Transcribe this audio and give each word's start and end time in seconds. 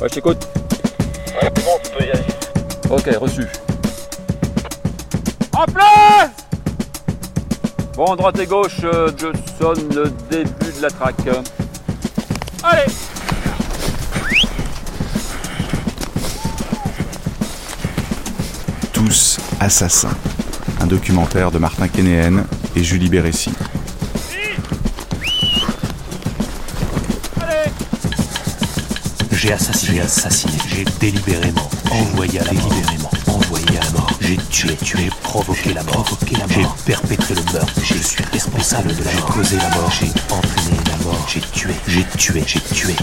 Ouais, 0.00 0.08
je 0.08 0.14
t'écoute. 0.14 0.48
Bon, 1.42 1.78
tu 1.84 1.90
peux 1.90 2.04
y 2.04 2.10
aller. 2.10 2.24
Ok, 2.88 3.10
reçu. 3.20 3.46
En 5.52 5.64
place 5.66 6.30
Bon, 7.94 8.16
droite 8.16 8.38
et 8.38 8.46
gauche, 8.46 8.78
euh, 8.82 9.10
je 9.18 9.26
sonne 9.58 9.94
le 9.94 10.10
début 10.30 10.72
de 10.74 10.80
la 10.80 10.88
traque. 10.88 11.16
Allez 12.62 12.90
Tous 18.94 19.38
assassins. 19.60 20.16
Un 20.80 20.86
documentaire 20.86 21.50
de 21.50 21.58
Martin 21.58 21.88
Kénéen 21.88 22.46
et 22.74 22.82
Julie 22.82 23.10
Bérécy. 23.10 23.52
J'ai 29.50 29.54
assassiné, 29.54 29.94
j'ai 29.96 30.00
assassiné, 30.02 30.52
j'ai 30.68 30.84
délibérément 31.00 31.68
envoyé 31.90 32.38
à 32.38 32.44
la 32.44 32.52
mort, 32.52 32.68
délibérément 32.68 33.10
envoyé 33.26 33.78
à 33.78 33.82
la 33.82 33.90
mort. 33.90 34.10
J'ai 34.20 34.36
tué, 34.36 34.76
tué, 34.76 35.10
provoqué 35.24 35.74
la 35.74 35.82
mort, 35.82 36.04
provoqué 36.04 36.36
la 36.36 36.46
mort. 36.46 36.76
J'ai 36.86 36.92
perpétré 36.92 37.34
le 37.34 37.42
meurtre. 37.52 37.72
Je 37.82 37.94
suis 37.94 38.22
responsable 38.32 38.94
de 38.94 39.02
la 39.02 39.12
mort. 39.12 39.26
J'ai 39.26 39.32
causé 39.32 39.56
la 39.56 39.70
mort. 39.70 39.90
J'ai 39.90 40.06
entraîné 40.32 40.76
la 40.86 41.04
mort. 41.04 41.26
J'ai 41.28 41.40
tué, 41.40 41.72
j'ai 41.88 42.04
tué, 42.16 42.44
j'ai 42.46 42.60
tué. 42.60 42.94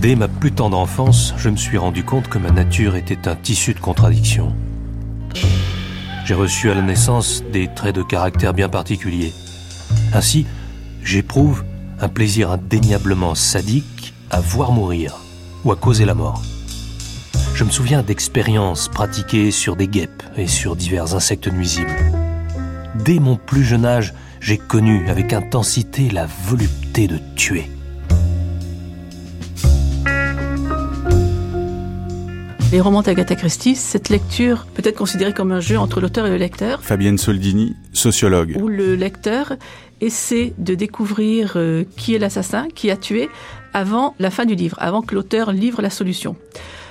Dès 0.00 0.16
ma 0.16 0.28
plus 0.28 0.52
tendre 0.52 0.78
enfance, 0.78 1.34
je 1.36 1.50
me 1.50 1.56
suis 1.56 1.76
rendu 1.76 2.02
compte 2.02 2.28
que 2.28 2.38
ma 2.38 2.50
nature 2.50 2.96
était 2.96 3.28
un 3.28 3.36
tissu 3.36 3.74
de 3.74 3.80
contradictions. 3.80 4.54
J'ai 6.24 6.32
reçu 6.32 6.70
à 6.70 6.74
la 6.74 6.80
naissance 6.80 7.42
des 7.52 7.68
traits 7.68 7.94
de 7.96 8.02
caractère 8.02 8.54
bien 8.54 8.70
particuliers. 8.70 9.34
Ainsi, 10.14 10.46
j'éprouve 11.02 11.64
un 12.00 12.08
plaisir 12.08 12.52
indéniablement 12.52 13.34
sadique 13.34 14.14
à 14.30 14.40
voir 14.40 14.70
mourir 14.70 15.16
ou 15.64 15.72
à 15.72 15.76
causer 15.76 16.04
la 16.04 16.14
mort. 16.14 16.40
Je 17.54 17.64
me 17.64 17.70
souviens 17.70 18.02
d'expériences 18.02 18.88
pratiquées 18.88 19.50
sur 19.50 19.74
des 19.74 19.88
guêpes 19.88 20.22
et 20.36 20.46
sur 20.46 20.76
divers 20.76 21.14
insectes 21.14 21.48
nuisibles. 21.48 21.90
Dès 23.04 23.18
mon 23.18 23.36
plus 23.36 23.64
jeune 23.64 23.84
âge, 23.84 24.14
j'ai 24.40 24.58
connu 24.58 25.08
avec 25.08 25.32
intensité 25.32 26.08
la 26.10 26.26
volupté 26.26 27.08
de 27.08 27.18
tuer. 27.34 27.70
Les 32.74 32.80
romans 32.80 33.02
d'Agatha 33.02 33.36
Christie, 33.36 33.76
cette 33.76 34.08
lecture 34.08 34.66
peut 34.74 34.82
être 34.84 34.98
considérée 34.98 35.32
comme 35.32 35.52
un 35.52 35.60
jeu 35.60 35.78
entre 35.78 36.00
l'auteur 36.00 36.26
et 36.26 36.30
le 36.30 36.36
lecteur, 36.36 36.82
Fabienne 36.82 37.18
Soldini, 37.18 37.76
sociologue. 37.92 38.56
où 38.60 38.66
le 38.66 38.96
lecteur 38.96 39.52
essaie 40.04 40.52
de 40.58 40.74
découvrir 40.74 41.54
euh, 41.56 41.84
qui 41.96 42.14
est 42.14 42.18
l'assassin, 42.18 42.68
qui 42.74 42.90
a 42.90 42.96
tué, 42.96 43.28
avant 43.72 44.14
la 44.18 44.30
fin 44.30 44.44
du 44.44 44.54
livre, 44.54 44.76
avant 44.80 45.02
que 45.02 45.14
l'auteur 45.14 45.52
livre 45.52 45.82
la 45.82 45.90
solution. 45.90 46.36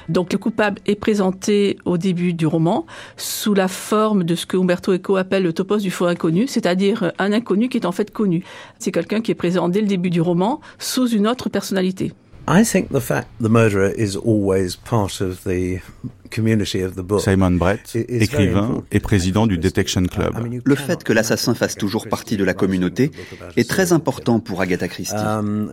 Donc 0.09 0.33
le 0.33 0.39
coupable 0.39 0.81
est 0.86 0.95
présenté 0.95 1.78
au 1.86 1.97
début 1.97 2.33
du 2.33 2.45
roman 2.45 2.86
sous 3.16 3.53
la 3.53 3.70
forme 3.70 4.25
de 4.25 4.36
ce 4.36 4.45
que 4.45 4.58
Umberto 4.58 4.94
Eco 4.94 5.16
appelle 5.16 5.44
le 5.44 5.53
topos 5.53 5.78
du 5.78 5.92
faux 5.92 6.05
inconnu, 6.05 6.47
c'est-à-dire 6.47 7.14
un 7.20 7.31
inconnu 7.31 7.70
qui 7.70 7.78
est 7.78 7.86
en 7.86 7.94
fait 7.94 8.11
connu. 8.11 8.44
C'est 8.80 8.92
quelqu'un 8.92 9.22
qui 9.22 9.31
est 9.31 9.36
présent 9.36 9.70
dès 9.70 9.80
le 9.80 9.88
début 9.88 10.09
du 10.09 10.20
roman 10.20 10.59
sous 10.77 11.08
une 11.08 11.27
autre 11.27 11.50
personnalité. 11.50 12.11
I 12.47 12.66
think 12.66 12.91
the 12.91 12.99
fact 12.99 13.27
the 13.39 13.47
murderer 13.49 13.94
is 13.95 14.17
always 14.17 14.75
part 14.75 15.22
of 15.22 15.44
the 15.45 15.80
community 16.30 16.81
of 16.81 16.95
the 16.95 17.02
book. 17.02 17.22
Simon 17.22 17.52
Brett, 17.52 17.95
écrivain 17.95 18.83
et 18.91 18.99
président 18.99 19.47
du 19.47 19.58
Detection 19.58 20.03
Club. 20.08 20.33
Le 20.66 20.75
fait 20.75 21.03
que 21.03 21.14
l'assassin 21.14 21.53
fasse 21.53 21.75
toujours 21.75 22.08
partie 22.09 22.36
de 22.36 22.44
la 22.44 22.53
communauté 22.53 23.11
est 23.55 23.69
très 23.69 23.94
important 23.94 24.39
pour 24.39 24.59
Agatha 24.61 24.88
Christie. 24.89 25.16
Um, 25.16 25.71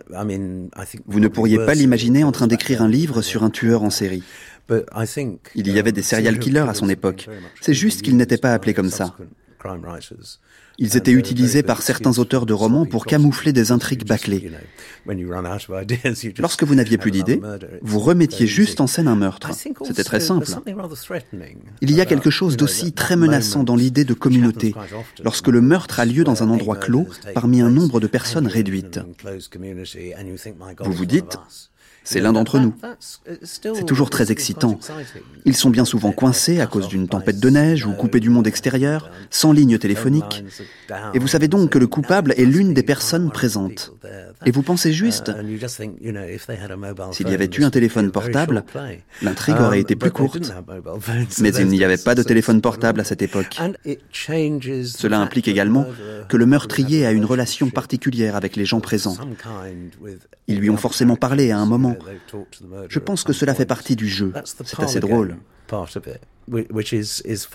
Vous 1.07 1.19
ne 1.19 1.27
pourriez 1.27 1.57
pas 1.57 1.73
l'imaginer 1.73 2.23
en 2.23 2.31
train 2.31 2.47
d'écrire 2.47 2.81
un 2.81 2.87
livre 2.89 3.21
sur 3.21 3.43
un 3.43 3.49
tueur 3.49 3.83
en 3.83 3.89
série. 3.89 4.23
But 4.69 4.85
I 4.95 5.05
think, 5.05 5.39
Il 5.55 5.69
y 5.69 5.79
avait 5.79 5.91
des 5.91 6.03
serial 6.03 6.39
killers 6.39 6.69
à 6.69 6.73
son 6.73 6.87
époque. 6.87 7.27
C'est 7.59 7.73
juste 7.73 8.01
qu'ils 8.01 8.15
n'étaient 8.15 8.37
pas 8.37 8.53
appelés 8.53 8.73
comme 8.73 8.89
ça. 8.89 9.15
Ils 10.81 10.97
étaient 10.97 11.11
utilisés 11.11 11.61
par 11.61 11.83
certains 11.83 12.17
auteurs 12.17 12.47
de 12.47 12.53
romans 12.53 12.87
pour 12.87 13.05
camoufler 13.05 13.53
des 13.53 13.71
intrigues 13.71 14.03
bâclées. 14.03 14.51
Lorsque 16.39 16.63
vous 16.63 16.73
n'aviez 16.73 16.97
plus 16.97 17.11
d'idées, 17.11 17.39
vous 17.83 17.99
remettiez 17.99 18.47
juste 18.47 18.81
en 18.81 18.87
scène 18.87 19.07
un 19.07 19.15
meurtre. 19.15 19.51
C'était 19.53 20.03
très 20.03 20.19
simple. 20.19 20.47
Il 21.81 21.91
y 21.91 22.01
a 22.01 22.05
quelque 22.05 22.31
chose 22.31 22.57
d'aussi 22.57 22.93
très 22.93 23.15
menaçant 23.15 23.63
dans 23.63 23.75
l'idée 23.75 24.05
de 24.05 24.15
communauté, 24.15 24.73
lorsque 25.23 25.49
le 25.49 25.61
meurtre 25.61 25.99
a 25.99 26.05
lieu 26.05 26.23
dans 26.23 26.41
un 26.41 26.49
endroit 26.49 26.77
clos, 26.77 27.07
parmi 27.35 27.61
un 27.61 27.69
nombre 27.69 27.99
de 27.99 28.07
personnes 28.07 28.47
réduites. 28.47 28.99
Vous 30.79 30.93
vous 30.93 31.05
dites, 31.05 31.37
c'est 32.03 32.19
l'un 32.19 32.33
d'entre 32.33 32.59
nous. 32.59 32.73
C'est 33.43 33.85
toujours 33.85 34.09
très 34.09 34.31
excitant. 34.31 34.79
Ils 35.45 35.55
sont 35.55 35.69
bien 35.69 35.85
souvent 35.85 36.11
coincés 36.11 36.59
à 36.59 36.67
cause 36.67 36.87
d'une 36.87 37.07
tempête 37.07 37.39
de 37.39 37.49
neige 37.49 37.85
ou 37.85 37.93
coupés 37.93 38.19
du 38.19 38.29
monde 38.29 38.47
extérieur, 38.47 39.11
sans 39.29 39.51
ligne 39.51 39.77
téléphonique. 39.77 40.43
Et 41.13 41.19
vous 41.19 41.27
savez 41.27 41.47
donc 41.47 41.69
que 41.71 41.79
le 41.79 41.87
coupable 41.87 42.33
est 42.37 42.45
l'une 42.45 42.73
des 42.73 42.83
personnes 42.83 43.31
présentes. 43.31 43.93
Et 44.45 44.51
vous 44.51 44.63
pensez 44.63 44.91
juste, 44.93 45.31
s'il 47.11 47.29
y 47.29 47.33
avait 47.33 47.49
eu 47.57 47.63
un 47.63 47.69
téléphone 47.69 48.11
portable, 48.11 48.63
l'intrigue 49.21 49.59
aurait 49.59 49.81
été 49.81 49.95
plus 49.95 50.11
courte. 50.11 50.53
Mais 51.39 51.49
il 51.49 51.67
n'y 51.67 51.83
avait 51.83 51.97
pas 51.97 52.15
de 52.15 52.23
téléphone 52.23 52.61
portable 52.61 52.99
à 52.99 53.03
cette 53.03 53.21
époque. 53.21 53.59
Cela 54.13 55.19
implique 55.19 55.47
également 55.47 55.85
que 56.27 56.37
le 56.37 56.45
meurtrier 56.45 57.05
a 57.05 57.11
une 57.11 57.25
relation 57.25 57.69
particulière 57.69 58.35
avec 58.35 58.55
les 58.55 58.65
gens 58.65 58.79
présents. 58.79 59.17
Ils 60.47 60.59
lui 60.59 60.69
ont 60.69 60.77
forcément 60.77 61.15
parlé 61.15 61.51
à 61.51 61.59
un 61.59 61.65
moment. 61.65 61.90
Je 62.89 62.99
pense 62.99 63.23
que 63.23 63.33
cela 63.33 63.53
fait 63.53 63.65
partie 63.65 63.95
du 63.95 64.07
jeu. 64.07 64.33
C'est 64.45 64.79
assez 64.79 64.99
drôle. 64.99 65.37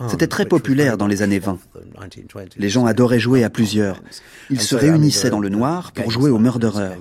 C'était 0.09 0.27
très 0.27 0.47
populaire 0.47 0.97
dans 0.97 1.07
les 1.07 1.23
années 1.23 1.39
20. 1.39 1.59
Les 2.57 2.69
gens 2.69 2.87
adoraient 2.87 3.19
jouer 3.19 3.45
à 3.45 3.51
plusieurs. 3.51 4.03
Ils 4.51 4.61
se 4.61 4.75
réunissaient 4.75 5.31
dans 5.31 5.41
le 5.41 5.49
noir 5.49 5.93
pour 5.93 6.11
jouer 6.11 6.31
au 6.31 6.39
murderer, 6.39 6.97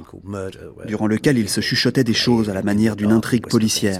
durant 0.85 1.07
lequel 1.07 1.37
ils 1.37 1.49
se 1.49 1.61
chuchotaient 1.61 2.03
des 2.03 2.13
choses 2.13 2.49
à 2.49 2.53
la 2.53 2.63
manière 2.63 2.95
d'une 2.95 3.11
intrigue 3.11 3.47
policière. 3.47 3.99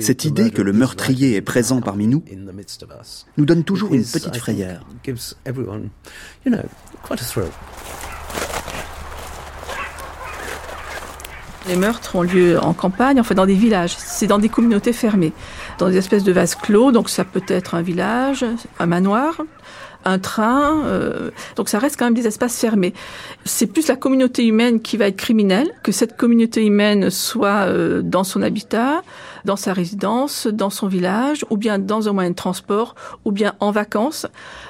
Cette 0.00 0.24
idée 0.24 0.50
que 0.50 0.62
le 0.62 0.72
meurtrier 0.72 1.36
est 1.36 1.42
présent 1.42 1.80
parmi 1.80 2.06
nous 2.06 2.24
nous 3.36 3.44
donne 3.44 3.64
toujours 3.64 3.94
une 3.94 4.04
petite 4.04 4.36
frayeur. 4.36 4.86
Les 11.68 11.76
meurtres 11.76 12.16
ont 12.16 12.22
lieu 12.22 12.58
en 12.58 12.72
campagne, 12.72 13.20
enfin 13.20 13.34
dans 13.34 13.44
des 13.44 13.54
villages. 13.54 13.94
C'est 13.98 14.26
dans 14.26 14.38
des 14.38 14.48
communautés 14.48 14.94
fermées, 14.94 15.34
dans 15.78 15.90
des 15.90 15.98
espèces 15.98 16.24
de 16.24 16.32
vases 16.32 16.54
clos. 16.54 16.92
Donc 16.92 17.10
ça 17.10 17.24
peut 17.24 17.42
être 17.46 17.74
un 17.74 17.82
village, 17.82 18.44
un 18.80 18.86
manoir, 18.86 19.42
un 20.04 20.18
train. 20.18 20.84
euh, 20.84 21.30
donc 21.56 21.68
ça 21.68 21.78
reste 21.78 21.98
quand 21.98 22.04
même 22.04 22.14
des 22.14 22.26
espaces 22.26 22.58
fermés. 22.58 22.94
C'est 23.44 23.66
plus 23.66 23.88
la 23.88 23.96
communauté 23.96 24.46
humaine 24.46 24.80
qui 24.80 24.96
va 24.96 25.08
être 25.08 25.16
criminelle, 25.16 25.70
que 25.82 25.92
cette 25.92 26.16
communauté 26.16 26.64
humaine 26.64 27.10
soit 27.10 27.66
euh, 27.66 28.02
dans 28.02 28.24
son 28.24 28.42
habitat, 28.42 29.02
dans 29.44 29.56
sa 29.56 29.72
résidence, 29.72 30.46
dans 30.46 30.70
son 30.70 30.86
village, 30.86 31.44
ou 31.50 31.56
bien 31.56 31.78
dans 31.78 32.08
un 32.08 32.12
moyen 32.12 32.30
de 32.30 32.34
transport, 32.34 32.94
ou 33.24 33.32
bien 33.32 33.54
en 33.60 33.70
vacances, 33.70 34.26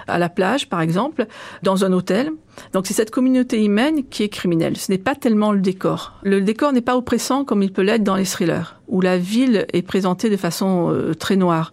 à 0.06 0.19
la 0.19 0.28
plage 0.28 0.69
par 0.69 0.81
exemple, 0.81 1.27
dans 1.62 1.84
un 1.84 1.93
hôtel. 1.93 2.31
Donc 2.72 2.87
c'est 2.87 2.94
cette 2.94 3.11
communauté 3.11 3.65
humaine 3.65 4.05
qui 4.09 4.25
est 4.25 4.28
criminelle. 4.28 4.77
Ce 4.77 4.91
n'est 4.91 4.99
pas 4.99 5.15
tellement 5.15 5.53
le 5.53 5.61
décor. 5.61 6.15
Le 6.22 6.41
décor 6.41 6.72
n'est 6.72 6.81
pas 6.81 6.97
oppressant 6.97 7.44
comme 7.44 7.62
il 7.62 7.72
peut 7.72 7.83
l'être 7.83 8.03
dans 8.03 8.17
les 8.17 8.25
thrillers, 8.25 8.77
où 8.88 9.00
la 9.00 9.19
ville 9.19 9.67
est 9.72 9.83
présentée 9.83 10.31
de 10.31 10.37
façon 10.37 10.91
euh, 10.91 11.15
très 11.15 11.37
noire. 11.37 11.72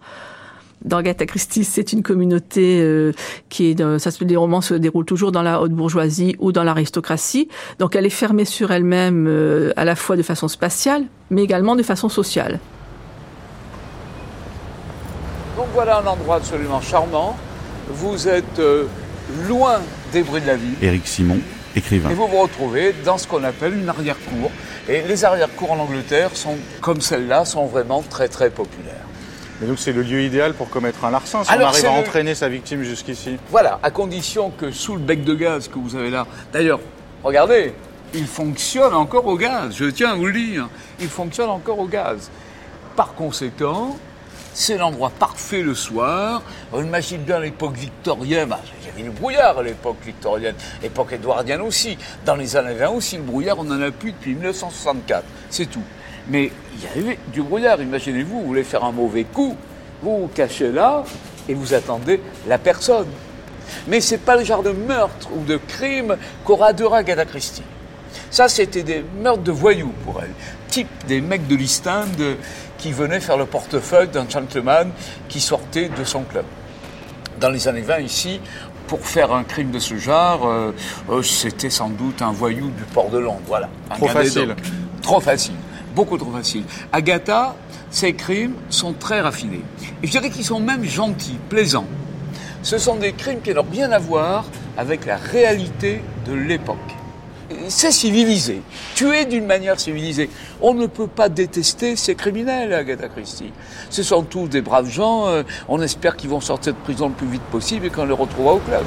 Dans 0.84 0.98
Agatha 0.98 1.26
Christie, 1.26 1.64
c'est 1.64 1.92
une 1.92 2.02
communauté 2.02 2.80
euh, 2.80 3.12
qui 3.48 3.70
est, 3.70 3.74
de- 3.74 3.98
ça 3.98 4.10
se 4.10 4.22
les 4.22 4.36
romans 4.36 4.60
se 4.60 4.74
déroulent 4.74 5.04
toujours 5.06 5.32
dans 5.32 5.42
la 5.42 5.60
haute 5.60 5.72
bourgeoisie 5.72 6.36
ou 6.38 6.52
dans 6.52 6.62
l'aristocratie. 6.64 7.48
Donc 7.78 7.96
elle 7.96 8.06
est 8.06 8.10
fermée 8.10 8.44
sur 8.44 8.70
elle-même 8.70 9.26
euh, 9.26 9.72
à 9.76 9.84
la 9.84 9.96
fois 9.96 10.16
de 10.16 10.22
façon 10.22 10.48
spatiale, 10.48 11.04
mais 11.30 11.42
également 11.42 11.74
de 11.76 11.82
façon 11.82 12.08
sociale. 12.08 12.60
Donc 15.56 15.66
voilà 15.72 15.98
un 16.00 16.06
endroit 16.06 16.36
absolument 16.36 16.80
charmant. 16.80 17.36
Vous 17.88 18.28
êtes 18.28 18.58
euh, 18.58 18.84
loin 19.48 19.80
des 20.12 20.22
bruits 20.22 20.42
de 20.42 20.46
la 20.46 20.56
ville. 20.56 20.74
Éric 20.82 21.06
Simon, 21.06 21.38
écrivain. 21.74 22.10
Et 22.10 22.14
vous 22.14 22.26
vous 22.28 22.38
retrouvez 22.42 22.94
dans 23.04 23.16
ce 23.18 23.26
qu'on 23.26 23.42
appelle 23.44 23.74
une 23.74 23.88
arrière-cour. 23.88 24.50
Et 24.88 25.02
les 25.02 25.24
arrière-cours 25.24 25.72
en 25.72 25.78
Angleterre 25.78 26.30
sont, 26.36 26.56
comme 26.80 27.00
celle-là, 27.00 27.44
sont 27.44 27.66
vraiment 27.66 28.02
très 28.08 28.28
très 28.28 28.50
populaires. 28.50 28.92
Mais 29.60 29.66
donc 29.66 29.78
c'est 29.78 29.92
le 29.92 30.02
lieu 30.02 30.22
idéal 30.22 30.52
pour 30.54 30.68
commettre 30.68 31.04
un 31.04 31.10
larcin, 31.10 31.42
si 31.44 31.50
Alors, 31.50 31.68
on 31.68 31.70
arrive 31.72 31.86
à 31.86 31.92
le- 31.92 31.98
entraîner 32.00 32.34
sa 32.34 32.48
victime 32.48 32.82
jusqu'ici. 32.82 33.38
Voilà, 33.50 33.78
à 33.82 33.90
condition 33.90 34.50
que 34.50 34.70
sous 34.70 34.94
le 34.94 35.00
bec 35.00 35.24
de 35.24 35.34
gaz 35.34 35.68
que 35.68 35.78
vous 35.78 35.96
avez 35.96 36.10
là, 36.10 36.26
d'ailleurs, 36.52 36.80
regardez, 37.24 37.72
il 38.14 38.26
fonctionne 38.26 38.94
encore 38.94 39.26
au 39.26 39.36
gaz, 39.36 39.74
je 39.76 39.86
tiens 39.86 40.12
à 40.12 40.14
vous 40.14 40.26
le 40.26 40.32
dire, 40.34 40.68
il 41.00 41.08
fonctionne 41.08 41.48
encore 41.50 41.78
au 41.78 41.86
gaz. 41.86 42.30
Par 42.96 43.14
conséquent, 43.14 43.96
c'est 44.52 44.78
l'endroit 44.78 45.10
parfait 45.18 45.60
le 45.62 45.74
soir. 45.74 46.42
On 46.72 46.82
imagine 46.82 47.18
bien 47.22 47.40
l'époque 47.40 47.76
victorienne, 47.76 48.48
bah, 48.48 48.60
il 48.82 48.86
y 48.86 48.90
avait 48.90 49.02
le 49.02 49.10
brouillard 49.10 49.58
à 49.58 49.62
l'époque 49.62 49.96
victorienne, 50.04 50.54
l'époque 50.82 51.12
édouardienne 51.12 51.60
aussi. 51.62 51.98
Dans 52.24 52.36
les 52.36 52.56
années 52.56 52.74
20 52.74 52.88
aussi, 52.90 53.16
le 53.16 53.22
brouillard, 53.22 53.58
on 53.58 53.64
n'en 53.64 53.80
a 53.82 53.90
plus 53.90 54.12
depuis 54.12 54.32
1964, 54.34 55.24
c'est 55.50 55.66
tout. 55.66 55.82
Mais 56.28 56.50
il 56.74 56.82
y 56.82 57.08
a 57.08 57.12
eu 57.12 57.18
du 57.32 57.42
brouillard, 57.42 57.80
imaginez-vous, 57.80 58.40
vous 58.40 58.46
voulez 58.46 58.64
faire 58.64 58.84
un 58.84 58.92
mauvais 58.92 59.24
coup, 59.24 59.56
vous 60.02 60.22
vous 60.22 60.28
cachez 60.28 60.72
là 60.72 61.04
et 61.48 61.54
vous 61.54 61.74
attendez 61.74 62.20
la 62.48 62.58
personne. 62.58 63.06
Mais 63.88 64.00
ce 64.00 64.12
n'est 64.14 64.20
pas 64.20 64.36
le 64.36 64.44
genre 64.44 64.62
de 64.62 64.70
meurtre 64.70 65.28
ou 65.34 65.44
de 65.44 65.56
crime 65.56 66.16
qu'aura 66.44 66.72
Dora 66.72 67.02
Christie. 67.04 67.62
Ça, 68.30 68.48
c'était 68.48 68.82
des 68.82 69.04
meurtres 69.20 69.42
de 69.42 69.52
voyous 69.52 69.92
pour 70.04 70.20
elle. 70.22 70.32
Type 70.68 70.88
des 71.06 71.20
mecs 71.20 71.46
de 71.46 71.54
l'East 71.54 71.88
qui 72.78 72.92
venaient 72.92 73.20
faire 73.20 73.36
le 73.36 73.46
portefeuille 73.46 74.08
d'un 74.08 74.28
gentleman 74.28 74.90
qui 75.28 75.40
sortait 75.40 75.88
de 75.88 76.04
son 76.04 76.22
club. 76.22 76.44
Dans 77.40 77.50
les 77.50 77.68
années 77.68 77.82
20, 77.82 78.00
ici, 78.00 78.40
pour 78.86 79.00
faire 79.00 79.32
un 79.32 79.44
crime 79.44 79.70
de 79.70 79.78
ce 79.78 79.96
genre, 79.96 80.46
euh, 80.46 80.72
euh, 81.10 81.22
c'était 81.22 81.70
sans 81.70 81.88
doute 81.88 82.22
un 82.22 82.32
voyou 82.32 82.70
du 82.70 82.82
port 82.94 83.10
de 83.10 83.18
Londres. 83.18 83.40
Voilà. 83.46 83.68
trop 83.96 84.08
facile. 84.08 84.54
Trop 85.02 85.20
facile. 85.20 85.54
Beaucoup 85.96 86.16
trop 86.18 86.30
facile. 86.30 86.62
Agatha, 86.92 87.56
ses 87.90 88.12
crimes 88.12 88.54
sont 88.70 88.92
très 88.92 89.20
raffinés. 89.20 89.62
Et 90.02 90.06
je 90.06 90.12
dirais 90.12 90.30
qu'ils 90.30 90.44
sont 90.44 90.60
même 90.60 90.84
gentils, 90.84 91.38
plaisants. 91.48 91.86
Ce 92.62 92.78
sont 92.78 92.96
des 92.96 93.12
crimes 93.12 93.40
qui 93.40 93.52
n'ont 93.52 93.66
rien 93.68 93.90
à 93.90 93.98
voir 93.98 94.44
avec 94.76 95.06
la 95.06 95.16
réalité 95.16 96.02
de 96.26 96.34
l'époque 96.34 96.96
c'est 97.68 97.92
civilisé. 97.92 98.62
Tuer 98.94 99.24
d'une 99.24 99.46
manière 99.46 99.78
civilisée. 99.78 100.30
On 100.60 100.74
ne 100.74 100.86
peut 100.86 101.06
pas 101.06 101.28
détester 101.28 101.96
ces 101.96 102.14
criminels, 102.14 102.72
Agatha 102.72 103.08
Christie. 103.08 103.52
Ce 103.90 104.02
sont 104.02 104.22
tous 104.22 104.48
des 104.48 104.62
braves 104.62 104.90
gens. 104.90 105.28
Euh, 105.28 105.42
on 105.68 105.80
espère 105.80 106.16
qu'ils 106.16 106.30
vont 106.30 106.40
sortir 106.40 106.74
de 106.74 106.78
prison 106.78 107.08
le 107.08 107.14
plus 107.14 107.28
vite 107.28 107.42
possible 107.42 107.86
et 107.86 107.90
qu'on 107.90 108.04
les 108.04 108.12
retrouvera 108.12 108.54
au 108.54 108.58
club. 108.58 108.84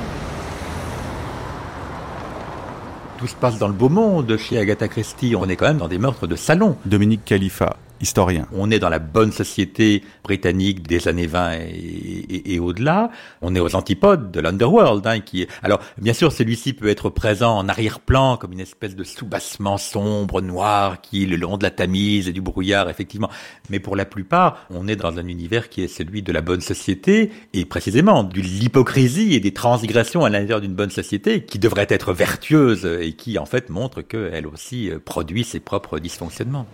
Tout 3.19 3.27
se 3.27 3.35
passe 3.35 3.59
dans 3.59 3.67
le 3.67 3.73
beau 3.73 3.89
monde 3.89 4.37
chez 4.37 4.57
Agatha 4.57 4.87
Christie. 4.87 5.35
On 5.35 5.49
est 5.49 5.57
quand 5.57 5.67
même 5.67 5.79
dans 5.79 5.89
des 5.89 5.97
meurtres 5.97 6.25
de 6.25 6.37
salon. 6.37 6.77
Dominique 6.85 7.25
Khalifa, 7.25 7.75
historien. 8.01 8.47
On 8.53 8.71
est 8.71 8.79
dans 8.79 8.89
la 8.89 8.99
bonne 8.99 9.31
société 9.31 10.03
britannique 10.23 10.87
des 10.87 11.07
années 11.07 11.27
20 11.27 11.51
et, 11.53 12.59
au-delà. 12.59 13.11
On 13.41 13.55
est 13.55 13.59
aux 13.59 13.75
antipodes 13.75 14.31
de 14.31 14.39
l'underworld. 14.39 15.05
Hein, 15.05 15.19
qui 15.19 15.47
Alors, 15.63 15.79
bien 15.97 16.13
sûr, 16.13 16.31
celui-ci 16.31 16.73
peut 16.73 16.87
être 16.87 17.09
présent 17.09 17.57
en 17.57 17.67
arrière-plan 17.67 18.37
comme 18.37 18.53
une 18.53 18.59
espèce 18.59 18.95
de 18.95 19.03
soubassement 19.03 19.77
sombre, 19.77 20.41
noir, 20.41 21.01
qui 21.01 21.25
le 21.25 21.35
long 21.35 21.57
de 21.57 21.63
la 21.63 21.71
Tamise 21.71 22.27
et 22.27 22.33
du 22.33 22.41
brouillard, 22.41 22.89
effectivement. 22.89 23.29
Mais 23.69 23.79
pour 23.79 23.95
la 23.95 24.05
plupart, 24.05 24.65
on 24.69 24.87
est 24.87 24.95
dans 24.95 25.17
un 25.17 25.27
univers 25.27 25.69
qui 25.69 25.83
est 25.83 25.87
celui 25.87 26.21
de 26.21 26.31
la 26.31 26.41
bonne 26.41 26.61
société 26.61 27.31
et 27.53 27.65
précisément 27.65 28.23
de 28.23 28.39
l'hypocrisie 28.39 29.33
et 29.33 29.39
des 29.39 29.53
transgressions 29.53 30.25
à 30.25 30.29
l'intérieur 30.29 30.61
d'une 30.61 30.75
bonne 30.75 30.91
société 30.91 31.43
qui 31.43 31.59
devrait 31.59 31.87
être 31.89 32.13
vertueuse 32.13 32.85
et 32.85 33.13
qui, 33.13 33.37
en 33.37 33.45
fait, 33.45 33.69
montre 33.69 34.01
qu'elle 34.01 34.47
aussi 34.47 34.91
produit 35.05 35.43
ses 35.43 35.59
propres 35.59 35.99
dysfonctionnements. 35.99 36.67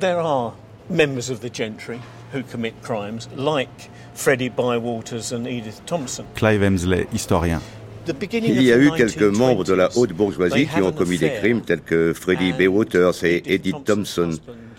There 0.00 0.20
are 0.20 0.52
members 0.88 1.30
of 1.30 1.40
the 1.40 1.50
gentry 1.50 2.00
who 2.32 2.42
commit 2.42 2.74
crimes, 2.82 3.28
like 3.36 3.90
Freddie 4.14 4.50
Bywaters 4.50 5.32
and 5.32 5.46
Edith 5.46 5.80
Thompson. 5.86 6.26
Clive 6.34 6.62
Emsley, 6.62 7.06
historien. 7.12 7.60
Il 8.32 8.62
y 8.62 8.72
a 8.72 8.78
eu 8.78 8.90
quelques 8.92 9.20
membres 9.36 9.64
de 9.64 9.74
la 9.74 9.90
haute 9.94 10.14
bourgeoisie 10.14 10.66
qui 10.66 10.80
ont 10.80 10.92
commis 10.92 11.18
des 11.18 11.30
crimes 11.30 11.60
tels 11.60 11.82
que 11.82 12.14
Freddie 12.14 12.54
Bywaters 12.54 13.22
et 13.22 13.42
Edith 13.52 13.84
Thompson. 13.84 14.30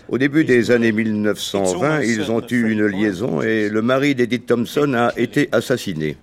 Au 0.08 0.18
début 0.18 0.44
des 0.44 0.72
années 0.72 0.90
1920, 0.90 2.02
ils 2.02 2.32
ont 2.32 2.42
eu 2.50 2.72
une 2.72 2.86
liaison 2.86 3.40
et 3.40 3.68
le 3.68 3.82
mari 3.82 4.16
d'Edith 4.16 4.46
Thompson 4.46 4.94
a 4.94 5.12
été 5.16 5.48
assassiné. 5.52 6.16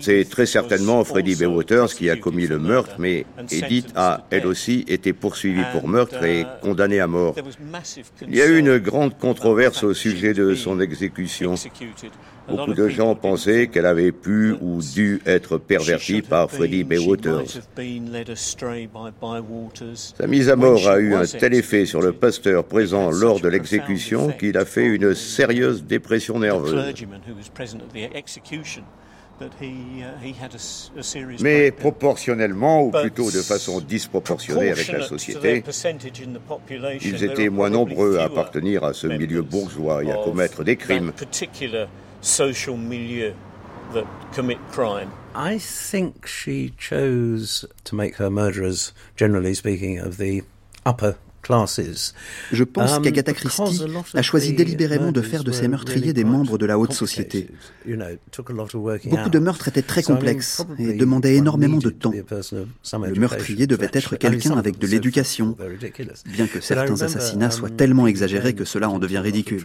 C'est 0.00 0.28
très 0.28 0.46
certainement 0.46 1.04
Freddie 1.04 1.34
B. 1.34 1.42
Waters 1.42 1.94
qui 1.94 2.10
a 2.10 2.16
commis 2.16 2.46
le 2.46 2.58
meurtre, 2.58 2.96
mais 2.98 3.26
Edith 3.50 3.88
a, 3.94 4.24
elle 4.30 4.46
aussi, 4.46 4.84
été 4.88 5.12
poursuivie 5.12 5.64
pour 5.72 5.88
meurtre 5.88 6.22
et 6.24 6.44
condamnée 6.62 7.00
à 7.00 7.06
mort. 7.06 7.34
Il 8.28 8.36
y 8.36 8.42
a 8.42 8.46
eu 8.46 8.58
une 8.58 8.78
grande 8.78 9.16
controverse 9.18 9.82
au 9.82 9.94
sujet 9.94 10.34
de 10.34 10.54
son 10.54 10.80
exécution. 10.80 11.54
Beaucoup 12.48 12.74
de 12.74 12.88
gens 12.88 13.14
pensaient 13.16 13.66
qu'elle 13.66 13.86
avait 13.86 14.12
pu 14.12 14.54
ou 14.60 14.80
dû 14.80 15.20
être 15.26 15.58
pervertie 15.58 16.22
par 16.22 16.50
Freddie 16.50 16.84
B. 16.84 16.94
Waters. 17.04 17.44
Sa 19.94 20.26
mise 20.26 20.48
à 20.48 20.56
mort 20.56 20.88
a 20.88 20.98
eu 20.98 21.14
un 21.14 21.26
tel 21.26 21.54
effet 21.54 21.86
sur 21.86 22.00
le 22.00 22.12
pasteur 22.12 22.64
présent 22.64 23.10
lors 23.10 23.40
de 23.40 23.48
l'exécution 23.48 24.30
qu'il 24.30 24.56
a 24.56 24.64
fait 24.64 24.86
une 24.86 25.14
sérieuse 25.14 25.82
dépression 25.84 26.38
nerveuse. 26.38 26.94
Mais 31.40 31.70
proportionnellement, 31.70 32.84
ou 32.84 32.90
plutôt 32.90 33.30
de 33.30 33.42
façon 33.42 33.80
disproportionnée 33.80 34.70
avec 34.70 34.88
la 34.88 35.02
société, 35.02 35.62
ils 37.02 37.24
étaient 37.24 37.48
moins 37.48 37.70
nombreux 37.70 38.18
à 38.18 38.24
appartenir 38.24 38.84
à 38.84 38.92
ce 38.92 39.06
milieu 39.06 39.42
bourgeois 39.42 40.04
et 40.04 40.10
à 40.10 40.16
commettre 40.16 40.64
des 40.64 40.76
crimes. 40.76 41.12
I 45.38 45.58
think 45.58 46.26
she 46.26 46.72
chose 46.78 47.68
to 47.84 47.94
make 47.94 48.16
her 48.16 48.30
murderers, 48.30 48.94
generally 49.16 49.54
speaking, 49.54 49.98
of 49.98 50.16
the 50.16 50.42
upper 50.86 51.16
je 52.52 52.64
pense 52.64 52.96
um, 52.96 53.02
qu'Agatha 53.02 53.32
Christie 53.32 53.82
a 54.14 54.22
choisi 54.22 54.52
délibérément 54.52 55.12
de 55.12 55.20
faire 55.20 55.44
de 55.44 55.52
ses 55.52 55.68
meurtriers 55.68 56.12
des 56.12 56.24
membres 56.24 56.58
de 56.58 56.66
la 56.66 56.78
haute 56.78 56.92
société. 56.92 57.48
Beaucoup 57.86 59.30
de 59.30 59.38
meurtres 59.38 59.68
étaient 59.68 59.82
très 59.82 60.02
complexes 60.02 60.64
et 60.78 60.94
demandaient 60.94 61.36
énormément 61.36 61.78
de 61.78 61.90
temps. 61.90 62.12
Le 62.12 63.14
meurtrier 63.14 63.66
devait 63.66 63.90
être 63.92 64.16
quelqu'un 64.16 64.56
avec 64.56 64.78
de 64.78 64.86
l'éducation, 64.86 65.56
bien 66.26 66.46
que 66.46 66.60
certains 66.60 67.02
assassinats 67.02 67.50
soient 67.50 67.70
um, 67.70 67.76
tellement 67.76 68.06
exagérés 68.06 68.54
que 68.54 68.64
cela 68.64 68.90
en 68.90 68.98
devient 68.98 69.18
ridicule. 69.18 69.64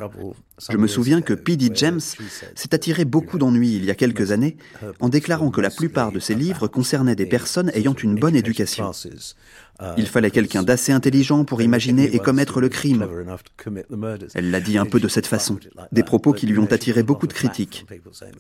Je 0.70 0.78
me 0.78 0.88
souviens 0.88 1.22
que 1.22 1.34
P.D. 1.34 1.72
James 1.74 2.00
s'est 2.00 2.74
attiré 2.74 3.06
beaucoup 3.06 3.38
d'ennuis 3.38 3.76
il 3.76 3.86
y 3.86 3.92
a 3.92 3.96
quelques 3.96 4.32
années 4.32 4.58
en 5.00 5.10
déclarant 5.10 5.52
que 5.52 5.62
la 5.62 5.70
plupart 5.70 6.12
de 6.12 6.20
ses 6.20 6.36
livres 6.36 6.68
concernaient 6.68 7.16
des 7.16 7.26
personnes 7.26 7.72
ayant 7.74 7.94
une 7.94 8.16
bonne 8.16 8.36
éducation. 8.36 8.92
Il 9.98 10.08
fallait 10.08 10.32
quelqu'un 10.32 10.64
d'assez 10.64 10.92
intelligent 10.92 11.44
pour 11.44 11.62
imaginer 11.62 12.16
et 12.16 12.20
commettre 12.20 12.62
le 12.62 12.70
crime. 12.70 13.08
Elle 14.34 14.52
l'a 14.52 14.60
dit 14.60 14.78
un 14.78 14.86
peu 14.86 15.00
de 15.00 15.08
cette 15.08 15.28
façon, 15.28 15.58
des 15.92 16.04
propos 16.04 16.34
qui 16.34 16.48
lui 16.48 16.60
ont 16.60 16.72
attiré 16.72 17.04
beaucoup 17.04 17.28
de 17.28 17.34
critiques, 17.34 17.86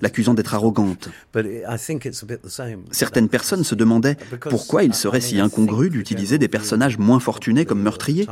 l'accusant 0.01 0.33
d'être 0.33 0.53
arrogante. 0.53 1.09
Certaines 2.91 3.29
personnes 3.29 3.63
se 3.63 3.75
demandaient 3.75 4.17
pourquoi 4.49 4.83
il 4.83 4.93
serait 4.93 5.21
si 5.21 5.39
incongru 5.39 5.89
d'utiliser 5.89 6.37
des 6.37 6.47
personnages 6.47 6.97
moins 6.97 7.19
fortunés 7.19 7.66
comme 7.66 7.81
meurtriers. 7.81 8.27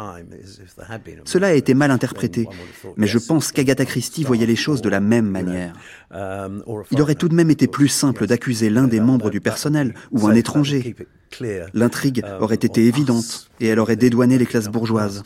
Cela 1.25 1.48
a 1.48 1.53
été 1.53 1.74
mal 1.74 1.91
interprété, 1.91 2.48
mais 2.98 3.07
je 3.07 3.17
pense 3.17 3.51
qu'Agatha 3.51 3.86
Christie 3.86 4.24
voyait 4.24 4.45
les 4.45 4.55
choses 4.55 4.81
de 4.81 4.89
la 4.89 5.00
même 5.00 5.29
manière. 5.29 5.74
Il 6.91 7.01
aurait 7.01 7.15
tout 7.15 7.29
de 7.29 7.36
même 7.36 7.50
été 7.50 7.67
plus 7.67 7.88
simple 7.88 8.27
d'accuser 8.27 8.69
l'un 8.69 8.88
des 8.88 9.00
membres 9.00 9.29
du 9.29 9.41
personnel 9.41 9.93
ou 10.12 10.27
un 10.27 10.36
étranger 10.36 10.95
L'intrigue 11.74 12.24
uh, 12.25 12.43
aurait 12.43 12.55
été 12.55 12.86
évidente 12.86 13.50
et 13.59 13.67
elle 13.67 13.79
aurait 13.79 13.95
dédouané 13.95 14.38
les 14.38 14.45
classes 14.45 14.67
bourgeoises. 14.67 15.24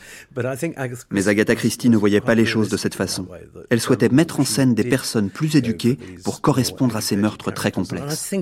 Mais 1.12 1.28
Agatha 1.28 1.56
Christie 1.56 1.90
ne 1.90 1.98
voyait 1.98 2.22
pas 2.22 2.36
les 2.36 2.46
choses 2.46 2.70
de 2.70 2.78
cette 2.78 2.96
façon. 2.96 3.28
Elle 3.70 3.80
souhaitait 3.80 4.10
mettre 4.10 4.40
en 4.40 4.46
scène 4.46 4.74
des 4.74 4.84
personnes 4.84 5.30
plus 5.30 5.56
éduquées 5.56 5.98
pour 6.24 6.42
correspondre 6.42 6.96
à 6.96 7.02
ces 7.02 7.16
meurtres 7.16 7.52
très 7.52 7.72
complexes. 7.72 8.34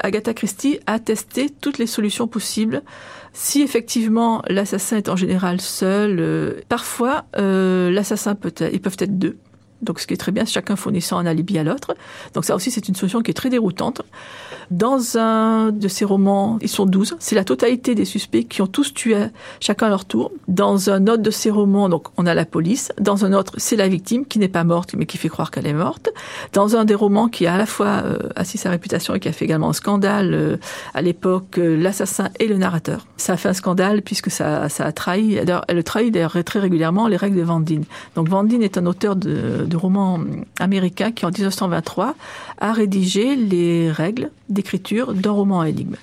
Agatha 0.00 0.34
Christie 0.34 0.80
a 0.86 0.98
testé 0.98 1.50
toutes 1.60 1.78
les 1.78 1.86
solutions 1.86 2.28
possibles. 2.28 2.82
Si 3.32 3.62
effectivement 3.62 4.42
l'assassin 4.48 4.96
est 4.96 5.08
en 5.08 5.16
général 5.16 5.60
seul, 5.60 6.18
euh, 6.20 6.60
parfois 6.68 7.24
euh, 7.36 7.90
l'assassin 7.90 8.34
peut 8.34 8.48
être, 8.56 8.72
ils 8.72 8.80
peuvent 8.80 8.96
être 8.98 9.18
deux. 9.18 9.36
Donc, 9.82 10.00
ce 10.00 10.06
qui 10.06 10.14
est 10.14 10.18
très 10.18 10.32
bien, 10.32 10.44
chacun 10.44 10.76
fournissant 10.76 11.18
un 11.18 11.26
alibi 11.26 11.58
à 11.58 11.64
l'autre. 11.64 11.94
Donc, 12.32 12.44
ça 12.44 12.54
aussi, 12.54 12.70
c'est 12.70 12.88
une 12.88 12.94
solution 12.94 13.20
qui 13.20 13.30
est 13.30 13.34
très 13.34 13.50
déroutante. 13.50 14.02
Dans 14.70 15.18
un 15.18 15.72
de 15.72 15.88
ces 15.88 16.04
romans, 16.04 16.58
ils 16.62 16.68
sont 16.68 16.86
12. 16.86 17.16
C'est 17.18 17.34
la 17.34 17.44
totalité 17.44 17.94
des 17.94 18.04
suspects 18.04 18.46
qui 18.48 18.62
ont 18.62 18.66
tous 18.66 18.94
tué 18.94 19.26
chacun 19.60 19.88
leur 19.88 20.04
tour. 20.04 20.32
Dans 20.48 20.90
un 20.90 21.06
autre 21.06 21.22
de 21.22 21.30
ces 21.30 21.50
romans, 21.50 21.88
donc, 21.88 22.08
on 22.16 22.26
a 22.26 22.34
la 22.34 22.44
police. 22.44 22.92
Dans 22.98 23.24
un 23.24 23.32
autre, 23.32 23.52
c'est 23.58 23.76
la 23.76 23.88
victime 23.88 24.24
qui 24.24 24.38
n'est 24.38 24.48
pas 24.48 24.64
morte, 24.64 24.94
mais 24.96 25.06
qui 25.06 25.18
fait 25.18 25.28
croire 25.28 25.50
qu'elle 25.50 25.66
est 25.66 25.74
morte. 25.74 26.10
Dans 26.52 26.76
un 26.76 26.84
des 26.84 26.94
romans 26.94 27.28
qui 27.28 27.46
a 27.46 27.54
à 27.54 27.58
la 27.58 27.66
fois 27.66 28.02
euh, 28.04 28.18
assis 28.36 28.58
sa 28.58 28.70
réputation 28.70 29.14
et 29.14 29.20
qui 29.20 29.28
a 29.28 29.32
fait 29.32 29.44
également 29.44 29.70
un 29.70 29.74
scandale 29.74 30.34
euh, 30.34 30.56
à 30.94 31.02
l'époque, 31.02 31.58
euh, 31.58 31.76
l'assassin 31.76 32.30
et 32.38 32.46
le 32.46 32.56
narrateur. 32.56 33.06
Ça 33.16 33.34
a 33.34 33.36
fait 33.36 33.48
un 33.48 33.54
scandale 33.54 34.02
puisque 34.02 34.30
ça, 34.30 34.68
ça 34.68 34.86
a 34.86 34.92
trahi, 34.92 35.34
elle 35.68 35.84
trahit 35.84 36.16
très 36.44 36.58
régulièrement 36.58 37.08
les 37.08 37.16
règles 37.16 37.36
de 37.36 37.42
Vandine. 37.42 37.84
Donc, 38.14 38.28
Vandine 38.28 38.62
est 38.62 38.78
un 38.78 38.86
auteur 38.86 39.16
de, 39.16 39.63
de 39.66 39.76
roman 39.76 40.20
américain 40.58 41.12
qui, 41.12 41.26
en 41.26 41.30
1923, 41.30 42.14
a 42.58 42.72
rédigé 42.72 43.36
les 43.36 43.90
règles 43.90 44.30
d'écriture 44.48 45.14
d'un 45.14 45.30
roman 45.30 45.60
à 45.60 45.68
énigme. 45.68 45.96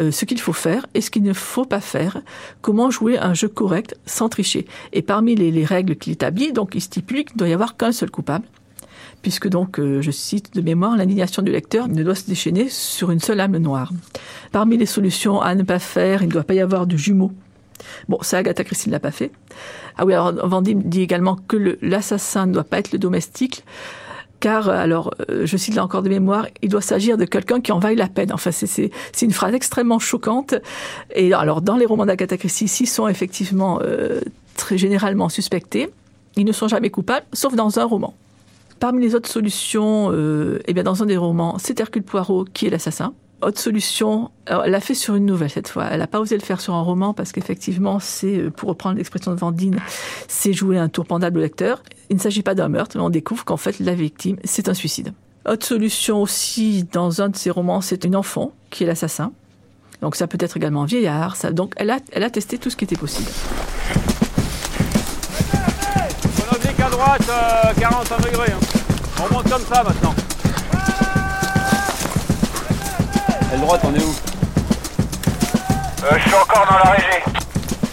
Euh, 0.00 0.10
ce 0.10 0.24
qu'il 0.24 0.40
faut 0.40 0.52
faire 0.52 0.86
et 0.94 1.00
ce 1.00 1.10
qu'il 1.10 1.22
ne 1.22 1.32
faut 1.32 1.64
pas 1.64 1.80
faire, 1.80 2.22
comment 2.62 2.90
jouer 2.90 3.18
un 3.18 3.34
jeu 3.34 3.48
correct 3.48 3.96
sans 4.06 4.28
tricher. 4.28 4.66
Et 4.92 5.02
parmi 5.02 5.34
les, 5.34 5.64
règles 5.64 5.96
qu'il 5.96 6.12
établit, 6.12 6.52
donc 6.52 6.72
il 6.74 6.80
stipule 6.80 7.24
qu'il 7.24 7.34
ne 7.34 7.38
doit 7.38 7.48
y 7.48 7.52
avoir 7.52 7.76
qu'un 7.76 7.92
seul 7.92 8.10
coupable, 8.10 8.44
puisque 9.20 9.48
donc, 9.48 9.78
euh, 9.78 10.00
je 10.00 10.10
cite 10.10 10.54
de 10.54 10.60
mémoire, 10.62 10.96
l'indignation 10.96 11.42
du 11.42 11.52
lecteur 11.52 11.88
ne 11.88 12.02
doit 12.02 12.14
se 12.14 12.26
déchaîner 12.26 12.68
sur 12.68 13.10
une 13.10 13.20
seule 13.20 13.40
âme 13.40 13.58
noire. 13.58 13.92
Parmi 14.50 14.76
les 14.76 14.86
solutions 14.86 15.40
à 15.40 15.54
ne 15.54 15.62
pas 15.62 15.78
faire, 15.78 16.22
il 16.22 16.28
ne 16.28 16.32
doit 16.32 16.44
pas 16.44 16.54
y 16.54 16.60
avoir 16.60 16.86
de 16.86 16.96
jumeaux. 16.96 17.32
Bon, 18.08 18.18
ça, 18.22 18.38
Agatha 18.38 18.64
Christie 18.64 18.88
ne 18.88 18.92
l'a 18.92 19.00
pas 19.00 19.10
fait. 19.10 19.30
Ah 19.96 20.04
oui, 20.04 20.14
alors 20.14 20.32
Vandine 20.46 20.82
dit 20.84 21.02
également 21.02 21.36
que 21.48 21.78
l'assassin 21.82 22.46
ne 22.46 22.52
doit 22.52 22.64
pas 22.64 22.78
être 22.78 22.92
le 22.92 22.98
domestique 22.98 23.64
car, 24.42 24.68
alors, 24.68 25.14
euh, 25.30 25.46
je 25.46 25.56
cite 25.56 25.76
là 25.76 25.84
encore 25.84 26.02
de 26.02 26.08
mémoire, 26.08 26.48
il 26.62 26.68
doit 26.68 26.80
s'agir 26.80 27.16
de 27.16 27.24
quelqu'un 27.24 27.60
qui 27.60 27.70
en 27.70 27.78
vaille 27.78 27.94
la 27.94 28.08
peine. 28.08 28.32
Enfin, 28.32 28.50
c'est 28.50 28.90
une 29.22 29.30
phrase 29.30 29.54
extrêmement 29.54 30.00
choquante. 30.00 30.56
Et 31.14 31.32
alors, 31.32 31.62
dans 31.62 31.76
les 31.76 31.86
romans 31.86 32.06
d'Agatha 32.06 32.36
Christie, 32.36 32.66
s'ils 32.66 32.88
sont 32.88 33.06
effectivement 33.06 33.78
euh, 33.82 34.20
très 34.56 34.78
généralement 34.78 35.28
suspectés, 35.28 35.90
ils 36.34 36.44
ne 36.44 36.50
sont 36.50 36.66
jamais 36.66 36.90
coupables, 36.90 37.24
sauf 37.32 37.54
dans 37.54 37.78
un 37.78 37.84
roman. 37.84 38.14
Parmi 38.80 39.00
les 39.00 39.14
autres 39.14 39.28
solutions, 39.28 40.10
euh, 40.10 40.58
eh 40.66 40.72
bien, 40.72 40.82
dans 40.82 41.04
un 41.04 41.06
des 41.06 41.16
romans, 41.16 41.54
c'est 41.60 41.78
Hercule 41.78 42.02
Poirot 42.02 42.44
qui 42.52 42.66
est 42.66 42.70
l'assassin 42.70 43.14
autre 43.42 43.58
solution, 43.58 44.30
elle 44.46 44.70
l'a 44.70 44.80
fait 44.80 44.94
sur 44.94 45.14
une 45.14 45.26
nouvelle 45.26 45.50
cette 45.50 45.68
fois. 45.68 45.86
Elle 45.90 45.98
n'a 45.98 46.06
pas 46.06 46.20
osé 46.20 46.36
le 46.36 46.42
faire 46.42 46.60
sur 46.60 46.74
un 46.74 46.82
roman 46.82 47.12
parce 47.12 47.32
qu'effectivement, 47.32 47.98
c'est, 47.98 48.38
euh, 48.38 48.50
pour 48.50 48.68
reprendre 48.68 48.96
l'expression 48.96 49.32
de 49.32 49.36
Vandine, 49.36 49.78
c'est 50.28 50.52
jouer 50.52 50.78
un 50.78 50.88
tour 50.88 51.06
pendable 51.06 51.38
au 51.38 51.42
lecteur. 51.42 51.82
Il 52.08 52.16
ne 52.16 52.20
s'agit 52.20 52.42
pas 52.42 52.54
d'un 52.54 52.68
meurtre, 52.68 52.96
mais 52.96 53.02
on 53.02 53.10
découvre 53.10 53.44
qu'en 53.44 53.56
fait, 53.56 53.80
la 53.80 53.94
victime, 53.94 54.36
c'est 54.44 54.68
un 54.68 54.74
suicide. 54.74 55.12
Autre 55.48 55.66
solution 55.66 56.22
aussi, 56.22 56.84
dans 56.92 57.20
un 57.20 57.28
de 57.28 57.36
ses 57.36 57.50
romans, 57.50 57.80
c'est 57.80 58.04
une 58.04 58.14
enfant 58.14 58.52
qui 58.70 58.84
est 58.84 58.86
l'assassin. 58.86 59.32
Donc 60.00 60.16
ça 60.16 60.26
peut 60.26 60.38
être 60.40 60.56
également 60.56 60.82
un 60.82 60.86
vieillard. 60.86 61.36
Donc 61.52 61.74
elle 61.76 61.90
a, 61.90 61.98
elle 62.12 62.22
a 62.22 62.30
testé 62.30 62.58
tout 62.58 62.70
ce 62.70 62.76
qui 62.76 62.84
était 62.84 62.96
possible. 62.96 63.30
On 66.50 66.84
à 66.84 66.90
droite, 66.90 67.30
45 67.78 68.14
euh, 68.14 68.30
degrés. 68.30 68.52
Hein. 68.52 68.58
On 69.20 69.34
monte 69.34 69.48
comme 69.48 69.62
ça 69.62 69.82
maintenant. 69.82 70.14
L'aile 73.52 73.60
droite, 73.60 73.82
on 73.84 73.94
est 73.94 74.02
où 74.02 74.14
euh, 76.04 76.16
Je 76.16 76.22
suis 76.22 76.34
encore 76.34 76.66
dans 76.70 76.78
la 76.82 76.90
régie. 76.92 77.22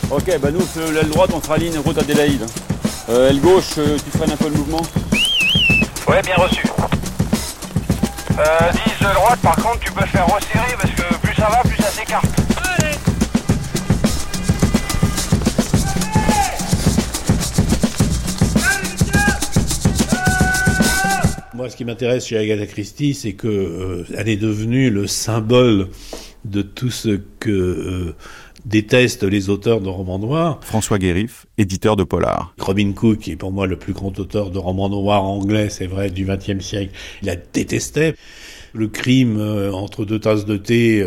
Ok, 0.09 0.39
bah 0.39 0.51
nous, 0.51 0.93
l'aile 0.93 1.09
droite, 1.09 1.31
on 1.33 1.41
sera 1.41 1.57
ligne 1.57 1.77
route 1.79 1.97
Adélaïde. 1.97 2.45
Euh, 3.09 3.29
aile 3.29 3.41
gauche, 3.41 3.77
euh, 3.77 3.97
tu 3.97 4.17
freines 4.17 4.31
un 4.31 4.37
peu 4.37 4.45
le 4.45 4.55
mouvement 4.55 4.81
Ouais, 6.07 6.21
bien 6.21 6.35
reçu. 6.37 6.63
Euh, 8.39 8.71
10 9.01 9.05
droite, 9.15 9.39
par 9.41 9.55
contre, 9.57 9.79
tu 9.79 9.91
peux 9.91 10.05
faire 10.05 10.27
resserrer 10.27 10.77
parce 10.81 10.93
que 10.93 11.13
plus 11.17 11.35
ça 11.35 11.49
va, 11.49 11.57
plus 11.63 11.75
ça 11.75 11.89
s'écarte. 11.89 12.28
Moi, 21.59 21.69
ce 21.69 21.75
qui 21.75 21.83
m'intéresse 21.83 22.25
chez 22.25 22.37
Agatha 22.37 22.65
Christie, 22.65 23.13
c'est 23.13 23.33
que 23.33 23.49
euh, 23.49 24.05
elle 24.15 24.29
est 24.29 24.37
devenue 24.37 24.89
le 24.89 25.07
symbole 25.07 25.89
de 26.45 26.61
tout 26.61 26.89
ce 26.89 27.19
que 27.41 27.49
euh, 27.49 28.15
détestent 28.63 29.25
les 29.25 29.49
auteurs 29.49 29.81
de 29.81 29.89
romans 29.89 30.19
noirs. 30.19 30.59
François 30.61 30.97
Guérif, 30.99 31.47
éditeur 31.57 31.97
de 31.97 32.05
Polar. 32.05 32.53
Robin 32.59 32.93
Cook, 32.93 33.19
qui 33.19 33.31
est 33.31 33.35
pour 33.35 33.51
moi 33.51 33.67
le 33.67 33.75
plus 33.75 33.91
grand 33.91 34.17
auteur 34.19 34.51
de 34.51 34.57
romans 34.57 34.87
noirs 34.87 35.25
anglais, 35.25 35.67
c'est 35.69 35.85
vrai, 35.85 36.09
du 36.09 36.23
XXe 36.23 36.63
siècle, 36.63 36.93
il 37.21 37.25
la 37.25 37.35
détestait. 37.35 38.15
Le 38.73 38.87
crime 38.87 39.37
euh, 39.39 39.71
entre 39.71 40.05
deux 40.05 40.19
tasses 40.19 40.45
de 40.45 40.57
thé 40.57 41.05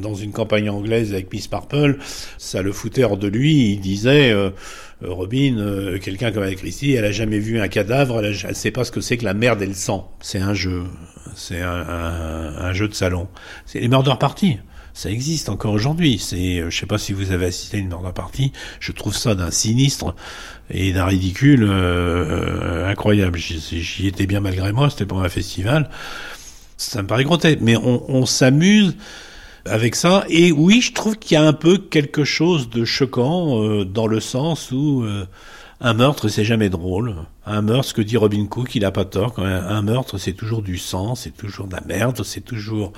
dans 0.00 0.14
une 0.14 0.32
campagne 0.32 0.70
anglaise 0.70 1.12
avec 1.12 1.32
Miss 1.32 1.50
Marple, 1.50 1.98
ça 2.38 2.62
le 2.62 2.72
foutait 2.72 3.04
hors 3.04 3.16
de 3.16 3.28
lui. 3.28 3.72
Il 3.72 3.80
disait 3.80 4.32
euh, 5.04 5.12
Robin, 5.12 5.58
euh, 5.58 5.98
quelqu'un 5.98 6.32
comme 6.32 6.42
avec 6.42 6.58
Christie, 6.58 6.92
elle 6.92 7.04
a 7.04 7.12
jamais 7.12 7.38
vu 7.38 7.60
un 7.60 7.68
cadavre, 7.68 8.24
elle, 8.24 8.30
ne 8.30 8.54
sait 8.54 8.70
pas 8.70 8.84
ce 8.84 8.90
que 8.90 9.02
c'est 9.02 9.18
que 9.18 9.24
la 9.24 9.34
merde 9.34 9.60
et 9.60 9.66
le 9.66 9.74
sang. 9.74 10.10
C'est 10.20 10.38
un 10.38 10.54
jeu, 10.54 10.84
c'est 11.34 11.60
un, 11.60 12.72
jeu 12.72 12.88
de 12.88 12.94
salon. 12.94 13.28
C'est 13.66 13.80
les 13.80 13.88
murder 13.88 14.14
parties. 14.18 14.58
Ça 14.94 15.10
existe 15.10 15.50
encore 15.50 15.74
aujourd'hui. 15.74 16.18
C'est, 16.18 16.60
euh, 16.60 16.70
je 16.70 16.78
sais 16.78 16.86
pas 16.86 16.96
si 16.96 17.12
vous 17.12 17.30
avez 17.30 17.46
assisté 17.46 17.76
à 17.76 17.80
une 17.80 17.88
murder 17.88 18.12
party. 18.14 18.52
Je 18.80 18.92
trouve 18.92 19.14
ça 19.14 19.34
d'un 19.34 19.50
sinistre 19.50 20.14
et 20.70 20.94
d'un 20.94 21.04
ridicule 21.04 21.64
incroyable. 22.86 23.38
J'y 23.38 24.06
étais 24.06 24.26
bien 24.26 24.40
malgré 24.40 24.72
moi. 24.72 24.88
C'était 24.88 25.04
pour 25.04 25.22
un 25.22 25.28
festival. 25.28 25.90
Ça 26.76 27.02
me 27.02 27.06
paraît 27.06 27.24
grotesque, 27.24 27.58
mais 27.62 27.76
on, 27.76 28.26
s'amuse 28.26 28.96
avec 29.64 29.94
ça. 29.94 30.24
Et 30.28 30.52
oui, 30.52 30.80
je 30.80 30.92
trouve 30.92 31.16
qu'il 31.16 31.34
y 31.34 31.38
a 31.38 31.42
un 31.42 31.52
peu 31.52 31.78
quelque 31.78 32.24
chose 32.24 32.68
de 32.68 32.84
choquant 32.84 33.62
euh, 33.62 33.84
dans 33.84 34.06
le 34.06 34.20
sens 34.20 34.70
où 34.72 35.02
euh, 35.02 35.26
un 35.80 35.94
meurtre, 35.94 36.28
c'est 36.28 36.44
jamais 36.44 36.68
drôle. 36.68 37.14
Un 37.46 37.62
meurtre, 37.62 37.88
ce 37.88 37.94
que 37.94 38.02
dit 38.02 38.16
Robin 38.16 38.46
Cook, 38.46 38.74
il 38.74 38.84
a 38.84 38.90
pas 38.90 39.04
tort. 39.04 39.32
Quand 39.32 39.44
un 39.44 39.82
meurtre, 39.82 40.18
c'est 40.18 40.34
toujours 40.34 40.62
du 40.62 40.78
sang, 40.78 41.14
c'est 41.14 41.36
toujours 41.36 41.66
de 41.66 41.74
la 41.74 41.82
merde, 41.82 42.22
c'est 42.24 42.44
toujours 42.44 42.92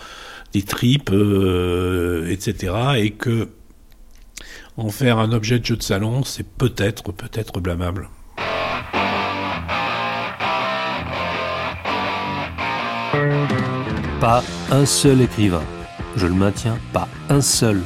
des 0.53 0.63
tripes, 0.63 1.11
euh, 1.13 2.29
etc. 2.31 2.75
Et 2.97 3.11
que 3.13 3.49
en 4.77 4.91
faire 4.91 5.19
un 5.19 5.33
objet 5.33 5.59
de 5.59 5.65
jeu 5.65 5.77
de 5.77 5.83
salon, 5.83 6.23
c'est 6.23 6.47
peut-être, 6.47 7.13
peut-être 7.13 7.61
blâmable. 7.61 8.09
Pas 14.21 14.43
un 14.71 14.85
seul 14.85 15.21
écrivain 15.21 15.63
je 16.19 16.27
le 16.27 16.35
maintiens, 16.35 16.79
pas 16.93 17.09
un 17.29 17.41
seul 17.41 17.83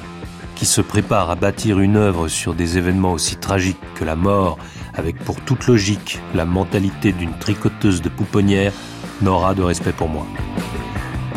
qui 0.55 0.65
se 0.65 0.81
prépare 0.81 1.31
à 1.31 1.35
bâtir 1.35 1.81
une 1.81 1.97
œuvre 1.97 2.29
sur 2.29 2.55
des 2.55 2.79
événements 2.79 3.13
aussi 3.13 3.37
tragiques 3.37 3.77
que 3.95 4.05
la 4.05 4.17
mort, 4.17 4.59
avec 4.95 5.19
pour 5.19 5.41
toute 5.41 5.67
logique 5.67 6.21
la 6.35 6.45
mentalité 6.45 7.13
d'une 7.13 7.37
tricoteuse 7.39 8.01
de 8.01 8.09
pouponnière, 8.09 8.73
n'aura 9.21 9.55
de 9.55 9.63
respect 9.63 9.93
pour 9.93 10.09
moi. 10.09 10.27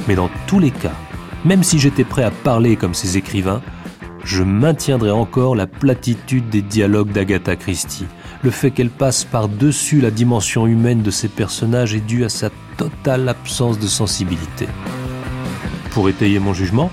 Mais 0.08 0.16
dans 0.16 0.30
tous 0.48 0.60
les 0.60 0.72
cas, 0.72 0.94
même 1.44 1.64
si 1.64 1.80
j'étais 1.80 2.04
prêt 2.04 2.24
à 2.24 2.32
parler 2.32 2.76
comme 2.76 2.94
ces 2.94 3.18
écrivains, 3.18 3.62
je 4.24 4.44
maintiendrai 4.44 5.12
encore 5.12 5.56
la 5.56 5.68
platitude 5.68 6.50
des 6.50 6.62
dialogues 6.62 7.12
d'Agatha 7.12 7.56
Christie. 7.56 8.08
Le 8.46 8.52
fait 8.52 8.70
qu'elle 8.70 8.92
passe 8.92 9.24
par-dessus 9.24 10.02
la 10.02 10.12
dimension 10.12 10.68
humaine 10.68 11.02
de 11.02 11.10
ses 11.10 11.30
personnages 11.30 11.96
est 11.96 12.06
dû 12.06 12.24
à 12.26 12.30
sa 12.30 12.52
totale 12.78 13.28
absence 13.28 13.80
de 13.80 13.88
sensibilité. 13.88 14.68
Pour 15.90 16.10
étayer 16.10 16.38
mon 16.38 16.54
jugement, 16.54 16.92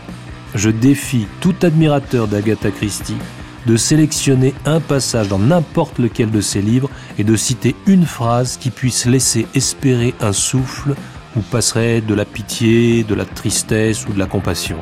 je 0.55 0.71
défie 0.71 1.27
tout 1.43 1.55
admirateur 1.61 2.27
d'Agatha 2.27 2.71
Christie 2.71 3.19
de 3.67 3.77
sélectionner 3.77 4.55
un 4.65 4.81
passage 4.81 5.29
dans 5.29 5.39
n'importe 5.39 5.99
lequel 5.99 6.31
de 6.31 6.41
ses 6.41 6.63
livres 6.63 6.89
et 7.19 7.23
de 7.23 7.37
citer 7.37 7.77
une 7.87 8.07
phrase 8.07 8.57
qui 8.57 8.71
puisse 8.71 9.05
laisser 9.05 9.47
espérer 9.55 10.15
un 10.23 10.33
souffle 10.33 10.95
ou 11.37 11.41
passerait 11.41 12.01
de 12.01 12.15
la 12.15 12.25
pitié, 12.25 13.05
de 13.05 13.15
la 13.15 13.27
tristesse 13.27 14.07
ou 14.07 14.15
de 14.15 14.19
la 14.19 14.27
compassion. 14.27 14.79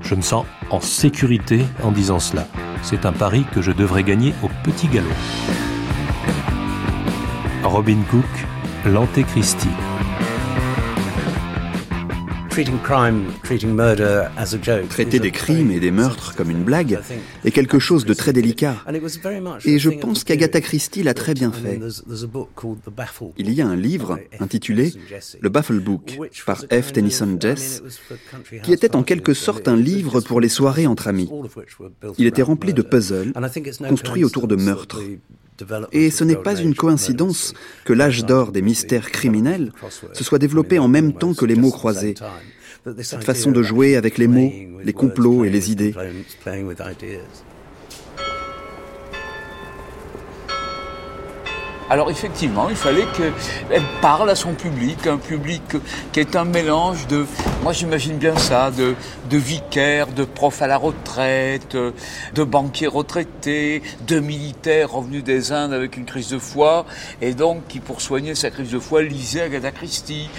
Je 0.00 0.16
me 0.16 0.22
sens 0.22 0.44
en 0.70 0.80
sécurité 0.80 1.64
en 1.84 1.92
disant 1.92 2.18
cela. 2.18 2.48
C'est 2.82 3.06
un 3.06 3.12
pari 3.12 3.44
que 3.54 3.62
je 3.62 3.70
devrais 3.70 4.02
gagner 4.02 4.34
au 4.42 4.50
petit 4.64 4.88
galop. 4.88 5.08
Robin 7.64 8.02
Cook, 8.10 8.24
l'Antéchristie. 8.84 9.68
Traiter 14.90 15.18
des 15.18 15.30
crimes 15.30 15.70
et 15.70 15.80
des 15.80 15.90
meurtres 15.90 16.36
comme 16.36 16.50
une 16.50 16.62
blague 16.62 17.00
est 17.44 17.50
quelque 17.50 17.78
chose 17.78 18.04
de 18.04 18.12
très 18.12 18.34
délicat. 18.34 18.76
Et 19.64 19.78
je 19.78 19.90
pense 19.90 20.24
qu'Agatha 20.24 20.60
Christie 20.60 21.02
l'a 21.02 21.14
très 21.14 21.32
bien 21.32 21.50
fait. 21.50 21.80
Il 23.38 23.52
y 23.52 23.62
a 23.62 23.66
un 23.66 23.76
livre 23.76 24.20
intitulé 24.40 24.92
Le 25.40 25.48
Baffle 25.48 25.80
Book 25.80 26.18
par 26.44 26.60
F. 26.70 26.92
Tennyson 26.92 27.38
Jess, 27.40 27.82
qui 28.62 28.74
était 28.74 28.94
en 28.94 29.02
quelque 29.02 29.32
sorte 29.32 29.68
un 29.68 29.76
livre 29.76 30.20
pour 30.20 30.40
les 30.40 30.50
soirées 30.50 30.86
entre 30.86 31.08
amis. 31.08 31.30
Il 32.18 32.26
était 32.26 32.42
rempli 32.42 32.74
de 32.74 32.82
puzzles 32.82 33.32
construits 33.88 34.22
autour 34.22 34.48
de 34.48 34.54
meurtres. 34.54 35.00
Et 35.92 36.10
ce 36.10 36.24
n'est 36.24 36.36
pas 36.36 36.56
une 36.56 36.74
coïncidence 36.74 37.54
que 37.84 37.92
l'âge 37.92 38.24
d'or 38.24 38.52
des 38.52 38.62
mystères 38.62 39.10
criminels 39.10 39.72
se 40.12 40.24
soit 40.24 40.38
développé 40.38 40.78
en 40.78 40.88
même 40.88 41.12
temps 41.12 41.34
que 41.34 41.44
les 41.44 41.56
mots 41.56 41.70
croisés. 41.70 42.14
Cette 43.00 43.24
façon 43.24 43.50
de 43.50 43.62
jouer 43.62 43.96
avec 43.96 44.18
les 44.18 44.26
mots, 44.28 44.52
les 44.82 44.92
complots 44.92 45.44
et 45.44 45.50
les 45.50 45.70
idées. 45.70 45.94
Alors 51.90 52.10
effectivement, 52.10 52.70
il 52.70 52.76
fallait 52.76 53.04
qu'elle 53.14 53.82
parle 54.00 54.30
à 54.30 54.34
son 54.34 54.54
public, 54.54 55.06
un 55.06 55.18
public 55.18 55.62
qui 56.12 56.20
est 56.20 56.34
un 56.34 56.46
mélange 56.46 57.06
de, 57.08 57.26
moi 57.62 57.74
j'imagine 57.74 58.16
bien 58.16 58.34
ça, 58.38 58.70
de, 58.70 58.94
de 59.28 59.36
vicaires, 59.36 60.06
de 60.06 60.24
profs 60.24 60.62
à 60.62 60.66
la 60.66 60.78
retraite, 60.78 61.76
de 61.76 62.42
banquiers 62.42 62.86
retraités, 62.86 63.82
de 64.06 64.18
militaires 64.18 64.92
revenus 64.92 65.22
des 65.24 65.52
Indes 65.52 65.74
avec 65.74 65.98
une 65.98 66.06
crise 66.06 66.30
de 66.30 66.38
foi, 66.38 66.86
et 67.20 67.34
donc 67.34 67.66
qui 67.68 67.80
pour 67.80 68.00
soigner 68.00 68.34
sa 68.34 68.50
crise 68.50 68.70
de 68.70 68.78
foi 68.78 69.02
lisait 69.02 69.42
Agatha 69.42 69.70
Christie. 69.70 70.30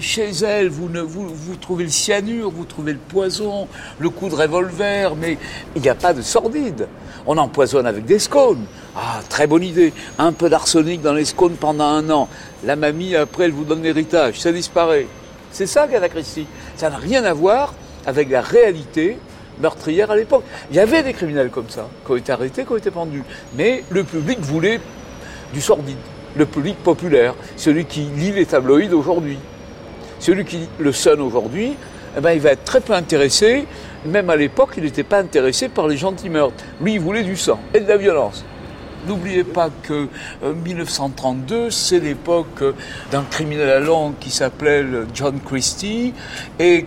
Chez 0.00 0.28
elle, 0.44 0.68
vous, 0.68 0.90
ne, 0.90 1.00
vous, 1.00 1.26
vous 1.26 1.56
trouvez 1.56 1.84
le 1.84 1.90
cyanure, 1.90 2.50
vous 2.50 2.66
trouvez 2.66 2.92
le 2.92 2.98
poison, 2.98 3.66
le 3.98 4.10
coup 4.10 4.28
de 4.28 4.34
revolver, 4.34 5.16
mais 5.16 5.38
il 5.74 5.80
n'y 5.80 5.88
a 5.88 5.94
pas 5.94 6.12
de 6.12 6.20
sordide. 6.20 6.86
On 7.26 7.38
empoisonne 7.38 7.86
avec 7.86 8.04
des 8.04 8.18
scones. 8.18 8.66
Ah, 8.94 9.20
très 9.28 9.46
bonne 9.46 9.62
idée. 9.62 9.92
Un 10.18 10.32
peu 10.32 10.50
d'arsenic 10.50 11.00
dans 11.00 11.14
les 11.14 11.24
scones 11.24 11.56
pendant 11.56 11.86
un 11.86 12.10
an. 12.10 12.28
La 12.62 12.76
mamie, 12.76 13.16
après, 13.16 13.44
elle 13.44 13.52
vous 13.52 13.64
donne 13.64 13.82
l'héritage. 13.82 14.38
Ça 14.40 14.52
disparaît. 14.52 15.06
C'est 15.50 15.66
ça, 15.66 15.84
Agatha 15.84 16.10
Christie. 16.10 16.46
Ça 16.76 16.90
n'a 16.90 16.96
rien 16.96 17.24
à 17.24 17.32
voir 17.32 17.74
avec 18.04 18.30
la 18.30 18.42
réalité 18.42 19.18
meurtrière 19.60 20.10
à 20.10 20.16
l'époque. 20.16 20.44
Il 20.70 20.76
y 20.76 20.80
avait 20.80 21.02
des 21.02 21.14
criminels 21.14 21.50
comme 21.50 21.70
ça, 21.70 21.88
qui 22.04 22.12
ont 22.12 22.16
été 22.16 22.32
arrêtés, 22.32 22.64
qui 22.64 22.72
ont 22.72 22.76
été 22.76 22.90
pendus. 22.90 23.22
Mais 23.56 23.82
le 23.88 24.04
public 24.04 24.40
voulait 24.40 24.80
du 25.54 25.60
sordide. 25.62 25.96
Le 26.36 26.46
public 26.46 26.76
populaire, 26.82 27.34
celui 27.56 27.86
qui 27.86 28.00
lit 28.00 28.32
les 28.32 28.46
tabloïds 28.46 28.92
aujourd'hui. 28.92 29.38
Celui 30.18 30.44
qui 30.44 30.56
lit 30.56 30.68
le 30.78 30.92
Sun 30.92 31.20
aujourd'hui, 31.20 31.74
eh 32.16 32.20
ben, 32.20 32.32
il 32.32 32.40
va 32.40 32.52
être 32.52 32.64
très 32.64 32.80
peu 32.80 32.92
intéressé. 32.92 33.66
Même 34.04 34.28
à 34.30 34.36
l'époque, 34.36 34.74
il 34.76 34.84
n'était 34.84 35.02
pas 35.02 35.18
intéressé 35.18 35.68
par 35.68 35.88
les 35.88 35.96
gentils 35.96 36.30
meurtres. 36.30 36.62
Lui, 36.80 36.94
il 36.94 37.00
voulait 37.00 37.22
du 37.22 37.36
sang 37.36 37.58
et 37.74 37.80
de 37.80 37.88
la 37.88 37.96
violence. 37.96 38.44
N'oubliez 39.06 39.44
pas 39.44 39.68
que 39.82 40.08
1932, 40.42 41.54
euh, 41.54 41.70
c'est 41.70 41.98
l'époque 41.98 42.62
d'un 43.10 43.22
criminel 43.22 43.68
à 43.68 43.80
langue 43.80 44.14
qui 44.20 44.30
s'appelait 44.30 44.84
John 45.12 45.40
Christie 45.44 46.14
et 46.58 46.86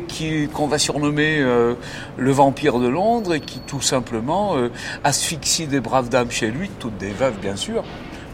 qu'on 0.54 0.68
va 0.68 0.78
surnommer 0.78 1.40
euh, 1.40 1.74
le 2.18 2.32
vampire 2.32 2.80
de 2.80 2.88
Londres 2.88 3.34
et 3.34 3.42
qui 3.42 3.60
tout 3.60 3.82
simplement 3.82 4.58
euh, 4.58 4.70
asphyxie 5.04 5.68
des 5.68 5.82
braves 5.82 6.10
dames 6.10 6.32
chez 6.32 6.52
lui, 6.52 6.70
toutes 6.80 6.98
des 6.98 7.12
veuves 7.12 7.38
bien 7.42 7.56
sûr, 7.56 7.84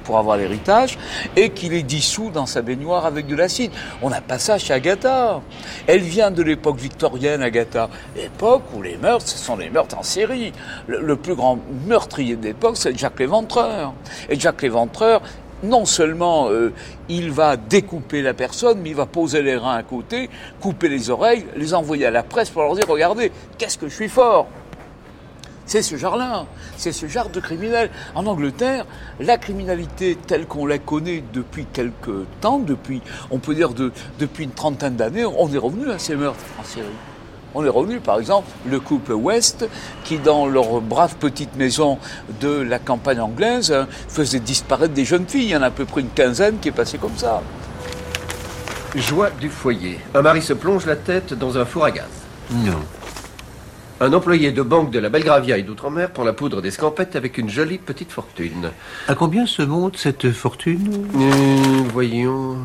pour 0.03 0.17
avoir 0.17 0.37
l'héritage, 0.37 0.97
et 1.35 1.49
qu'il 1.49 1.73
est 1.73 1.83
dissous 1.83 2.29
dans 2.31 2.45
sa 2.45 2.61
baignoire 2.61 3.05
avec 3.05 3.27
de 3.27 3.35
l'acide. 3.35 3.71
On 4.01 4.09
n'a 4.09 4.21
pas 4.21 4.39
ça 4.39 4.57
chez 4.57 4.73
Agatha. 4.73 5.41
Elle 5.87 6.01
vient 6.01 6.31
de 6.31 6.43
l'époque 6.43 6.77
victorienne, 6.77 7.41
Agatha. 7.41 7.89
L'époque 8.15 8.63
où 8.75 8.81
les 8.81 8.97
meurtres, 8.97 9.27
ce 9.27 9.37
sont 9.37 9.57
les 9.57 9.69
meurtres 9.69 9.97
en 9.97 10.03
série. 10.03 10.51
Le, 10.87 11.15
plus 11.15 11.35
grand 11.35 11.59
meurtrier 11.85 12.35
de 12.35 12.43
l'époque, 12.43 12.77
c'est 12.77 12.97
Jacques 12.97 13.19
Léventreur. 13.19 13.93
Et 14.29 14.39
Jacques 14.39 14.61
Léventreur, 14.61 15.21
non 15.63 15.85
seulement 15.85 16.49
euh, 16.49 16.73
il 17.09 17.31
va 17.31 17.57
découper 17.57 18.21
la 18.21 18.33
personne, 18.33 18.79
mais 18.81 18.89
il 18.89 18.95
va 18.95 19.05
poser 19.05 19.41
les 19.41 19.55
reins 19.55 19.75
à 19.75 19.83
côté, 19.83 20.29
couper 20.59 20.89
les 20.89 21.09
oreilles, 21.09 21.45
les 21.55 21.73
envoyer 21.73 22.07
à 22.07 22.11
la 22.11 22.23
presse 22.23 22.49
pour 22.49 22.63
leur 22.63 22.73
dire, 22.75 22.85
regardez, 22.87 23.31
qu'est-ce 23.57 23.77
que 23.77 23.87
je 23.87 23.93
suis 23.93 24.09
fort 24.09 24.47
c'est 25.71 25.81
ce 25.81 25.95
genre-là, 25.95 26.47
c'est 26.75 26.91
ce 26.91 27.07
genre 27.07 27.29
de 27.29 27.39
criminel. 27.39 27.89
En 28.13 28.25
Angleterre, 28.25 28.85
la 29.21 29.37
criminalité 29.37 30.17
telle 30.27 30.45
qu'on 30.45 30.65
la 30.65 30.79
connaît 30.79 31.23
depuis 31.33 31.65
quelque 31.65 32.25
temps, 32.41 32.59
depuis, 32.59 33.01
on 33.29 33.39
peut 33.39 33.55
dire 33.55 33.69
depuis 34.19 34.43
une 34.43 34.51
trentaine 34.51 34.97
d'années, 34.97 35.23
on 35.23 35.49
est 35.53 35.57
revenu 35.57 35.89
à 35.89 35.97
ces 35.97 36.17
meurtres 36.17 36.43
en 36.59 36.65
Syrie. 36.65 36.87
On 37.55 37.63
est 37.63 37.69
revenu, 37.69 38.01
par 38.01 38.19
exemple, 38.19 38.49
le 38.65 38.81
couple 38.81 39.13
West, 39.13 39.65
qui 40.03 40.19
dans 40.19 40.45
leur 40.45 40.81
brave 40.81 41.15
petite 41.15 41.55
maison 41.55 41.99
de 42.41 42.49
la 42.49 42.77
campagne 42.77 43.21
anglaise 43.21 43.73
faisait 44.09 44.41
disparaître 44.41 44.93
des 44.93 45.05
jeunes 45.05 45.25
filles. 45.25 45.45
Il 45.45 45.51
y 45.51 45.55
en 45.55 45.61
a 45.61 45.67
à 45.67 45.71
peu 45.71 45.85
près 45.85 46.01
une 46.01 46.09
quinzaine 46.09 46.59
qui 46.59 46.67
est 46.67 46.73
passée 46.73 46.97
comme 46.97 47.15
ça. 47.15 47.41
Joie 48.93 49.29
du 49.29 49.47
foyer. 49.47 50.01
Un 50.13 50.21
mari 50.21 50.41
se 50.41 50.51
plonge 50.51 50.85
la 50.85 50.97
tête 50.97 51.33
dans 51.33 51.57
un 51.57 51.63
four 51.63 51.85
à 51.85 51.91
gaz. 51.91 52.09
Non. 52.51 52.81
Un 54.03 54.13
employé 54.13 54.51
de 54.51 54.63
banque 54.63 54.89
de 54.89 54.97
la 54.97 55.09
Belgravia 55.09 55.59
et 55.59 55.61
d'Outre-mer 55.61 56.09
prend 56.09 56.23
la 56.23 56.33
poudre 56.33 56.59
d'escampette 56.59 57.15
avec 57.15 57.37
une 57.37 57.49
jolie 57.51 57.77
petite 57.77 58.11
fortune. 58.11 58.71
À 59.07 59.13
combien 59.13 59.45
se 59.45 59.61
monte 59.61 59.95
cette 59.95 60.31
fortune? 60.31 61.07
Euh, 61.15 61.83
Voyons. 61.93 62.57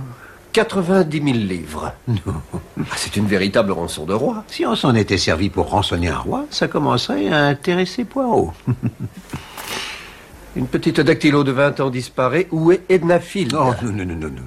90 0.54 1.22
000 1.22 1.36
livres. 1.36 1.92
Non. 2.08 2.40
Ah, 2.80 2.94
c'est 2.96 3.16
une 3.16 3.26
véritable 3.26 3.72
rançon 3.72 4.06
de 4.06 4.14
roi. 4.14 4.44
Si 4.48 4.64
on 4.64 4.74
s'en 4.74 4.94
était 4.94 5.18
servi 5.18 5.50
pour 5.50 5.68
rançonner 5.68 6.08
un 6.08 6.16
roi, 6.16 6.46
ça 6.48 6.68
commencerait 6.68 7.28
à 7.28 7.44
intéresser 7.44 8.06
Poirot. 8.06 8.54
une 10.56 10.66
petite 10.68 11.00
dactylo 11.00 11.44
de 11.44 11.52
20 11.52 11.80
ans 11.80 11.90
disparaît. 11.90 12.48
Où 12.50 12.72
est 12.72 12.80
Edna 12.88 13.20
Field 13.20 13.54
Oh, 13.54 13.74
non, 13.82 13.92
non, 13.92 14.06
non, 14.06 14.14
non. 14.14 14.28
non. 14.28 14.42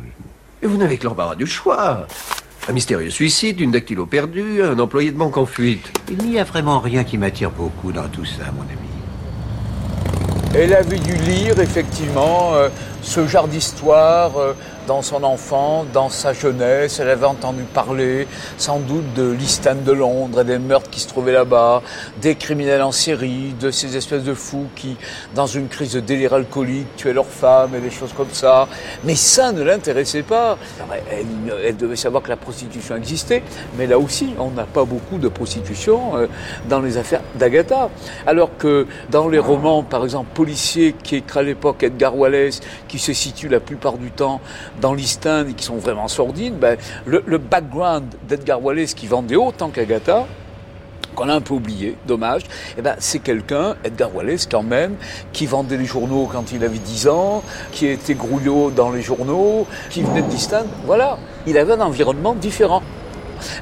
Et 0.63 0.65
vous 0.65 0.77
n'avez 0.77 0.97
que 0.97 1.05
l'embarras 1.05 1.35
du 1.35 1.45
choix. 1.45 2.07
Un 2.69 2.71
mystérieux 2.71 3.09
suicide, 3.09 3.59
une 3.61 3.71
dactylo 3.71 4.05
perdue, 4.05 4.61
un 4.61 4.77
employé 4.77 5.09
de 5.09 5.17
banque 5.17 5.37
en 5.37 5.47
fuite. 5.47 5.91
Il 6.07 6.29
n'y 6.29 6.39
a 6.39 6.43
vraiment 6.43 6.77
rien 6.79 7.03
qui 7.03 7.17
m'attire 7.17 7.49
beaucoup 7.49 7.91
dans 7.91 8.07
tout 8.09 8.25
ça, 8.25 8.43
mon 8.55 8.61
ami. 8.61 8.77
Elle 10.53 10.75
avait 10.75 10.99
dû 10.99 11.15
lire, 11.15 11.59
effectivement, 11.59 12.53
euh, 12.53 12.69
ce 13.01 13.25
genre 13.25 13.47
d'histoire 13.47 14.37
euh, 14.37 14.53
dans 14.89 15.03
son 15.03 15.23
enfance, 15.23 15.85
dans 15.93 16.09
sa 16.09 16.33
jeunesse. 16.33 16.99
Elle 16.99 17.11
avait 17.11 17.27
entendu 17.27 17.61
parler 17.61 18.27
sans 18.57 18.79
doute 18.79 19.13
de 19.13 19.29
l'Istan 19.29 19.75
de 19.75 19.91
Londres 19.91 20.41
et 20.41 20.43
des 20.43 20.57
meurtres 20.57 20.89
qui 20.89 20.99
se 20.99 21.07
trouvaient 21.07 21.31
là-bas, 21.31 21.83
des 22.19 22.33
criminels 22.33 22.81
en 22.81 22.91
série, 22.91 23.53
de 23.59 23.69
ces 23.69 23.95
espèces 23.95 24.23
de 24.23 24.33
fous 24.33 24.65
qui, 24.75 24.97
dans 25.35 25.45
une 25.45 25.67
crise 25.67 25.93
de 25.93 25.99
délire 25.99 26.33
alcoolique, 26.33 26.95
tuaient 26.97 27.13
leurs 27.13 27.27
femmes 27.27 27.75
et 27.75 27.79
des 27.81 27.91
choses 27.91 28.13
comme 28.17 28.33
ça. 28.33 28.67
Mais 29.03 29.13
ça 29.13 29.51
ne 29.51 29.61
l'intéressait 29.61 30.23
pas. 30.23 30.57
Elle, 31.63 31.77
devait 31.77 31.95
savoir 31.95 32.23
que 32.23 32.29
la 32.29 32.37
prostitution 32.37 32.95
existait, 32.95 33.43
mais 33.77 33.85
là 33.85 33.99
aussi, 33.99 34.31
on 34.39 34.49
n'a 34.49 34.63
pas 34.63 34.85
beaucoup 34.85 35.19
de 35.19 35.27
prostitution 35.27 36.17
euh, 36.17 36.27
dans 36.67 36.81
les 36.81 36.97
affaires 36.97 37.21
d'Agatha. 37.35 37.89
Alors 38.25 38.57
que 38.57 38.87
dans 39.11 39.29
les 39.29 39.39
romans, 39.39 39.83
par 39.83 40.03
exemple, 40.03 40.29
policiers 40.33 40.95
qui 41.03 41.17
écrit 41.17 41.39
à 41.39 41.43
l'époque 41.43 41.83
Edgar 41.83 42.17
Wallace, 42.17 42.59
qui 42.87 42.97
se 42.97 43.13
situe 43.13 43.49
la 43.49 43.59
plupart 43.59 43.99
du 43.99 44.09
temps 44.09 44.41
dans 44.81 44.93
l'East 44.93 45.27
et 45.47 45.53
qui 45.53 45.63
sont 45.63 45.77
vraiment 45.77 46.07
sordides, 46.07 46.55
ben, 46.55 46.77
le, 47.05 47.37
background 47.37 48.05
d'Edgar 48.27 48.63
Wallace 48.63 48.93
qui 48.93 49.07
vendait 49.07 49.35
autant 49.35 49.69
qu'Agatha, 49.69 50.25
qu'on 51.15 51.27
a 51.27 51.33
un 51.33 51.41
peu 51.41 51.55
oublié, 51.55 51.97
dommage, 52.07 52.43
eh 52.77 52.81
ben, 52.81 52.95
c'est 52.99 53.19
quelqu'un, 53.19 53.75
Edgar 53.83 54.15
Wallace 54.15 54.47
quand 54.49 54.63
même, 54.63 54.95
qui 55.33 55.45
vendait 55.45 55.77
les 55.77 55.85
journaux 55.85 56.29
quand 56.31 56.51
il 56.51 56.63
avait 56.63 56.77
10 56.77 57.07
ans, 57.07 57.43
qui 57.71 57.87
était 57.87 58.13
grouillot 58.13 58.71
dans 58.71 58.91
les 58.91 59.01
journaux, 59.01 59.67
qui 59.89 60.01
venait 60.03 60.21
de 60.21 60.27
Voilà, 60.85 61.17
il 61.47 61.57
avait 61.57 61.73
un 61.73 61.81
environnement 61.81 62.35
différent. 62.35 62.83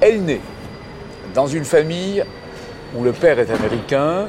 Elle 0.01 0.23
naît 0.23 0.41
dans 1.33 1.47
une 1.47 1.65
famille 1.65 2.23
où 2.95 3.03
le 3.03 3.11
père 3.11 3.39
est 3.39 3.51
américain, 3.51 4.27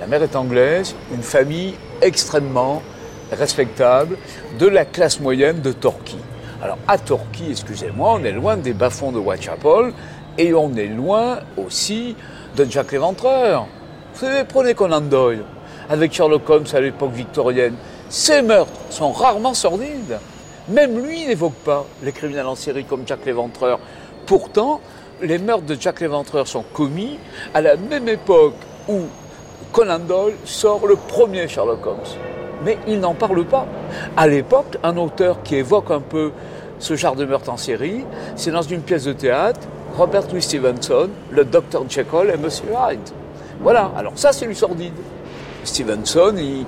la 0.00 0.06
mère 0.06 0.22
est 0.22 0.36
anglaise, 0.36 0.94
une 1.12 1.22
famille 1.22 1.74
extrêmement 2.00 2.82
respectable 3.32 4.16
de 4.58 4.66
la 4.66 4.84
classe 4.84 5.20
moyenne 5.20 5.60
de 5.60 5.72
Torquay. 5.72 6.16
Alors 6.60 6.78
à 6.88 6.98
Torquay, 6.98 7.50
excusez-moi, 7.50 8.16
on 8.18 8.24
est 8.24 8.32
loin 8.32 8.56
des 8.56 8.72
bas-fonds 8.72 9.12
de 9.12 9.18
Whitechapel 9.18 9.92
et 10.36 10.52
on 10.54 10.74
est 10.74 10.88
loin 10.88 11.38
aussi 11.56 12.16
de 12.56 12.64
Jack 12.64 12.90
l'Éventreur. 12.90 13.68
Vous 14.14 14.20
savez, 14.26 14.42
prenez 14.42 14.74
Conan 14.74 15.00
Doyle 15.00 15.44
avec 15.88 16.12
Sherlock 16.12 16.50
Holmes 16.50 16.66
à 16.72 16.80
l'époque 16.80 17.12
victorienne. 17.12 17.74
Ces 18.08 18.42
meurtres 18.42 18.72
sont 18.90 19.12
rarement 19.12 19.54
sordides. 19.54 20.18
Même 20.68 20.98
lui 21.00 21.26
n'évoque 21.26 21.54
pas 21.64 21.86
les 22.02 22.10
criminels 22.10 22.46
en 22.46 22.56
série 22.56 22.84
comme 22.84 23.02
Jack 23.06 23.24
l'Éventreur. 23.24 23.78
Pourtant, 24.26 24.80
les 25.22 25.38
meurtres 25.38 25.64
de 25.64 25.76
Jack 25.78 26.00
l'Éventreur 26.00 26.48
sont 26.48 26.64
commis 26.74 27.20
à 27.54 27.60
la 27.60 27.76
même 27.76 28.08
époque 28.08 28.56
où 28.88 29.02
Conan 29.72 30.00
Doyle 30.00 30.34
sort 30.44 30.88
le 30.88 30.96
premier 30.96 31.46
Sherlock 31.46 31.86
Holmes 31.86 32.37
mais 32.64 32.78
il 32.86 33.00
n'en 33.00 33.14
parle 33.14 33.44
pas. 33.44 33.66
À 34.16 34.26
l'époque, 34.26 34.76
un 34.82 34.96
auteur 34.96 35.42
qui 35.42 35.56
évoque 35.56 35.90
un 35.90 36.00
peu 36.00 36.32
ce 36.78 36.94
genre 36.96 37.16
de 37.16 37.24
meurtre 37.24 37.50
en 37.50 37.56
série, 37.56 38.04
c'est 38.36 38.50
dans 38.50 38.62
une 38.62 38.82
pièce 38.82 39.04
de 39.04 39.12
théâtre, 39.12 39.60
Robert 39.96 40.24
Louis 40.32 40.42
Stevenson, 40.42 41.08
le 41.30 41.44
Dr 41.44 41.84
Jekyll 41.88 42.30
et 42.32 42.36
Monsieur 42.36 42.68
Hyde. 42.68 43.00
Voilà, 43.60 43.90
alors 43.96 44.12
ça 44.16 44.32
c'est 44.32 44.46
du 44.46 44.54
sordide. 44.54 44.92
Stevenson, 45.64 46.34
il, 46.38 46.64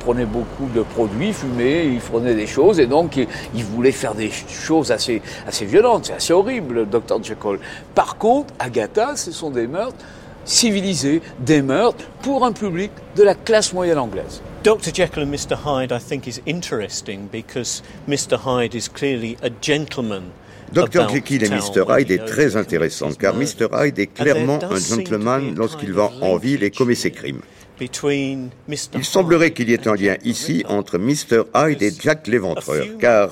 prenait 0.00 0.26
beaucoup 0.26 0.66
de 0.74 0.82
produits 0.82 1.32
fumés, 1.32 1.84
il 1.84 2.00
prenait 2.00 2.34
des 2.34 2.46
choses, 2.46 2.80
et 2.80 2.86
donc 2.86 3.16
il, 3.16 3.64
voulait 3.64 3.92
faire 3.92 4.14
des 4.14 4.30
choses 4.30 4.92
assez, 4.92 5.22
assez 5.46 5.64
violentes, 5.64 6.06
c'est 6.06 6.14
assez 6.14 6.32
horrible, 6.32 6.74
le 6.74 6.86
Dr 6.86 7.22
Jekyll. 7.22 7.58
Par 7.94 8.18
contre, 8.18 8.52
Agatha, 8.58 9.16
ce 9.16 9.32
sont 9.32 9.50
des 9.50 9.66
meurtres 9.66 10.04
civilisés, 10.44 11.22
des 11.38 11.62
meurtres 11.62 12.04
pour 12.22 12.44
un 12.44 12.52
public 12.52 12.90
de 13.16 13.22
la 13.22 13.34
classe 13.34 13.72
moyenne 13.72 13.98
anglaise. 13.98 14.42
Dr. 14.66 14.90
Jekyll 14.90 15.22
and 15.22 15.32
Mr. 15.32 15.54
Hyde, 15.54 15.92
I 15.92 16.00
think, 16.00 16.26
is 16.26 16.42
interesting 16.44 17.28
because 17.30 17.84
Mr. 18.08 18.36
Hyde 18.36 18.74
is 18.74 18.88
clearly 18.88 19.36
a 19.40 19.48
gentleman. 19.48 20.32
Dr. 20.72 21.06
Jekyll 21.08 21.44
et 21.44 21.50
Mr. 21.50 21.86
Hyde 21.88 22.10
est 22.10 22.26
très 22.26 22.56
intéressant 22.56 23.12
car 23.12 23.36
Mr. 23.36 23.68
Hyde 23.72 24.00
est 24.00 24.08
clairement 24.08 24.58
un 24.60 24.80
gentleman 24.80 25.54
lorsqu'il 25.54 25.92
va 25.92 26.10
en 26.20 26.36
ville 26.36 26.64
et 26.64 26.72
commet 26.72 26.96
ses 26.96 27.12
crimes. 27.12 27.42
Il 27.80 29.04
semblerait 29.04 29.52
qu'il 29.52 29.70
y 29.70 29.74
ait 29.74 29.86
un 29.86 29.94
lien 29.94 30.16
ici 30.24 30.64
entre 30.68 30.98
Mr. 30.98 31.44
Hyde 31.54 31.82
et 31.82 31.92
Jack 32.00 32.26
l'Éventreur, 32.26 32.86
car 32.98 33.30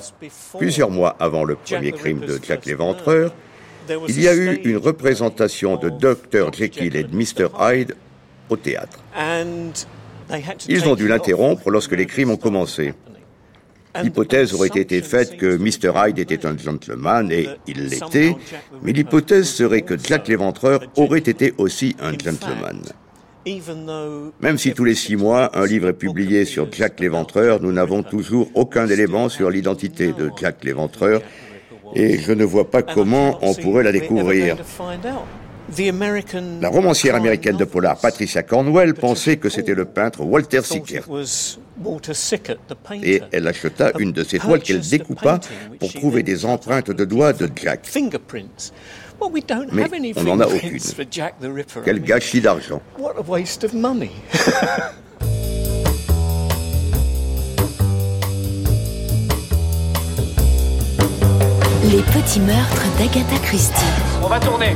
plusieurs 0.57 0.89
mois 0.89 1.17
avant 1.19 1.43
le 1.43 1.55
premier 1.55 1.91
crime 1.91 2.21
de 2.21 2.39
Jack 2.41 2.65
l'Éventreur, 2.65 3.33
il 4.07 4.21
y 4.21 4.29
a 4.29 4.33
eu 4.33 4.61
une 4.63 4.77
représentation 4.77 5.75
de 5.75 5.89
Dr. 5.89 6.53
Jekyll 6.53 6.95
et 6.95 7.03
de 7.03 7.13
Mr. 7.13 7.49
Hyde 7.59 7.93
au 8.47 8.55
théâtre. 8.55 8.99
Ils 10.67 10.87
ont 10.87 10.95
dû 10.95 11.07
l'interrompre 11.07 11.69
lorsque 11.69 11.93
les 11.93 12.05
crimes 12.05 12.31
ont 12.31 12.37
commencé. 12.37 12.93
L'hypothèse 14.03 14.53
aurait 14.53 14.67
été 14.75 15.01
faite 15.01 15.37
que 15.37 15.57
Mr. 15.57 15.91
Hyde 15.95 16.19
était 16.19 16.45
un 16.45 16.57
gentleman, 16.57 17.31
et 17.31 17.47
il 17.67 17.87
l'était, 17.87 18.35
mais 18.81 18.91
l'hypothèse 18.91 19.47
serait 19.47 19.83
que 19.83 19.95
Jack 19.97 20.27
l'Éventreur 20.27 20.81
aurait 20.97 21.19
été 21.19 21.53
aussi 21.57 21.95
un 22.01 22.11
gentleman. 22.11 22.81
Même 24.41 24.57
si 24.57 24.73
tous 24.73 24.83
les 24.83 24.95
six 24.95 25.15
mois, 25.15 25.57
un 25.57 25.65
livre 25.65 25.89
est 25.89 25.93
publié 25.93 26.45
sur 26.45 26.71
Jack 26.71 26.99
l'Éventreur, 26.99 27.61
nous 27.61 27.71
n'avons 27.71 28.03
toujours 28.03 28.49
aucun 28.55 28.87
élément 28.87 29.29
sur 29.29 29.49
l'identité 29.49 30.13
de 30.13 30.31
Jack 30.39 30.63
l'Éventreur, 30.63 31.21
et 31.93 32.17
je 32.17 32.31
ne 32.31 32.43
vois 32.43 32.69
pas 32.69 32.81
comment 32.81 33.37
on 33.41 33.53
pourrait 33.53 33.83
la 33.83 33.91
découvrir. 33.91 34.57
La 36.61 36.69
romancière 36.69 37.15
américaine 37.15 37.57
de 37.57 37.65
polar 37.65 37.97
Patricia 37.97 38.43
Cornwell 38.43 38.93
pensait 38.93 39.37
que 39.37 39.49
c'était 39.49 39.73
le 39.73 39.85
peintre 39.85 40.21
Walter 40.21 40.61
Sickert. 40.61 41.05
Et 43.03 43.21
elle 43.31 43.47
acheta 43.47 43.91
une 43.99 44.11
de 44.11 44.23
ces 44.23 44.37
toiles 44.39 44.61
qu'elle 44.61 44.81
découpa 44.81 45.39
pour 45.79 45.91
trouver 45.91 46.23
des 46.23 46.45
empreintes 46.45 46.91
de 46.91 47.05
doigts 47.05 47.33
de 47.33 47.49
Jack. 47.55 47.81
Mais 49.71 49.85
on 50.15 50.23
n'en 50.23 50.39
a 50.39 50.47
aucune. 50.47 50.79
Quel 51.83 52.01
gâchis 52.01 52.41
d'argent. 52.41 52.81
Les 61.83 62.01
petits 62.01 62.39
meurtres 62.39 62.85
d'Agatha 62.97 63.37
Christie. 63.43 63.85
On 64.23 64.27
va 64.27 64.39
tourner. 64.39 64.75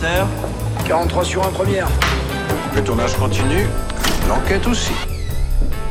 Moteur 0.00 0.28
43 0.86 1.24
sur 1.24 1.46
1 1.46 1.50
première. 1.50 1.86
Le 2.74 2.82
tournage 2.82 3.14
continue, 3.18 3.66
l'enquête 4.28 4.66
aussi. 4.66 4.94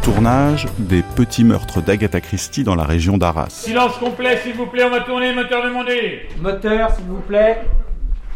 Tournage 0.02 0.68
des 0.80 1.04
petits 1.04 1.44
meurtres 1.44 1.80
d'Agatha 1.82 2.20
Christie 2.20 2.64
dans 2.64 2.74
la 2.74 2.86
région 2.86 3.20
d'Arras. 3.20 3.50
Silence 3.50 3.98
complet, 3.98 4.38
s'il 4.38 4.56
vous 4.56 4.66
plaît, 4.66 4.84
on 4.84 4.90
va 4.90 5.02
tourner, 5.02 5.32
moteur 5.36 5.64
demandé. 5.64 6.28
Moteur, 6.40 6.90
s'il 6.96 7.06
vous 7.06 7.22
plaît. 7.22 7.62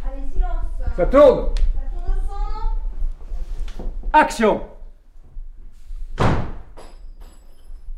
Allez, 0.06 0.22
silence. 0.32 0.52
Ça 0.96 1.06
tourne. 1.08 1.48
Ça 1.56 1.82
tourne 1.90 2.18
au 2.18 3.82
fond. 3.82 3.90
Action. 4.14 4.62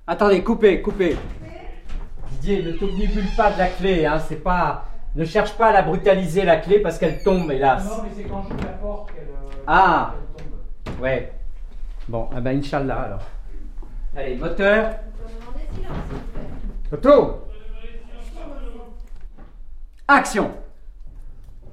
Attendez, 0.08 0.42
coupez, 0.44 0.82
coupez. 0.82 1.18
Didier, 2.32 2.64
ne 2.64 2.72
t'obnibule 2.72 3.28
pas 3.36 3.52
de 3.52 3.58
la 3.58 3.68
clé, 3.68 4.06
hein, 4.06 4.22
c'est 4.26 4.42
pas... 4.42 4.86
Ne 5.16 5.24
cherche 5.26 5.54
pas 5.58 5.68
à 5.68 5.72
la 5.74 5.82
brutaliser, 5.82 6.44
la 6.44 6.58
clé, 6.58 6.80
parce 6.80 6.98
qu'elle 6.98 7.24
tombe, 7.24 7.50
hélas. 7.52 7.86
Non, 7.86 8.04
mais 8.04 8.10
c'est 8.16 8.24
quand 8.24 8.44
je 8.50 8.66
la 8.66 8.72
porte 8.74 9.12
qu'elle. 9.14 9.24
euh, 9.30 9.64
Ah 9.66 10.14
tombe. 10.38 11.02
Ouais. 11.02 11.32
Bon, 12.10 12.28
ah 12.36 12.42
ben, 12.42 12.58
Inch'Allah, 12.60 13.02
alors. 13.02 13.22
Allez, 14.16 14.36
moteur. 14.36 14.92
Photo. 16.90 17.42
Action 20.08 20.52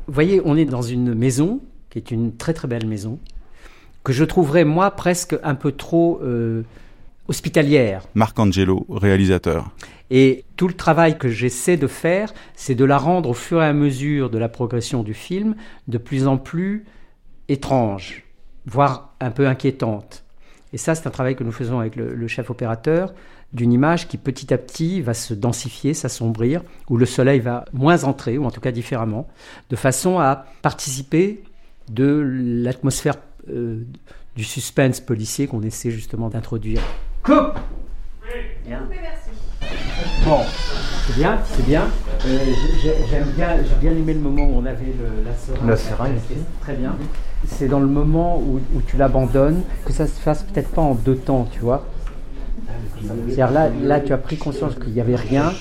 Vous 0.06 0.14
voyez, 0.14 0.40
on 0.44 0.56
est 0.56 0.64
dans 0.64 0.82
une 0.82 1.14
maison, 1.14 1.60
qui 1.90 1.98
est 1.98 2.10
une 2.10 2.36
très 2.36 2.54
très 2.54 2.68
belle 2.68 2.86
maison, 2.86 3.18
que 4.04 4.12
je 4.12 4.24
trouverais, 4.24 4.64
moi, 4.64 4.90
presque 4.92 5.36
un 5.42 5.54
peu 5.54 5.72
trop 5.72 6.20
euh, 6.22 6.62
hospitalière. 7.28 8.06
Marc 8.14 8.38
Angelo, 8.38 8.86
réalisateur. 8.90 9.70
Et 10.10 10.44
tout 10.56 10.68
le 10.68 10.74
travail 10.74 11.16
que 11.16 11.28
j'essaie 11.28 11.76
de 11.76 11.86
faire, 11.86 12.34
c'est 12.54 12.74
de 12.74 12.84
la 12.84 12.98
rendre 12.98 13.30
au 13.30 13.34
fur 13.34 13.62
et 13.62 13.66
à 13.66 13.72
mesure 13.72 14.28
de 14.28 14.38
la 14.38 14.48
progression 14.48 15.02
du 15.02 15.14
film 15.14 15.54
de 15.88 15.98
plus 15.98 16.26
en 16.26 16.36
plus 16.36 16.84
étrange, 17.48 18.24
voire 18.66 19.14
un 19.20 19.30
peu 19.30 19.46
inquiétante. 19.46 20.24
Et 20.74 20.78
ça, 20.78 20.94
c'est 20.94 21.06
un 21.06 21.10
travail 21.10 21.36
que 21.36 21.44
nous 21.44 21.52
faisons 21.52 21.80
avec 21.80 21.96
le, 21.96 22.14
le 22.14 22.28
chef 22.28 22.50
opérateur, 22.50 23.14
d'une 23.52 23.72
image 23.72 24.08
qui 24.08 24.16
petit 24.16 24.52
à 24.52 24.58
petit 24.58 25.02
va 25.02 25.14
se 25.14 25.34
densifier, 25.34 25.94
s'assombrir, 25.94 26.62
où 26.88 26.96
le 26.96 27.06
soleil 27.06 27.40
va 27.40 27.66
moins 27.72 28.04
entrer, 28.04 28.38
ou 28.38 28.44
en 28.44 28.50
tout 28.50 28.60
cas 28.60 28.72
différemment, 28.72 29.28
de 29.70 29.76
façon 29.76 30.18
à 30.18 30.46
participer 30.62 31.42
de 31.90 32.22
l'atmosphère 32.64 33.16
euh, 33.50 33.84
du 34.36 34.44
suspense 34.44 35.00
policier 35.00 35.46
qu'on 35.46 35.62
essaie 35.62 35.90
justement 35.90 36.28
d'introduire. 36.28 36.80
Coupe 37.22 37.58
Bien. 38.66 38.80
Bon, 40.24 40.38
c'est 41.06 41.16
bien, 41.16 41.38
c'est 41.44 41.66
bien. 41.66 41.82
Euh, 42.26 42.38
j'ai- 42.82 42.94
J'aime 43.10 43.24
bien, 43.36 43.56
j'ai 43.62 43.74
bien 43.80 43.90
aimé 43.92 44.14
le 44.14 44.20
moment 44.20 44.44
où 44.44 44.58
on 44.58 44.64
avait 44.66 44.86
le- 44.86 45.24
la 45.24 45.34
seringue. 45.36 45.68
La 45.68 45.76
seringue, 45.76 46.18
Très 46.60 46.74
bien. 46.74 46.94
C'est 47.46 47.66
dans 47.68 47.80
le 47.80 47.86
moment 47.86 48.38
où, 48.38 48.60
où 48.74 48.80
tu 48.86 48.96
l'abandonnes 48.96 49.62
que 49.84 49.92
ça 49.92 50.06
se 50.06 50.20
fasse 50.20 50.44
peut-être 50.44 50.70
pas 50.70 50.82
en 50.82 50.94
deux 50.94 51.16
temps, 51.16 51.48
tu 51.50 51.60
vois. 51.60 51.84
C'est-à-dire 53.00 53.50
là, 53.50 53.68
là, 53.82 54.00
tu 54.00 54.12
as 54.12 54.18
pris 54.18 54.36
conscience 54.38 54.74
qu'il 54.76 54.92
n'y 54.92 55.00
avait 55.00 55.16
rien 55.16 55.52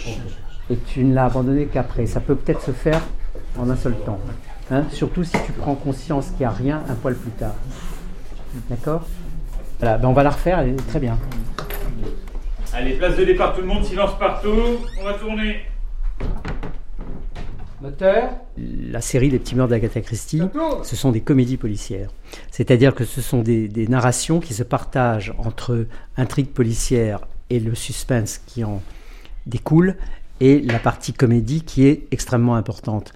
et 0.69 0.77
tu 0.77 1.03
ne 1.03 1.13
l'as 1.15 1.25
abandonné 1.25 1.65
qu'après. 1.65 2.05
Ça 2.05 2.19
peut 2.19 2.35
peut-être 2.35 2.61
se 2.61 2.71
faire 2.71 3.01
en 3.59 3.69
un 3.69 3.75
seul 3.75 3.95
temps. 4.05 4.19
hein. 4.71 4.83
Surtout 4.91 5.23
si 5.23 5.33
tu 5.45 5.51
prends 5.53 5.75
conscience 5.75 6.27
qu'il 6.27 6.39
n'y 6.41 6.45
a 6.45 6.51
rien 6.51 6.83
un 6.87 6.93
poil 6.93 7.15
plus 7.15 7.31
tard. 7.31 7.55
D'accord? 8.69 9.01
Voilà, 9.81 9.97
ben 9.97 10.09
on 10.09 10.13
va 10.13 10.21
la 10.21 10.29
refaire, 10.29 10.59
elle 10.59 10.69
est 10.69 10.87
très 10.89 10.99
bien. 10.99 11.17
Allez, 12.71 12.93
place 12.93 13.17
de 13.17 13.25
départ, 13.25 13.55
tout 13.55 13.61
le 13.61 13.67
monde, 13.67 13.83
silence 13.83 14.15
partout. 14.19 14.77
On 14.99 15.03
va 15.03 15.15
tourner. 15.15 15.61
Moteur. 17.81 18.29
La 18.57 19.01
série 19.01 19.31
Les 19.31 19.39
petits 19.39 19.55
meurtres 19.55 19.71
d'Agatha 19.71 20.01
Christie, 20.01 20.43
ce 20.83 20.95
sont 20.95 21.11
des 21.11 21.21
comédies 21.21 21.57
policières. 21.57 22.11
C'est-à-dire 22.51 22.93
que 22.93 23.05
ce 23.05 23.21
sont 23.21 23.41
des, 23.41 23.67
des 23.67 23.87
narrations 23.87 24.39
qui 24.39 24.53
se 24.53 24.61
partagent 24.61 25.33
entre 25.39 25.87
intrigue 26.15 26.49
policière 26.49 27.21
et 27.49 27.59
le 27.59 27.73
suspense 27.73 28.37
qui 28.37 28.63
en 28.63 28.83
découle, 29.47 29.95
et 30.41 30.61
la 30.61 30.77
partie 30.77 31.13
comédie 31.13 31.63
qui 31.63 31.87
est 31.87 32.05
extrêmement 32.11 32.53
importante 32.53 33.13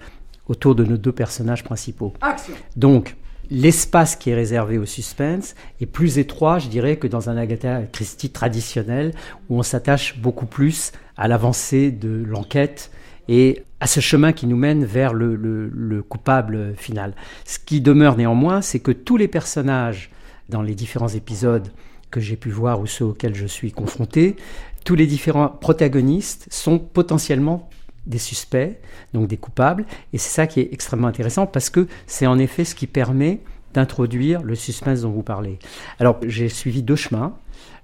autour 0.48 0.74
de 0.74 0.82
nos 0.82 0.96
deux 0.96 1.12
personnages 1.12 1.62
principaux. 1.62 2.12
Action 2.20 2.54
Donc, 2.74 3.14
l'espace 3.50 4.16
qui 4.16 4.30
est 4.30 4.34
réservé 4.34 4.78
au 4.78 4.86
suspense 4.86 5.54
est 5.80 5.86
plus 5.86 6.18
étroit, 6.18 6.58
je 6.58 6.68
dirais, 6.68 6.96
que 6.96 7.06
dans 7.06 7.30
un 7.30 7.36
Agatha 7.36 7.82
Christie 7.92 8.30
traditionnel, 8.30 9.12
où 9.48 9.58
on 9.58 9.62
s'attache 9.62 10.18
beaucoup 10.18 10.46
plus 10.46 10.92
à 11.16 11.28
l'avancée 11.28 11.90
de 11.90 12.24
l'enquête 12.26 12.90
et 13.28 13.62
à 13.80 13.86
ce 13.86 14.00
chemin 14.00 14.32
qui 14.32 14.46
nous 14.46 14.56
mène 14.56 14.84
vers 14.84 15.12
le, 15.12 15.34
le- 15.36 15.68
le 15.68 16.02
coupable 16.02 16.74
final. 16.76 17.14
Ce 17.44 17.58
qui 17.58 17.80
demeure 17.80 18.16
néanmoins, 18.16 18.62
c'est 18.62 18.80
que 18.80 18.92
tous 18.92 19.16
les 19.16 19.28
personnages 19.28 20.10
dans 20.48 20.62
les 20.62 20.74
différents 20.74 21.08
épisodes 21.08 21.68
que 22.10 22.20
j'ai 22.20 22.36
pu 22.36 22.50
voir 22.50 22.80
ou 22.80 22.86
ceux 22.86 23.04
auxquels 23.04 23.34
je 23.34 23.46
suis 23.46 23.72
confronté, 23.72 24.36
tous 24.84 24.94
les 24.94 25.06
différents 25.06 25.48
protagonistes 25.48 26.46
sont 26.50 26.78
potentiellement 26.78 27.68
des 28.06 28.18
suspects, 28.18 28.78
donc 29.12 29.28
des 29.28 29.36
coupables, 29.36 29.84
et 30.12 30.18
c'est 30.18 30.30
ça 30.30 30.46
qui 30.46 30.60
est 30.60 30.68
extrêmement 30.72 31.08
intéressant 31.08 31.46
parce 31.46 31.70
que 31.70 31.86
c'est 32.06 32.26
en 32.26 32.38
effet 32.38 32.64
ce 32.64 32.74
qui 32.74 32.86
permet 32.86 33.40
d'introduire 33.74 34.42
le 34.42 34.54
suspense 34.54 35.02
dont 35.02 35.10
vous 35.10 35.22
parlez. 35.22 35.58
Alors 35.98 36.18
j'ai 36.26 36.48
suivi 36.48 36.82
deux 36.82 36.96
chemins. 36.96 37.36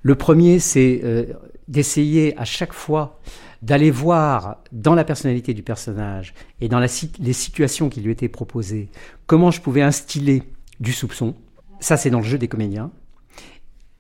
Le 0.03 0.15
premier, 0.15 0.59
c'est 0.59 1.01
euh, 1.05 1.27
d'essayer 1.69 2.37
à 2.39 2.45
chaque 2.45 2.73
fois 2.73 3.21
d'aller 3.61 3.91
voir 3.91 4.57
dans 4.73 4.95
la 4.95 5.05
personnalité 5.05 5.55
du 5.55 5.63
personnage 5.63 6.35
et 6.61 6.69
dans 6.69 6.81
les 6.81 7.33
situations 7.33 7.89
qui 7.89 8.01
lui 8.01 8.11
étaient 8.11 8.29
proposées 8.29 8.89
comment 9.27 9.53
je 9.53 9.61
pouvais 9.61 9.83
instiller 9.83 10.43
du 10.81 10.93
soupçon. 10.93 11.35
Ça, 11.79 11.97
c'est 11.97 12.11
dans 12.11 12.19
le 12.19 12.25
jeu 12.25 12.39
des 12.39 12.49
comédiens. 12.49 12.91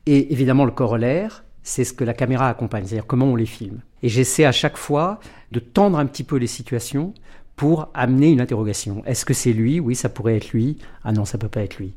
Et 0.07 0.33
évidemment, 0.33 0.65
le 0.65 0.73
corollaire, 0.73 1.45
c'est 1.62 1.85
ce 1.85 1.92
que 1.92 2.05
la 2.05 2.14
caméra 2.14 2.48
accompagne, 2.48 2.85
c'est-à-dire 2.87 3.07
comment 3.07 3.27
on 3.27 3.37
les 3.37 3.46
filme. 3.46 3.79
Et 4.03 4.09
j'essaie 4.09 4.44
à 4.44 4.53
chaque 4.53 4.77
fois 4.77 5.20
de 5.53 5.61
tendre 5.61 5.98
un 5.98 6.07
petit 6.07 6.25
peu 6.25 6.37
les 6.37 6.46
situations 6.46 7.14
pour 7.57 7.88
amener 7.94 8.31
une 8.31 8.40
interrogation. 8.40 9.03
Est-ce 9.07 9.25
que 9.25 9.35
c'est 9.35 9.53
lui? 9.53 9.79
Oui, 9.79 9.94
ça 9.94 10.09
pourrait 10.09 10.37
être 10.37 10.51
lui. 10.53 10.79
Ah 11.05 11.12
non, 11.12 11.25
ça 11.25 11.38
peut 11.38 11.48
pas 11.48 11.61
être 11.62 11.79
lui. 11.79 11.92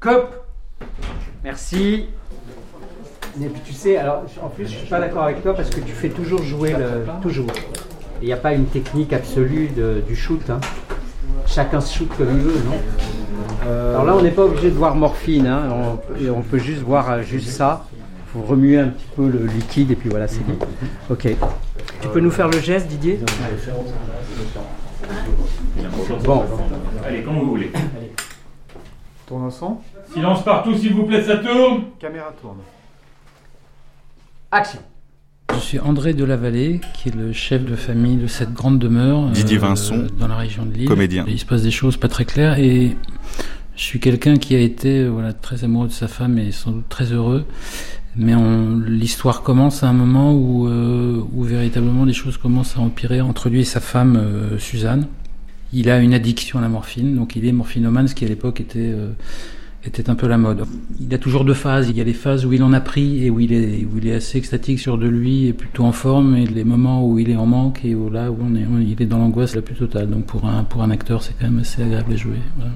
Cop 0.00 0.44
Merci. 1.44 2.06
Puis 3.38 3.48
tu 3.64 3.72
sais, 3.72 3.96
alors 3.98 4.24
en 4.42 4.48
plus, 4.48 4.64
je 4.66 4.76
suis 4.78 4.88
pas 4.88 4.98
d'accord 5.00 5.24
avec 5.24 5.42
toi 5.42 5.54
parce 5.54 5.70
que 5.70 5.80
tu 5.80 5.92
fais 5.92 6.08
toujours 6.08 6.42
jouer 6.42 6.72
le. 6.72 7.04
Toujours. 7.22 7.46
Il 8.22 8.26
n'y 8.26 8.32
a 8.32 8.36
pas 8.38 8.54
une 8.54 8.66
technique 8.66 9.12
absolue 9.12 9.68
du 10.06 10.16
shoot. 10.16 10.40
hein. 10.50 10.60
Chacun 11.46 11.80
se 11.80 11.94
shoot 11.98 12.08
comme 12.16 12.28
il 12.30 12.38
veut, 12.42 12.60
non? 12.64 13.70
Alors 13.70 14.04
là, 14.04 14.16
on 14.16 14.22
n'est 14.22 14.30
pas 14.30 14.44
obligé 14.44 14.70
de 14.70 14.74
voir 14.76 14.94
morphine. 14.94 15.46
hein. 15.46 15.68
On, 15.70 16.30
on 16.30 16.42
peut 16.42 16.58
juste 16.58 16.80
voir 16.82 17.10
euh, 17.10 17.22
juste 17.22 17.48
ça. 17.48 17.86
Faut 18.36 18.42
remuer 18.42 18.78
un 18.78 18.88
petit 18.88 19.06
peu 19.16 19.28
le 19.28 19.46
liquide 19.46 19.90
et 19.92 19.96
puis 19.96 20.10
voilà, 20.10 20.28
c'est 20.28 20.44
bon. 20.46 20.58
Ok. 21.08 21.28
Tu 22.02 22.08
peux 22.08 22.20
nous 22.20 22.30
faire 22.30 22.48
le 22.48 22.60
geste, 22.60 22.86
Didier 22.88 23.18
Bon. 26.24 26.44
Allez, 27.04 27.22
comme 27.22 27.38
vous 27.38 27.46
voulez. 27.50 27.70
Tourne 29.26 29.46
au 29.46 29.50
son. 29.50 29.78
Silence 30.12 30.44
partout, 30.44 30.74
s'il 30.76 30.92
vous 30.92 31.04
plaît, 31.04 31.22
ça 31.22 31.38
tourne. 31.38 31.84
Caméra 31.98 32.32
tourne. 32.40 32.58
Action. 34.50 34.80
Je 35.54 35.58
suis 35.60 35.80
André 35.80 36.12
de 36.12 36.24
la 36.24 36.36
Vallée, 36.36 36.80
qui 36.94 37.08
est 37.08 37.14
le 37.14 37.32
chef 37.32 37.64
de 37.64 37.74
famille 37.74 38.16
de 38.16 38.26
cette 38.26 38.52
grande 38.52 38.78
demeure 38.78 39.30
Didier 39.30 39.56
Vincent, 39.58 39.96
dans 40.18 40.28
la 40.28 40.36
région 40.36 40.66
de 40.66 40.72
Lille. 40.72 40.88
comédien. 40.88 41.24
Et 41.26 41.32
il 41.32 41.38
se 41.38 41.46
passe 41.46 41.62
des 41.62 41.70
choses 41.70 41.96
pas 41.96 42.08
très 42.08 42.24
claires 42.26 42.58
et 42.58 42.96
je 43.74 43.82
suis 43.82 43.98
quelqu'un 43.98 44.36
qui 44.36 44.54
a 44.54 44.60
été 44.60 45.00
euh, 45.00 45.08
voilà 45.08 45.32
très 45.32 45.64
amoureux 45.64 45.88
de 45.88 45.92
sa 45.92 46.08
femme 46.08 46.38
et 46.38 46.52
sans 46.52 46.72
doute 46.72 46.88
très 46.88 47.12
heureux. 47.12 47.46
Mais 48.18 48.32
l'histoire 48.86 49.42
commence 49.42 49.82
à 49.82 49.88
un 49.88 49.92
moment 49.92 50.32
où, 50.34 50.68
euh, 50.68 51.20
où 51.34 51.42
véritablement 51.42 52.04
les 52.04 52.14
choses 52.14 52.38
commencent 52.38 52.76
à 52.76 52.80
empirer 52.80 53.20
entre 53.20 53.48
lui 53.50 53.60
et 53.60 53.64
sa 53.64 53.80
femme 53.80 54.16
euh, 54.16 54.58
Suzanne. 54.58 55.06
Il 55.72 55.90
a 55.90 55.98
une 56.00 56.14
addiction 56.14 56.58
à 56.58 56.62
la 56.62 56.68
morphine, 56.68 57.14
donc 57.14 57.36
il 57.36 57.44
est 57.44 57.52
morphinomane, 57.52 58.08
ce 58.08 58.14
qui 58.14 58.24
à 58.24 58.28
l'époque 58.28 58.60
était 58.60 58.78
euh, 58.94 59.10
était 59.84 60.08
un 60.10 60.14
peu 60.14 60.26
la 60.26 60.38
mode. 60.38 60.64
Il 60.98 61.12
a 61.14 61.18
toujours 61.18 61.44
deux 61.44 61.54
phases. 61.54 61.90
Il 61.90 61.96
y 61.96 62.00
a 62.00 62.04
les 62.04 62.12
phases 62.14 62.44
où 62.46 62.52
il 62.52 62.62
en 62.62 62.72
a 62.72 62.80
pris 62.80 63.24
et 63.24 63.30
où 63.30 63.38
il 63.38 63.52
est, 63.52 63.84
où 63.84 63.98
il 63.98 64.06
est 64.08 64.14
assez 64.14 64.38
extatique 64.38 64.80
sur 64.80 64.96
de 64.98 65.06
lui 65.06 65.46
et 65.46 65.52
plutôt 65.52 65.84
en 65.84 65.92
forme, 65.92 66.36
et 66.36 66.46
les 66.46 66.64
moments 66.64 67.06
où 67.06 67.18
il 67.18 67.28
est 67.30 67.36
en 67.36 67.46
manque 67.46 67.84
et 67.84 67.94
où 67.94 68.08
là 68.10 68.32
où 68.32 68.36
on 68.40 68.54
est, 68.56 68.64
on- 68.66 68.80
il 68.80 69.00
est 69.00 69.06
dans 69.06 69.18
l'angoisse 69.18 69.54
la 69.54 69.62
plus 69.62 69.74
totale. 69.76 70.08
Donc 70.08 70.24
pour 70.24 70.44
un, 70.46 70.64
pour 70.64 70.82
un 70.82 70.90
acteur, 70.90 71.22
c'est 71.22 71.34
quand 71.38 71.44
même 71.46 71.58
assez 71.60 71.82
agréable 71.82 72.12
à 72.14 72.16
jouer. 72.16 72.38
Voilà. 72.56 72.72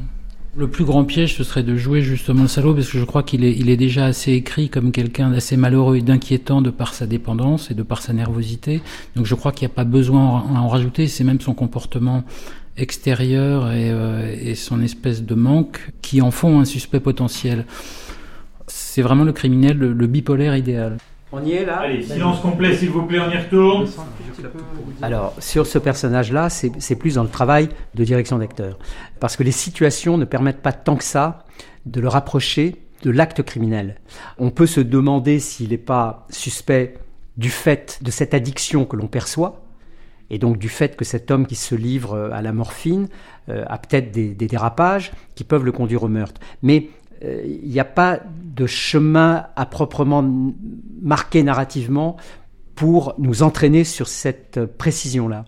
Le 0.57 0.69
plus 0.69 0.85
grand 0.85 1.05
piège, 1.05 1.37
ce 1.37 1.45
serait 1.45 1.63
de 1.63 1.77
jouer 1.77 2.03
justement 2.03 2.43
le 2.43 2.49
salaud, 2.49 2.75
parce 2.75 2.91
que 2.91 2.99
je 2.99 3.05
crois 3.05 3.23
qu'il 3.23 3.45
est, 3.45 3.53
il 3.57 3.71
est 3.71 3.77
déjà 3.77 4.07
assez 4.07 4.33
écrit 4.33 4.69
comme 4.69 4.91
quelqu'un 4.91 5.31
d'assez 5.31 5.57
malheureux 5.57 5.97
et 5.97 6.03
d'inquiétant 6.03 6.61
de 6.61 6.71
par 6.71 6.93
sa 6.93 7.07
dépendance 7.07 7.71
et 7.71 7.75
de 7.75 7.85
par 7.85 8.03
sa 8.03 8.13
nervosité. 8.13 8.83
Donc 9.15 9.27
je 9.27 9.35
crois 9.37 9.53
qu'il 9.53 9.69
n'y 9.69 9.73
a 9.73 9.77
pas 9.77 9.85
besoin 9.85 10.45
à 10.53 10.61
en 10.61 10.67
rajouter. 10.67 11.07
C'est 11.07 11.23
même 11.23 11.41
son 11.41 11.55
comportement 11.55 12.25
extérieur 12.77 13.71
et, 13.71 13.91
euh, 13.93 14.35
et 14.43 14.57
son 14.57 14.83
espèce 14.83 15.23
de 15.23 15.35
manque 15.37 15.93
qui 16.03 16.21
en 16.21 16.33
font 16.33 16.59
un 16.59 16.65
suspect 16.65 17.01
potentiel. 17.01 17.65
C'est 18.67 19.03
vraiment 19.03 19.25
le 19.25 19.33
criminel, 19.33 19.79
le, 19.79 19.93
le 19.93 20.07
bipolaire 20.09 20.57
idéal. 20.57 20.97
On 21.33 21.45
y 21.45 21.53
est 21.53 21.64
là 21.64 21.81
Allez, 21.81 22.03
silence 22.03 22.40
complet, 22.40 22.77
s'il 22.77 22.90
vous 22.90 23.03
plaît, 23.03 23.21
on 23.21 23.31
y 23.31 23.37
retourne. 23.37 23.88
Alors, 25.03 25.35
sur 25.38 25.66
ce 25.66 25.79
personnage-là, 25.79 26.51
c'est 26.51 26.97
plus 26.97 27.14
dans 27.14 27.23
le 27.23 27.29
travail 27.29 27.69
de 27.95 28.05
direction 28.05 28.38
d'acteur. 28.38 28.79
Parce 29.21 29.37
que 29.37 29.43
les 29.43 29.53
situations 29.53 30.19
ne 30.19 30.25
permettent 30.25 30.62
pas 30.62 30.73
tant 30.73 30.97
que 30.97 31.05
ça 31.05 31.45
de 31.87 32.01
le 32.01 32.09
rapprocher 32.09 32.77
de 33.03 33.11
l'acte 33.11 33.43
criminel. 33.43 33.97
On 34.38 34.51
peut 34.51 34.66
se 34.66 34.81
demander 34.81 35.38
s'il 35.38 35.71
n'est 35.71 35.79
pas 35.79 36.27
suspect 36.31 36.95
du 37.37 37.49
fait 37.49 37.99
de 38.03 38.11
cette 38.11 38.35
addiction 38.35 38.85
que 38.85 38.97
l'on 38.97 39.07
perçoit, 39.07 39.62
et 40.29 40.38
donc 40.38 40.59
du 40.59 40.69
fait 40.69 40.97
que 40.97 41.05
cet 41.05 41.31
homme 41.31 41.47
qui 41.47 41.57
se 41.57 41.75
livre 41.75 42.14
euh, 42.14 42.31
à 42.33 42.43
la 42.43 42.53
morphine 42.53 43.09
euh, 43.49 43.64
a 43.66 43.79
peut-être 43.79 44.12
des, 44.12 44.35
des 44.35 44.47
dérapages 44.47 45.11
qui 45.35 45.43
peuvent 45.43 45.64
le 45.64 45.73
conduire 45.73 46.05
au 46.05 46.09
meurtre. 46.09 46.40
Mais 46.62 46.90
il 47.23 47.69
n'y 47.69 47.81
a 47.81 47.85
pas 47.85 48.21
de 48.45 48.67
chemin 48.67 49.47
à 49.57 49.67
proprement 49.67 50.25
marqué 51.03 51.43
narrativement 51.43 52.17
pour 52.75 53.15
nous 53.19 53.43
entraîner 53.43 53.85
sur 53.85 54.09
cette 54.09 54.57
euh, 54.57 54.67
précision-là. 54.67 55.45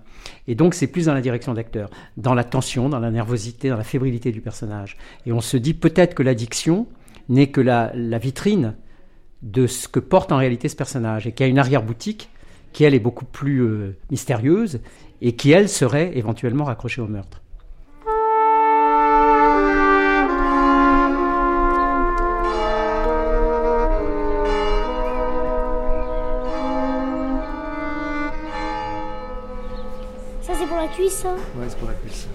Et 0.49 0.55
donc 0.55 0.75
c'est 0.75 0.87
plus 0.87 1.07
dans 1.07 1.15
la 1.15 1.23
direction 1.23 1.55
d'acteur, 1.55 1.89
dans 2.17 2.35
la 2.35 2.45
tension, 2.45 2.89
dans 2.89 2.99
la 2.99 3.11
nervosité, 3.11 3.71
dans 3.71 3.77
la 3.77 3.85
fébrilité 3.85 4.33
du 4.33 4.41
personnage. 4.41 4.97
Et 5.25 5.33
on 5.33 5.41
se 5.41 5.57
dit 5.57 5.75
peut-être 5.75 6.15
que 6.15 6.23
l'addiction 6.23 6.87
n'est 7.29 7.47
que 7.49 7.61
la, 7.61 7.91
la 7.95 8.19
vitrine 8.19 8.75
de 9.43 9.67
ce 9.67 9.89
que 9.89 10.01
porte 10.01 10.33
en 10.33 10.37
réalité 10.37 10.69
ce 10.69 10.77
personnage, 10.77 11.27
et 11.27 11.33
qu'il 11.33 11.45
y 11.45 11.49
a 11.49 11.51
une 11.51 11.59
arrière-boutique 11.59 12.31
qui, 12.73 12.85
elle, 12.85 12.95
est 12.95 13.01
beaucoup 13.01 13.25
plus 13.25 13.61
euh, 13.61 13.97
mystérieuse, 14.11 14.81
et 15.21 15.35
qui, 15.35 15.51
elle, 15.51 15.69
serait 15.69 16.17
éventuellement 16.17 16.65
raccrochée 16.65 17.01
au 17.01 17.09
meurtre. 17.09 17.42
Cuisse, 31.03 31.25
hein 31.27 31.37
Ouais, 31.59 31.67
c'est 31.69 31.79
pour 31.79 31.89
la 31.89 31.95
cuisse. 31.95 32.27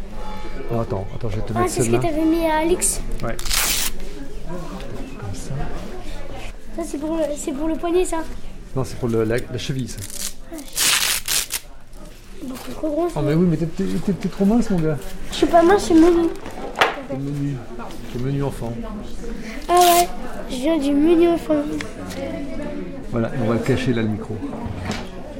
Oh, 0.71 0.79
attends, 0.81 1.07
attends, 1.15 1.29
je 1.29 1.35
vais 1.37 1.41
te 1.41 1.53
Ah, 1.55 1.59
mettre 1.59 1.71
c'est 1.71 1.81
ce 1.81 1.85
que 1.85 1.91
celle-là. 1.93 2.09
t'avais 2.09 2.25
mis 2.25 2.45
à 2.45 2.57
Alix. 2.57 3.01
Ouais. 3.23 3.35
Comme 4.47 5.33
ça. 5.33 5.53
Ça, 6.75 6.81
c'est 6.85 6.97
pour, 6.97 7.15
le- 7.17 7.23
c'est 7.37 7.51
pour 7.53 7.67
le 7.67 7.75
poignet, 7.75 8.03
ça. 8.05 8.17
Non, 8.75 8.83
c'est 8.83 8.97
pour 8.99 9.07
le- 9.09 9.23
la, 9.23 9.37
la 9.37 9.57
cheville, 9.57 9.87
ça. 9.87 9.99
Beaucoup 12.43 12.71
trop 12.71 12.89
gros, 12.89 13.09
ça. 13.09 13.15
Oh, 13.17 13.21
mais 13.25 13.33
oui, 13.33 13.47
mais 13.49 13.57
t'es- 13.57 14.29
trop 14.29 14.45
mince, 14.45 14.69
mon 14.69 14.79
gars. 14.79 14.97
Je 15.31 15.35
suis 15.35 15.45
pas 15.47 15.61
mince, 15.63 15.81
je 15.81 15.85
suis 15.85 15.95
menu. 15.95 16.27
T'es 17.09 17.15
menu. 17.17 17.55
T'es 18.13 18.19
menu 18.19 18.43
enfant. 18.43 18.73
Ah 19.69 19.73
ouais, 19.79 20.07
je 20.49 20.55
viens 20.55 20.77
du 20.77 20.91
menu 20.91 21.37
fond. 21.37 21.63
Voilà, 23.11 23.31
on 23.41 23.47
va 23.47 23.53
le 23.53 23.59
cacher 23.61 23.93
là, 23.93 24.01
le 24.01 24.09
micro. 24.09 24.35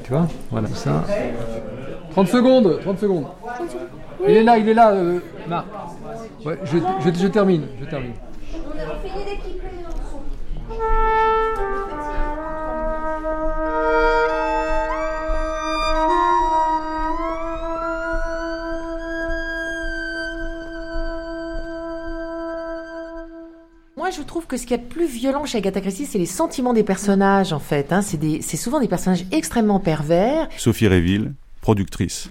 Tu 0.04 0.12
vois? 0.12 0.28
Voilà, 0.50 0.70
ça. 0.74 1.04
30 2.18 2.28
secondes 2.30 2.80
30 2.82 2.98
secondes. 3.00 3.26
Il 4.28 4.38
est 4.38 4.44
là, 4.44 4.58
il 4.58 4.68
est 4.68 4.74
là, 4.74 4.90
euh, 4.92 5.20
Marc. 5.48 5.68
Ouais, 6.44 6.58
je, 6.64 6.78
je, 7.06 7.14
je 7.20 7.28
termine, 7.28 7.68
je 7.80 7.86
termine. 7.86 8.14
Moi, 23.96 24.12
je 24.12 24.22
trouve 24.22 24.46
que 24.46 24.58
ce 24.58 24.68
qui 24.68 24.74
est 24.76 24.78
plus 24.78 25.08
violent 25.08 25.46
chez 25.46 25.58
Agatha 25.58 25.82
Christie, 25.82 26.06
c'est 26.06 26.20
les 26.20 26.28
sentiments 26.28 26.74
des 26.74 26.84
personnages, 26.84 27.52
en 27.52 27.60
fait. 27.60 27.92
hein. 27.92 28.02
C'est 28.04 28.18
des- 28.18 28.42
c'est 28.42 28.58
souvent 28.58 28.80
des 28.80 28.88
personnages 28.88 29.26
extrêmement 29.32 29.80
pervers, 29.80 30.48
Sophie 30.58 30.88
Réville, 30.88 31.34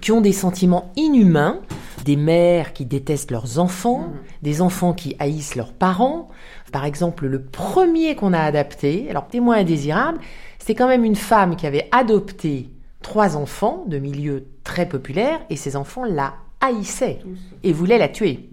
qui 0.01 0.11
ont 0.11 0.21
des 0.21 0.31
sentiments 0.31 0.91
inhumains, 0.95 1.59
des 2.05 2.15
mères 2.15 2.73
qui 2.73 2.85
détestent 2.85 3.31
leurs 3.31 3.59
enfants, 3.59 4.11
des 4.41 4.61
enfants 4.61 4.93
qui 4.93 5.15
haïssent 5.19 5.55
leurs 5.55 5.73
parents. 5.73 6.27
Par 6.71 6.85
exemple, 6.85 7.27
le 7.27 7.41
premier 7.41 8.15
qu'on 8.15 8.33
a 8.33 8.39
adapté, 8.39 9.07
alors 9.09 9.27
témoin 9.27 9.57
indésirable, 9.57 10.19
c'était 10.57 10.75
quand 10.75 10.87
même 10.87 11.05
une 11.05 11.15
femme 11.15 11.55
qui 11.55 11.67
avait 11.67 11.87
adopté 11.91 12.69
trois 13.01 13.37
enfants 13.37 13.85
de 13.87 13.99
milieux 13.99 14.47
très 14.63 14.87
populaires 14.87 15.39
et 15.49 15.55
ces 15.55 15.75
enfants 15.75 16.03
la 16.03 16.33
haïssaient 16.59 17.19
et 17.63 17.71
voulaient 17.71 17.97
la 17.97 18.09
tuer. 18.09 18.49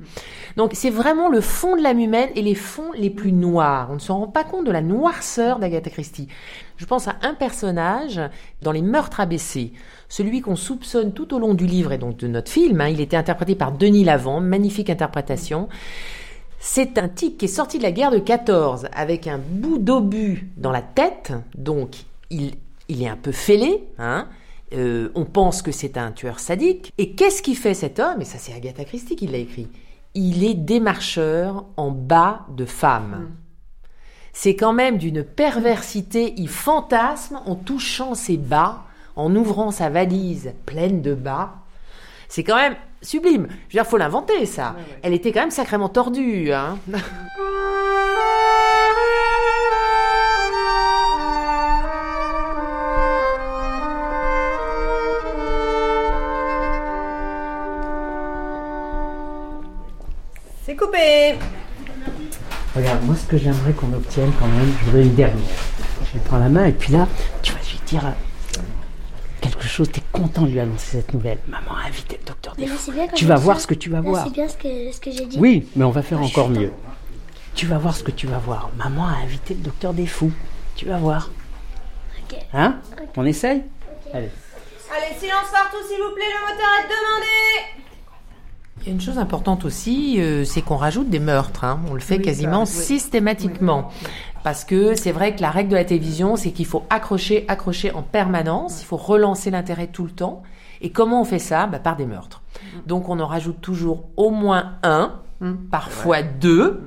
Donc 0.57 0.71
c'est 0.75 0.91
vraiment 0.91 1.29
le 1.29 1.41
fond 1.41 1.77
de 1.77 1.83
l'âme 1.83 1.99
humaine 1.99 2.31
et 2.35 2.43
les 2.43 2.55
fonds 2.55 2.93
les 2.97 3.11
plus 3.11 3.33
noirs. 3.33 3.89
On 3.91 3.95
ne 3.95 3.99
se 3.99 4.13
rend 4.13 4.29
pas 4.29 4.45
compte 4.45 4.67
de 4.67 4.71
la 4.71 4.83
noirceur 4.83 5.59
d'Agatha 5.59 5.91
Christie. 5.91 6.29
Je 6.77 6.87
pense 6.87 7.09
à 7.09 7.17
un 7.23 7.35
personnage 7.35 8.21
dans 8.63 8.73
Les 8.73 8.83
Meurtres 8.83 9.21
abaissés, 9.21 9.73
celui 10.09 10.41
qu'on 10.41 10.57
soupçonne 10.57 11.13
tout 11.13 11.35
au 11.35 11.39
long 11.39 11.55
du 11.55 11.67
livre 11.67 11.93
et 11.93 11.99
donc 11.99 12.17
de 12.19 12.29
notre 12.29 12.51
film. 12.51 12.81
hein. 12.81 12.89
il 12.89 13.01
était 13.01 13.17
interprété 13.17 13.55
par 13.55 13.73
Denis 13.73 14.05
Lavant, 14.05 14.41
magnifique 14.41 14.91
interprétation. 14.91 15.69
C'est 16.61 16.99
un 16.99 17.09
type 17.09 17.37
qui 17.39 17.45
est 17.45 17.49
sorti 17.49 17.79
de 17.79 17.83
la 17.83 17.93
guerre 17.93 18.11
de 18.11 18.19
14 18.19 18.89
avec 18.95 19.27
un 19.27 19.39
bout 19.39 19.79
d'obus 19.79 20.49
dans 20.57 20.71
la 20.73 20.81
tête, 20.83 21.33
donc 21.59 21.91
il, 22.31 22.53
il 22.89 23.03
est 23.03 23.09
un 23.09 23.17
peu 23.17 23.33
fêlé, 23.33 23.85
hein. 23.99 24.29
Euh, 24.73 25.11
on 25.15 25.25
pense 25.25 25.63
que 25.63 25.71
c'est 25.71 25.97
un 25.99 26.11
tueur 26.11 26.41
sadique. 26.41 26.93
Et 26.99 27.13
qu'est-ce 27.13 27.43
qui 27.43 27.55
fait 27.55 27.75
cet 27.75 28.01
homme? 28.01 28.23
Et 28.23 28.25
ça, 28.25 28.39
c'est 28.39 28.53
Agatha 28.53 28.85
Christie 28.85 29.15
qui 29.15 29.29
l'a 29.29 29.39
écrit. 29.39 29.69
Il 30.15 30.45
est 30.45 30.55
démarcheur 30.55 31.65
en 31.77 31.91
bas 31.91 32.47
de 32.51 32.65
femmes. 32.65 33.31
C'est 34.33 34.57
quand 34.57 34.73
même 34.73 34.99
d'une 34.99 35.25
perversité. 35.25 36.35
Il 36.37 36.49
fantasme 36.49 37.41
en 37.47 37.55
touchant 37.55 38.15
ses 38.15 38.37
bas, 38.37 38.85
en 39.17 39.35
ouvrant 39.35 39.71
sa 39.71 39.91
valise 39.91 40.53
pleine 40.67 41.03
de 41.03 41.15
bas. 41.15 41.55
C'est 42.29 42.45
quand 42.45 42.57
même 42.57 42.77
sublime. 43.01 43.47
Je 43.49 43.77
veux 43.77 43.83
dire, 43.83 43.87
faut 43.87 43.97
l'inventer, 43.97 44.47
ça. 44.47 44.77
Elle 45.03 45.15
était 45.15 45.33
quand 45.33 45.41
même 45.41 45.51
sacrément 45.51 45.89
tordue. 45.89 46.53
Hein 46.53 46.79
Regarde, 62.77 63.05
moi 63.05 63.15
ce 63.15 63.27
que 63.27 63.37
j'aimerais 63.39 63.73
qu'on 63.73 63.93
obtienne 63.93 64.33
quand 64.39 64.47
même, 64.47 64.73
je 64.81 64.85
voudrais 64.87 65.03
une 65.03 65.15
dernière. 65.15 65.37
Je 66.07 66.13
lui 66.15 66.21
prends 66.25 66.39
la 66.39 66.49
main 66.49 66.67
et 66.67 66.73
puis 66.73 66.93
là, 66.93 67.07
tu 67.43 67.53
vas 67.53 67.59
lui 67.59 67.79
dire 67.87 68.05
euh, 68.07 68.61
quelque 69.41 69.65
chose, 69.67 69.89
tu 69.93 70.01
es 70.01 70.03
content 70.13 70.43
de 70.43 70.49
lui 70.51 70.61
annoncer 70.61 70.99
cette 70.99 71.15
nouvelle. 71.15 71.39
Maman 71.49 71.77
a 71.83 71.87
invité 71.89 72.19
le 72.21 72.27
docteur 72.27 72.55
Mais 72.59 72.65
là, 72.67 72.73
Desfous. 72.73 72.85
c'est 72.87 72.93
bien 72.93 73.07
quand 73.09 73.15
Tu 73.17 73.25
vas 73.27 73.37
voir 73.37 73.57
ça. 73.57 73.63
ce 73.63 73.67
que 73.69 73.75
tu 73.75 73.91
vas 73.91 73.99
Là, 74.01 74.09
voir. 74.09 74.25
C'est 74.25 74.33
bien 74.33 74.49
ce 74.49 74.57
que, 74.57 74.93
ce 74.93 75.01
que 75.01 75.11
j'ai 75.13 75.27
dit. 75.27 75.39
Oui, 75.39 75.69
mais 75.77 75.85
on 75.85 75.91
va 75.91 76.03
faire 76.03 76.19
Ah, 76.21 76.25
encore 76.25 76.49
mieux. 76.49 76.73
Tu 77.55 77.67
vas 77.67 77.79
voir 77.79 77.95
ce 77.95 78.03
que 78.03 78.11
tu 78.11 78.27
vas 78.27 78.39
voir. 78.39 78.71
Maman 78.77 79.07
a 79.07 79.23
invité 79.25 79.55
le 79.55 79.61
docteur 79.61 79.93
des 79.95 80.07
fous. 80.07 80.33
Tu 80.75 80.87
vas 80.87 80.99
voir. 80.99 81.31
Ok. 82.29 82.37
Hein 82.55 82.77
On 83.17 83.25
essaye 83.25 83.63
Allez. 84.13 84.31
Allez, 84.91 85.19
silence 85.19 85.51
partout, 85.53 85.77
s'il 85.89 85.99
vous 85.99 86.15
plaît, 86.15 86.25
le 86.27 86.53
moteur 86.53 86.71
est 86.81 86.89
demandé 86.89 87.84
Il 88.85 88.89
y 88.89 88.91
a 88.91 88.93
une 88.97 89.01
chose 89.01 89.17
importante 89.17 89.65
aussi, 89.65 90.17
euh, 90.19 90.45
c'est 90.45 90.61
qu'on 90.61 90.77
rajoute 90.77 91.09
des 91.09 91.19
meurtres. 91.19 91.65
Hein. 91.65 91.81
On 91.91 91.95
le 91.95 92.01
fait 92.01 92.19
quasiment 92.21 92.67
systématiquement. 92.67 93.91
Parce 94.43 94.67
que 94.67 94.95
c'est 94.95 95.11
vrai 95.11 95.35
que 95.35 95.41
la 95.41 95.51
règle 95.51 95.71
de 95.71 95.77
la 95.77 95.87
télévision, 95.87 96.37
c'est 96.37 96.51
qu'il 96.51 96.67
faut 96.67 96.83
accrocher, 96.91 97.47
accrocher 97.49 97.93
en 97.93 98.03
permanence. 98.03 98.83
Il 98.83 98.85
faut 98.85 98.99
relancer 98.99 99.51
l'intérêt 99.51 99.87
tout 99.87 100.05
le 100.05 100.11
temps. 100.11 100.43
Et 100.83 100.91
comment 100.91 101.23
on 101.23 101.25
fait 101.25 101.39
ça? 101.39 101.67
Bah, 101.67 101.79
Par 101.79 101.97
des 101.97 102.05
meurtres. 102.05 102.43
Donc 102.87 103.09
on 103.09 103.21
en 103.21 103.27
rajoute 103.27 103.63
toujours 103.63 104.05
au 104.19 104.29
moins 104.29 104.75
un, 104.83 105.15
parfois 105.71 106.21
deux. 106.23 106.83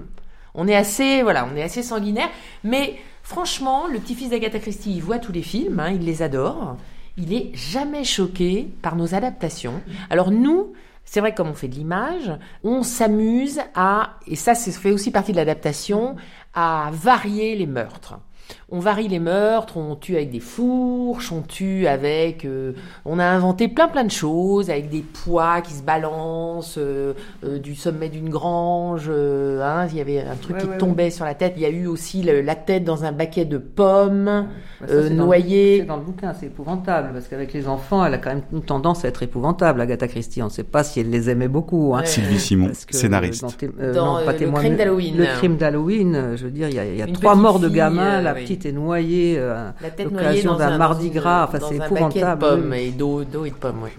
On 0.53 0.67
est 0.67 0.75
assez, 0.75 1.23
voilà, 1.23 1.47
on 1.51 1.55
est 1.55 1.63
assez 1.63 1.81
sanguinaire. 1.81 2.29
Mais 2.63 2.97
franchement, 3.23 3.87
le 3.91 3.97
petit-fils 3.97 4.29
d'Agatha 4.29 4.59
Christie, 4.59 4.93
il 4.95 5.01
voit 5.01 5.17
tous 5.17 5.31
les 5.31 5.41
films, 5.41 5.79
hein, 5.79 5.89
il 5.89 6.05
les 6.05 6.21
adore. 6.21 6.77
Il 7.17 7.33
est 7.33 7.49
jamais 7.55 8.03
choqué 8.03 8.67
par 8.83 8.95
nos 8.95 9.15
adaptations. 9.15 9.81
Alors 10.11 10.29
nous, 10.29 10.73
c'est 11.07 11.21
vrai 11.21 11.31
que 11.31 11.37
comme 11.37 11.49
on 11.49 11.53
fait 11.53 11.69
de 11.69 11.75
l'image, 11.75 12.31
on 12.63 12.83
s'amuse 12.83 13.61
à, 13.73 14.17
et 14.27 14.35
ça, 14.35 14.53
ça 14.55 14.71
fait 14.71 14.91
aussi 14.91 15.09
partie 15.09 15.31
de 15.31 15.37
l'adaptation, 15.37 16.17
à 16.53 16.91
varier 16.91 17.55
les 17.55 17.65
meurtres 17.65 18.19
on 18.69 18.79
varie 18.79 19.07
les 19.07 19.19
meurtres, 19.19 19.77
on 19.77 19.95
tue 19.95 20.17
avec 20.17 20.29
des 20.29 20.41
fourches, 20.41 21.31
on 21.31 21.41
tue 21.41 21.87
avec... 21.87 22.43
Euh, 22.43 22.73
on 23.05 23.17
a 23.17 23.23
inventé 23.23 23.69
plein 23.69 23.87
plein 23.87 24.03
de 24.03 24.11
choses, 24.11 24.69
avec 24.69 24.89
des 24.89 25.03
poids 25.03 25.61
qui 25.61 25.73
se 25.73 25.83
balancent 25.83 26.77
euh, 26.77 27.13
euh, 27.45 27.59
du 27.59 27.75
sommet 27.75 28.09
d'une 28.09 28.27
grange. 28.27 29.09
Hein, 29.09 29.87
il 29.89 29.97
y 29.97 30.01
avait 30.01 30.19
un 30.19 30.35
truc 30.35 30.57
qui 30.57 30.67
tombait 30.79 31.11
sur 31.11 31.23
la 31.23 31.33
tête. 31.33 31.53
Il 31.55 31.61
y 31.61 31.65
a 31.65 31.69
eu 31.69 31.87
aussi 31.87 32.23
la 32.23 32.55
tête 32.55 32.83
dans 32.83 33.05
un 33.05 33.13
baquet 33.13 33.45
de 33.45 33.57
pommes 33.57 34.47
bah, 34.81 35.09
noyées. 35.11 35.77
C'est 35.79 35.85
dans 35.85 35.95
le 35.95 36.03
bouquin, 36.03 36.33
c'est 36.33 36.47
épouvantable, 36.47 37.11
parce 37.13 37.29
qu'avec 37.29 37.53
les 37.53 37.69
enfants, 37.69 38.05
elle 38.05 38.15
a 38.15 38.17
quand 38.17 38.31
même 38.31 38.43
une 38.51 38.63
tendance 38.63 39.05
à 39.05 39.07
être 39.07 39.23
épouvantable, 39.23 39.79
Agatha 39.79 40.09
Christie. 40.09 40.41
On 40.41 40.45
ne 40.45 40.51
sait 40.51 40.63
pas 40.63 40.83
si 40.83 40.99
elle 40.99 41.09
les 41.09 41.29
aimait 41.29 41.47
beaucoup. 41.47 41.95
Hein. 41.95 42.03
Sylvie 42.03 42.39
Simon, 42.39 42.71
scénariste. 42.89 43.45
Dans, 43.93 44.19
le 44.19 44.51
crime 44.51 44.75
d'Halloween. 44.75 45.15
Le 45.17 45.25
crime 45.37 45.55
d'Halloween, 45.55 46.35
je 46.35 46.43
veux 46.43 46.51
dire, 46.51 46.67
il 46.67 46.97
y 46.97 47.01
a, 47.01 47.07
trois 47.07 47.35
morts 47.35 47.61
de 47.61 47.69
gamins, 47.69 48.21
la 48.21 48.33
petite 48.33 48.56
est 48.65 48.71
noyée 48.71 49.37
à 49.39 49.73
l'occasion 50.03 50.55
d'un 50.55 50.77
mardi 50.77 51.09
gras. 51.09 51.45
Enfin, 51.47 51.59
c'est 51.67 51.75
épouvantable. 51.75 52.41
De 52.41 52.47
pommes 52.47 52.73
et 52.73 52.91
d'eau, 52.91 53.21
et 53.21 53.49
de 53.49 53.55
pommes, 53.55 53.83
oui. 53.83 53.91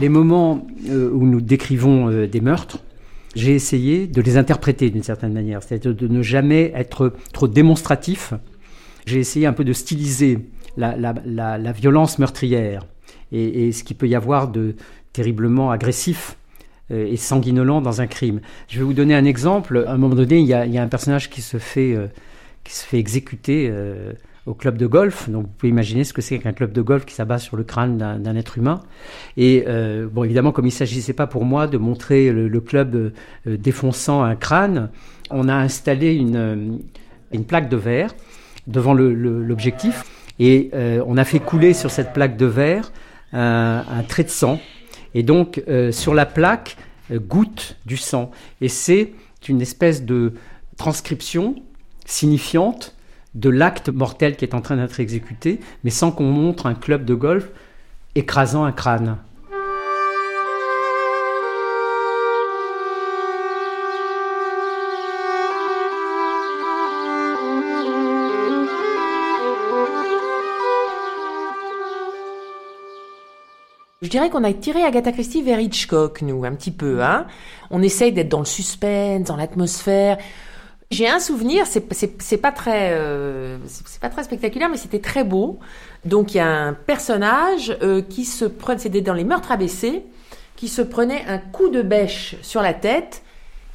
Les 0.00 0.08
moments 0.08 0.66
euh, 0.88 1.10
où 1.10 1.26
nous 1.26 1.40
décrivons 1.40 2.08
euh, 2.08 2.26
des 2.28 2.40
meurtres, 2.40 2.78
j'ai 3.34 3.54
essayé 3.54 4.06
de 4.06 4.20
les 4.20 4.36
interpréter 4.36 4.90
d'une 4.90 5.02
certaine 5.02 5.32
manière, 5.32 5.62
c'est-à-dire 5.62 5.94
de 5.94 6.08
ne 6.08 6.22
jamais 6.22 6.72
être 6.74 7.12
trop 7.32 7.48
démonstratif. 7.48 8.34
J'ai 9.06 9.18
essayé 9.18 9.46
un 9.46 9.52
peu 9.52 9.64
de 9.64 9.72
styliser 9.72 10.38
la, 10.76 10.96
la, 10.96 11.72
violence 11.72 12.18
meurtrière 12.18 12.86
et, 13.32 13.66
et, 13.66 13.72
ce 13.72 13.82
qu'il 13.82 13.96
peut 13.96 14.08
y 14.08 14.14
avoir 14.14 14.48
de 14.48 14.76
terriblement 15.12 15.70
agressif 15.70 16.36
euh, 16.36 16.37
et 16.90 17.16
sanguinolent 17.16 17.80
dans 17.80 18.00
un 18.00 18.06
crime. 18.06 18.40
Je 18.68 18.78
vais 18.78 18.84
vous 18.84 18.94
donner 18.94 19.14
un 19.14 19.24
exemple. 19.24 19.84
À 19.86 19.92
un 19.92 19.98
moment 19.98 20.14
donné, 20.14 20.38
il 20.38 20.46
y 20.46 20.54
a, 20.54 20.82
un 20.82 20.88
personnage 20.88 21.28
qui 21.30 21.42
se 21.42 21.58
fait, 21.58 21.94
euh, 21.94 22.06
qui 22.64 22.74
se 22.74 22.84
fait 22.84 22.98
exécuter 22.98 23.68
euh, 23.70 24.12
au 24.46 24.54
club 24.54 24.78
de 24.78 24.86
golf. 24.86 25.28
Donc 25.28 25.42
vous 25.42 25.52
pouvez 25.58 25.70
imaginer 25.70 26.04
ce 26.04 26.12
que 26.12 26.22
c'est 26.22 26.38
qu'un 26.38 26.52
club 26.52 26.72
de 26.72 26.80
golf 26.80 27.04
qui 27.04 27.14
s'abat 27.14 27.38
sur 27.38 27.56
le 27.56 27.64
crâne 27.64 27.98
d'un 27.98 28.36
être 28.36 28.56
humain. 28.56 28.80
Et 29.36 29.64
bon, 30.10 30.24
évidemment, 30.24 30.52
comme 30.52 30.64
il 30.64 30.70
ne 30.70 30.74
s'agissait 30.74 31.12
pas 31.12 31.26
pour 31.26 31.44
moi 31.44 31.66
de 31.66 31.76
montrer 31.76 32.32
le, 32.32 32.60
club 32.60 33.12
défonçant 33.44 34.22
un 34.22 34.36
crâne, 34.36 34.88
on 35.30 35.48
a 35.48 35.54
installé 35.54 36.14
une, 36.14 36.80
une 37.30 37.44
plaque 37.44 37.68
de 37.68 37.76
verre 37.76 38.14
devant 38.66 38.94
l'objectif 38.94 40.04
et 40.38 40.70
on 41.06 41.18
a 41.18 41.24
fait 41.24 41.40
couler 41.40 41.74
sur 41.74 41.90
cette 41.90 42.14
plaque 42.14 42.38
de 42.38 42.46
verre 42.46 42.90
un 43.34 44.02
trait 44.08 44.24
de 44.24 44.30
sang 44.30 44.58
et 45.14 45.22
donc, 45.22 45.62
euh, 45.68 45.92
sur 45.92 46.14
la 46.14 46.26
plaque, 46.26 46.76
euh, 47.10 47.18
goutte 47.18 47.76
du 47.86 47.96
sang. 47.96 48.30
Et 48.60 48.68
c'est 48.68 49.12
une 49.48 49.62
espèce 49.62 50.04
de 50.04 50.34
transcription 50.76 51.56
signifiante 52.04 52.94
de 53.34 53.50
l'acte 53.50 53.88
mortel 53.88 54.36
qui 54.36 54.44
est 54.44 54.54
en 54.54 54.60
train 54.60 54.76
d'être 54.76 55.00
exécuté, 55.00 55.60
mais 55.84 55.90
sans 55.90 56.10
qu'on 56.10 56.30
montre 56.30 56.66
un 56.66 56.74
club 56.74 57.04
de 57.04 57.14
golf 57.14 57.50
écrasant 58.14 58.64
un 58.64 58.72
crâne. 58.72 59.18
Je 74.00 74.08
dirais 74.08 74.30
qu'on 74.30 74.44
a 74.44 74.52
tiré 74.52 74.84
Agatha 74.84 75.10
Christie 75.10 75.42
vers 75.42 75.58
Hitchcock, 75.58 76.22
nous, 76.22 76.44
un 76.44 76.54
petit 76.54 76.70
peu. 76.70 77.02
Hein 77.02 77.26
on 77.70 77.82
essaye 77.82 78.12
d'être 78.12 78.28
dans 78.28 78.38
le 78.38 78.44
suspense, 78.44 79.26
dans 79.26 79.34
l'atmosphère. 79.34 80.18
J'ai 80.92 81.08
un 81.08 81.18
souvenir, 81.18 81.66
c'est 81.66 82.36
pas 82.36 82.52
très, 82.52 82.92
euh, 82.92 83.58
c'est 83.66 84.00
pas 84.00 84.08
très 84.08 84.22
spectaculaire, 84.22 84.68
mais 84.68 84.76
c'était 84.76 85.00
très 85.00 85.24
beau. 85.24 85.58
Donc 86.04 86.32
il 86.32 86.36
y 86.36 86.40
a 86.40 86.46
un 86.46 86.74
personnage 86.74 87.76
euh, 87.82 88.00
qui 88.00 88.24
se 88.24 88.44
prenait, 88.44 88.78
c'était 88.78 89.00
dans 89.00 89.14
les 89.14 89.24
meurtres 89.24 89.50
abaissés, 89.50 90.04
qui 90.54 90.68
se 90.68 90.80
prenait 90.80 91.24
un 91.26 91.38
coup 91.38 91.68
de 91.68 91.82
bêche 91.82 92.36
sur 92.40 92.62
la 92.62 92.74
tête 92.74 93.22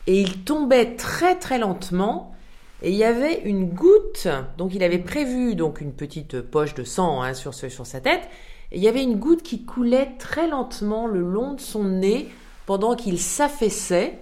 et 0.08 0.22
il 0.22 0.46
tombait 0.46 0.96
très 0.96 1.36
très 1.36 1.58
lentement. 1.58 2.34
Et 2.82 2.92
il 2.92 2.96
y 2.96 3.04
avait 3.04 3.42
une 3.44 3.66
goutte, 3.66 4.30
donc 4.58 4.74
il 4.74 4.84
avait 4.84 5.00
prévu 5.00 5.56
donc 5.56 5.82
une 5.82 5.92
petite 5.92 6.40
poche 6.42 6.76
de 6.76 6.86
sang 6.86 7.22
hein, 7.22 7.34
sur, 7.34 7.54
sur 7.54 7.86
sa 7.86 8.00
tête 8.00 8.30
il 8.74 8.82
y 8.82 8.88
avait 8.88 9.04
une 9.04 9.16
goutte 9.16 9.44
qui 9.44 9.64
coulait 9.64 10.16
très 10.18 10.48
lentement 10.48 11.08
le 11.08 11.22
long 11.22 11.54
de 11.54 11.62
son 11.62 11.84
nez 11.84 12.30
pendant 12.66 12.96
qu'il 12.96 13.20
s'affaissait. 13.20 14.20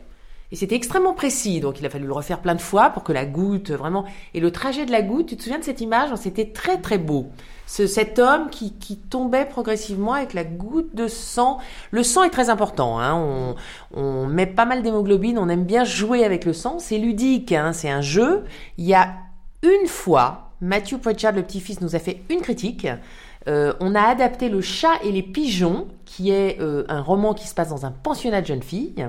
Et 0.52 0.58
c'était 0.58 0.76
extrêmement 0.76 1.14
précis, 1.14 1.62
donc 1.62 1.80
il 1.80 1.86
a 1.86 1.90
fallu 1.90 2.06
le 2.06 2.12
refaire 2.12 2.40
plein 2.40 2.56
de 2.56 2.62
fois 2.62 2.90
pour 2.90 3.06
que 3.06 3.14
la 3.14 3.26
goutte, 3.26 3.72
vraiment... 3.72 4.04
Et 4.34 4.42
le 4.42 4.52
trajet 4.52 4.86
de 4.86 4.92
la 4.92 5.02
goutte, 5.02 5.28
tu 5.28 5.38
te 5.38 5.44
souviens 5.44 5.60
de 5.60 5.64
cette 5.64 5.80
image? 5.80 6.10
C'était 6.18 6.48
très 6.48 6.82
très 6.82 6.98
beau. 6.98 7.28
Ce, 7.68 7.88
cet 7.88 8.20
homme 8.20 8.50
qui, 8.50 8.74
qui, 8.74 8.98
tombait 8.98 9.46
progressivement 9.46 10.12
avec 10.12 10.34
la 10.34 10.44
goutte 10.44 10.94
de 10.94 11.08
sang. 11.08 11.60
Le 11.92 12.04
sang 12.04 12.24
est 12.24 12.32
très 12.32 12.50
important. 12.50 13.00
Hein. 13.00 13.16
On, 13.16 13.56
on, 13.94 14.28
met 14.28 14.46
pas 14.46 14.66
mal 14.66 14.82
d'hémoglobine, 14.82 15.38
on 15.38 15.48
aime 15.48 15.64
bien 15.64 15.86
jouer 15.86 16.26
avec 16.26 16.44
le 16.44 16.52
sang. 16.52 16.80
C'est 16.80 16.98
ludique, 16.98 17.54
hein. 17.54 17.72
c'est 17.72 17.90
un 17.90 18.02
jeu. 18.02 18.44
Il 18.78 18.84
y 18.84 18.94
a 18.94 19.14
une 19.64 19.88
fois, 19.88 20.50
Matthew 20.60 20.98
Pritchard, 20.98 21.32
le 21.32 21.44
petit-fils, 21.44 21.80
nous 21.80 21.96
a 21.96 22.00
fait 22.00 22.24
une 22.30 22.42
critique. 22.42 22.88
Euh, 23.48 23.74
on 23.80 23.96
a 23.96 24.02
adapté 24.02 24.50
Le 24.50 24.62
chat 24.62 25.00
et 25.04 25.12
les 25.12 25.24
pigeons, 25.24 25.88
qui 26.06 26.32
est 26.32 26.60
euh, 26.60 26.84
un 26.90 27.02
roman 27.02 27.34
qui 27.34 27.48
se 27.48 27.54
passe 27.54 27.70
dans 27.70 27.86
un 27.86 27.92
pensionnat 27.92 28.42
de 28.42 28.48
jeunes 28.48 28.64
filles. 28.64 29.08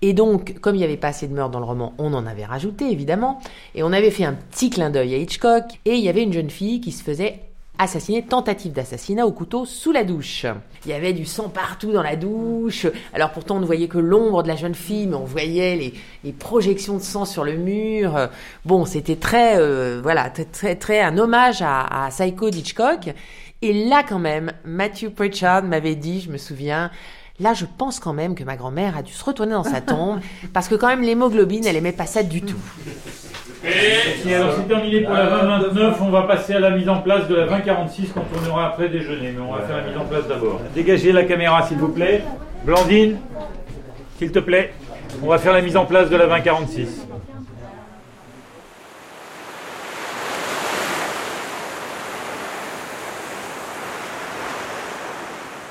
Et 0.00 0.12
donc, 0.12 0.58
comme 0.60 0.76
il 0.76 0.78
n'y 0.78 0.84
avait 0.84 0.96
pas 0.96 1.08
assez 1.08 1.26
de 1.26 1.34
meurtres 1.34 1.50
dans 1.50 1.58
le 1.58 1.64
roman, 1.64 1.92
on 1.98 2.14
en 2.14 2.26
avait 2.26 2.44
rajouté, 2.44 2.90
évidemment. 2.90 3.40
Et 3.74 3.82
on 3.82 3.92
avait 3.92 4.10
fait 4.10 4.24
un 4.24 4.34
petit 4.34 4.70
clin 4.70 4.90
d'œil 4.90 5.14
à 5.14 5.18
Hitchcock. 5.18 5.64
Et 5.84 5.94
il 5.94 6.04
y 6.04 6.08
avait 6.08 6.22
une 6.22 6.32
jeune 6.32 6.50
fille 6.50 6.80
qui 6.80 6.92
se 6.92 7.02
faisait 7.02 7.40
assassiner, 7.78 8.22
tentative 8.22 8.72
d'assassinat 8.72 9.24
au 9.26 9.32
couteau 9.32 9.64
sous 9.64 9.92
la 9.92 10.04
douche. 10.04 10.46
Il 10.84 10.90
y 10.90 10.94
avait 10.94 11.12
du 11.12 11.24
sang 11.24 11.48
partout 11.48 11.92
dans 11.92 12.02
la 12.02 12.16
douche. 12.16 12.86
Alors 13.14 13.30
pourtant, 13.30 13.56
on 13.56 13.60
ne 13.60 13.66
voyait 13.66 13.88
que 13.88 13.98
l'ombre 13.98 14.42
de 14.42 14.48
la 14.48 14.56
jeune 14.56 14.74
fille, 14.74 15.06
mais 15.06 15.14
on 15.14 15.24
voyait 15.24 15.92
les, 16.24 16.32
projections 16.32 16.96
de 16.96 17.02
sang 17.02 17.24
sur 17.24 17.44
le 17.44 17.56
mur. 17.56 18.28
Bon, 18.64 18.84
c'était 18.84 19.16
très, 19.16 19.58
euh, 19.58 20.00
voilà, 20.02 20.30
très, 20.30 20.76
très, 20.76 21.00
un 21.00 21.18
hommage 21.18 21.62
à, 21.62 22.06
à 22.06 22.08
Psycho 22.10 22.50
d'Hitchcock. 22.50 23.14
Et 23.60 23.88
là, 23.88 24.04
quand 24.08 24.20
même, 24.20 24.52
Matthew 24.64 25.10
Pritchard 25.10 25.64
m'avait 25.64 25.96
dit, 25.96 26.20
je 26.20 26.30
me 26.30 26.38
souviens, 26.38 26.90
là, 27.40 27.54
je 27.54 27.64
pense 27.64 27.98
quand 27.98 28.12
même 28.12 28.36
que 28.36 28.44
ma 28.44 28.56
grand-mère 28.56 28.96
a 28.96 29.02
dû 29.02 29.12
se 29.12 29.24
retourner 29.24 29.52
dans 29.52 29.64
sa 29.64 29.80
tombe, 29.80 30.20
parce 30.52 30.68
que 30.68 30.76
quand 30.76 30.86
même, 30.86 31.02
l'hémoglobine, 31.02 31.66
elle 31.66 31.76
aimait 31.76 31.92
pas 31.92 32.06
ça 32.06 32.22
du 32.22 32.40
tout. 32.42 32.60
Et 33.64 34.34
alors 34.34 34.54
c'est 34.54 34.68
terminé 34.68 35.00
pour 35.00 35.14
la 35.14 35.26
2029, 35.26 36.00
on 36.00 36.10
va 36.10 36.22
passer 36.22 36.54
à 36.54 36.60
la 36.60 36.70
mise 36.70 36.88
en 36.88 37.00
place 37.00 37.26
de 37.26 37.34
la 37.34 37.46
2046 37.46 38.12
quand 38.14 38.24
on 38.32 38.50
aura 38.50 38.68
après 38.68 38.88
déjeuner, 38.88 39.32
mais 39.32 39.40
on 39.40 39.52
va 39.52 39.62
faire 39.62 39.78
la 39.78 39.82
mise 39.82 39.96
en 39.96 40.04
place 40.04 40.28
d'abord. 40.28 40.60
Dégagez 40.74 41.10
la 41.10 41.24
caméra 41.24 41.66
s'il 41.66 41.78
vous 41.78 41.88
plaît. 41.88 42.22
Blandine, 42.64 43.18
s'il 44.16 44.30
te 44.30 44.38
plaît, 44.38 44.72
on 45.22 45.26
va 45.26 45.38
faire 45.38 45.52
la 45.52 45.62
mise 45.62 45.76
en 45.76 45.86
place 45.86 46.08
de 46.08 46.16
la 46.16 46.26
2046. 46.26 47.07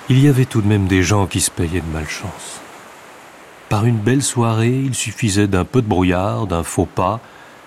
Il 0.09 0.21
y 0.21 0.29
avait 0.29 0.45
tout 0.45 0.61
de 0.61 0.67
même 0.67 0.87
des 0.87 1.03
gens 1.03 1.27
qui 1.27 1.41
se 1.41 1.51
payaient 1.51 1.81
de 1.81 1.93
malchance. 1.93 2.61
Par 3.67 3.85
une 3.85 3.97
belle 3.97 4.23
soirée, 4.23 4.79
il 4.85 4.95
suffisait 4.95 5.47
d'un 5.47 5.65
peu 5.65 5.81
de 5.81 5.87
brouillard, 5.87 6.47
d'un 6.47 6.63
faux 6.63 6.85
pas, 6.85 7.19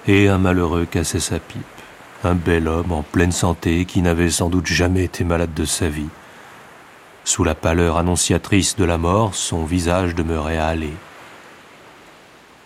et 0.06 0.28
un 0.28 0.38
malheureux 0.38 0.86
cassait 0.86 1.20
sa 1.20 1.38
pipe. 1.38 1.60
Un 2.24 2.34
bel 2.34 2.66
homme 2.66 2.92
en 2.92 3.02
pleine 3.02 3.32
santé 3.32 3.84
qui 3.84 4.00
n'avait 4.00 4.30
sans 4.30 4.48
doute 4.48 4.66
jamais 4.66 5.04
été 5.04 5.22
malade 5.22 5.52
de 5.52 5.66
sa 5.66 5.90
vie. 5.90 6.08
Sous 7.24 7.44
la 7.44 7.54
pâleur 7.54 7.98
annonciatrice 7.98 8.74
de 8.76 8.84
la 8.84 8.96
mort, 8.96 9.34
son 9.34 9.66
visage 9.66 10.14
demeurait 10.14 10.58
hâlé. 10.58 10.94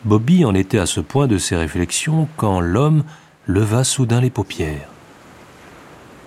Bobby 0.05 0.45
en 0.45 0.55
était 0.55 0.79
à 0.79 0.87
ce 0.87 1.01
point 1.01 1.27
de 1.27 1.39
ses 1.39 1.57
réflexions 1.57 2.29
quand 2.37 2.61
l'homme 2.61 3.03
leva 3.49 3.83
soudain 3.83 4.21
les 4.21 4.31
paupières. 4.31 4.89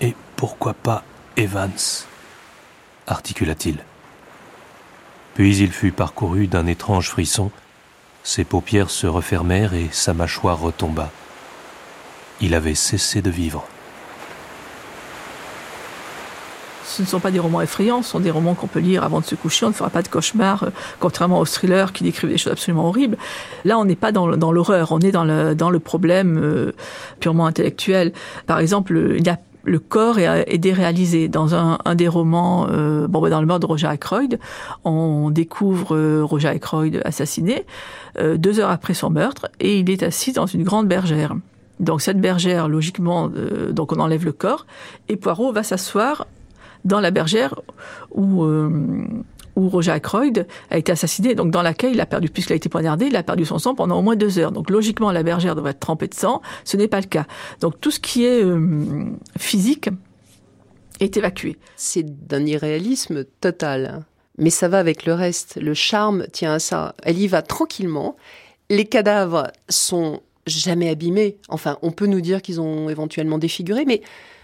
Et 0.02 0.16
Pourquoi 0.36 0.74
pas 0.74 1.06
Evans? 1.38 1.72
Articula-t-il. 3.08 3.78
Puis 5.36 5.58
il 5.58 5.72
fut 5.72 5.92
parcouru 5.92 6.48
d'un 6.48 6.68
étrange 6.68 7.10
frisson, 7.10 7.52
ses 8.24 8.44
paupières 8.44 8.90
se 8.90 9.08
refermèrent 9.08 9.74
et 9.74 9.90
sa 9.92 10.14
mâchoire 10.14 10.60
retomba. 10.60 11.10
Il 12.42 12.54
avait 12.54 12.76
cessé 12.76 13.22
de 13.22 13.30
vivre. 13.30 13.68
ce 16.98 17.04
ne 17.04 17.08
sont 17.08 17.20
pas 17.20 17.30
des 17.30 17.40
romans 17.40 17.62
effrayants, 17.62 18.02
ce 18.02 18.12
sont 18.12 18.20
des 18.20 18.32
romans 18.32 18.56
qu'on 18.56 18.68
peut 18.68 18.80
lire 18.80 19.04
avant 19.04 19.20
de 19.20 19.26
se 19.26 19.36
coucher, 19.36 19.66
on 19.66 19.70
ne 19.70 19.74
fera 19.74 19.90
pas 19.90 20.02
de 20.02 20.08
cauchemar, 20.08 20.64
euh, 20.64 20.70
contrairement 21.00 21.40
aux 21.40 21.46
thrillers 21.46 21.94
qui 21.94 22.04
décrivent 22.04 22.30
des 22.30 22.40
choses 22.40 22.54
absolument 22.54 22.88
horribles. 22.88 23.18
Là, 23.66 23.78
on 23.78 23.86
n'est 23.86 23.96
pas 23.96 24.12
dans, 24.12 24.26
l'horreur, 24.28 24.92
on 24.92 25.00
est 25.00 25.12
dans 25.12 25.24
le, 25.24 25.80
problème 25.80 26.40
euh, 26.42 26.72
purement 27.20 27.46
intellectuel. 27.46 28.14
Par 28.48 28.58
exemple, 28.58 29.16
il 29.18 29.26
y 29.26 29.30
a 29.30 29.38
le 29.68 29.80
corps 29.80 30.18
est, 30.18 30.58
déréalisé. 30.58 31.28
Dans 31.28 31.54
un, 31.54 31.96
des 31.96 32.08
romans, 32.08 32.68
euh, 32.72 33.08
bon, 33.08 33.22
bah, 33.22 33.30
dans 33.30 33.42
le 33.42 33.48
mort 33.48 33.60
de 33.60 33.66
Roger 33.66 33.88
Ackroyd, 33.88 34.40
on 34.84 35.30
découvre 35.30 36.22
Roger 36.22 36.48
Ackroyd 36.48 37.02
assassiné 37.04 37.66
deux 38.36 38.60
heures 38.60 38.72
après 38.72 38.94
son 38.94 39.12
meurtre 39.12 39.48
et 39.60 39.80
il 39.80 39.90
est 39.92 40.02
assis 40.02 40.32
dans 40.32 40.48
une 40.48 40.64
grande 40.64 40.88
bergère. 40.88 41.36
Donc 41.80 42.02
cette 42.02 42.20
bergère, 42.20 42.68
logiquement, 42.68 43.30
donc 43.70 43.92
on 43.92 44.00
enlève 44.00 44.26
le 44.26 44.32
corps 44.32 44.66
et 45.10 45.18
Poirot 45.18 45.52
va 45.52 45.62
s'asseoir 45.62 46.26
dans 46.86 47.00
la 47.00 47.12
bergère 47.12 47.54
où, 48.12 48.44
euh, 48.44 48.70
où 49.58 49.70
Roger 49.70 49.92
Ackroyd 49.92 50.48
a 50.70 50.78
été 50.78 50.92
assassiné, 50.92 51.34
donc 51.34 51.52
dans 51.52 51.64
laquelle 51.64 51.92
il 51.92 52.00
a 52.00 52.06
perdu, 52.06 52.30
puisqu'il 52.30 52.54
a 52.54 52.56
été 52.56 52.70
poignardé, 52.70 53.08
il 53.08 53.16
a 53.16 53.24
perdu 53.24 53.44
son 53.44 53.58
sang 53.58 53.74
pendant 53.74 53.98
au 53.98 54.04
moins 54.04 54.16
deux 54.16 54.38
heures. 54.38 54.52
Donc 54.52 54.70
logiquement, 54.70 55.12
la 55.12 55.24
bergère 55.24 55.56
devrait 55.56 55.72
être 55.72 55.80
trempée 55.80 56.08
de 56.08 56.14
sang. 56.14 56.42
Ce 56.64 56.78
n'est 56.78 56.88
pas 56.88 57.02
le 57.02 57.08
cas. 57.08 57.26
Donc 57.60 57.82
tout 57.82 57.90
ce 57.90 58.00
qui 58.00 58.24
est 58.24 58.44
euh, 58.44 59.08
physique 59.38 59.90
est 61.00 61.18
évacué. 61.18 61.58
C'est 61.76 62.28
d'un 62.28 62.46
irréalisme 62.46 63.26
total. 63.42 64.06
Mais 64.38 64.52
ça 64.52 64.68
va 64.68 64.78
avec 64.78 65.06
le 65.06 65.14
reste. 65.14 65.58
Le 65.60 65.74
charme 65.74 66.28
tient 66.32 66.54
à 66.54 66.60
ça. 66.60 66.94
Elle 67.02 67.18
y 67.18 67.28
va 67.28 67.42
tranquillement. 67.42 68.16
Les 68.70 68.86
cadavres 68.86 69.52
sont 69.70 70.22
jamais 70.46 70.90
abîmés. 70.90 71.38
Enfin, 71.50 71.80
on 71.82 71.92
peut 71.92 72.06
nous 72.06 72.22
dire 72.22 72.44
qu'ils 72.44 72.62
ont 72.62 72.90
éventuellement 72.90 73.40
défiguré, 73.40 73.86
mais 73.86 74.02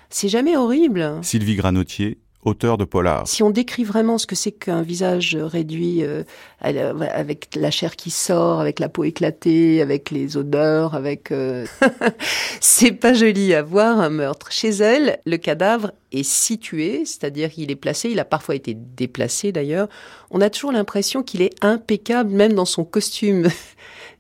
c'est 0.09 0.29
jamais 0.29 0.57
horrible. 0.57 1.19
Sylvie 1.21 1.55
Granotier, 1.55 2.17
auteur 2.45 2.77
de 2.77 2.85
polar. 2.85 3.27
Si 3.27 3.43
on 3.43 3.49
décrit 3.49 3.83
vraiment 3.83 4.17
ce 4.17 4.27
que 4.27 4.35
c'est 4.35 4.51
qu'un 4.51 4.81
visage 4.81 5.35
réduit 5.35 6.03
euh, 6.03 6.23
avec 6.61 7.49
la 7.55 7.71
chair 7.71 7.95
qui 7.95 8.09
sort, 8.09 8.59
avec 8.59 8.79
la 8.79 8.89
peau 8.89 9.03
éclatée, 9.03 9.81
avec 9.81 10.11
les 10.11 10.37
odeurs, 10.37 10.95
avec 10.95 11.31
euh, 11.31 11.65
c'est 12.59 12.91
pas 12.91 13.13
joli 13.13 13.53
à 13.53 13.61
voir 13.61 13.99
un 13.99 14.09
meurtre. 14.09 14.51
Chez 14.51 14.69
elle, 14.69 15.19
le 15.25 15.37
cadavre 15.37 15.91
est 16.11 16.23
situé, 16.23 17.03
c'est-à-dire 17.05 17.51
qu'il 17.51 17.71
est 17.71 17.75
placé, 17.75 18.09
il 18.09 18.19
a 18.19 18.25
parfois 18.25 18.55
été 18.55 18.73
déplacé 18.73 19.51
d'ailleurs. 19.51 19.87
On 20.31 20.41
a 20.41 20.49
toujours 20.49 20.71
l'impression 20.71 21.23
qu'il 21.23 21.41
est 21.41 21.55
impeccable 21.63 22.31
même 22.31 22.53
dans 22.53 22.65
son 22.65 22.83
costume. 22.83 23.47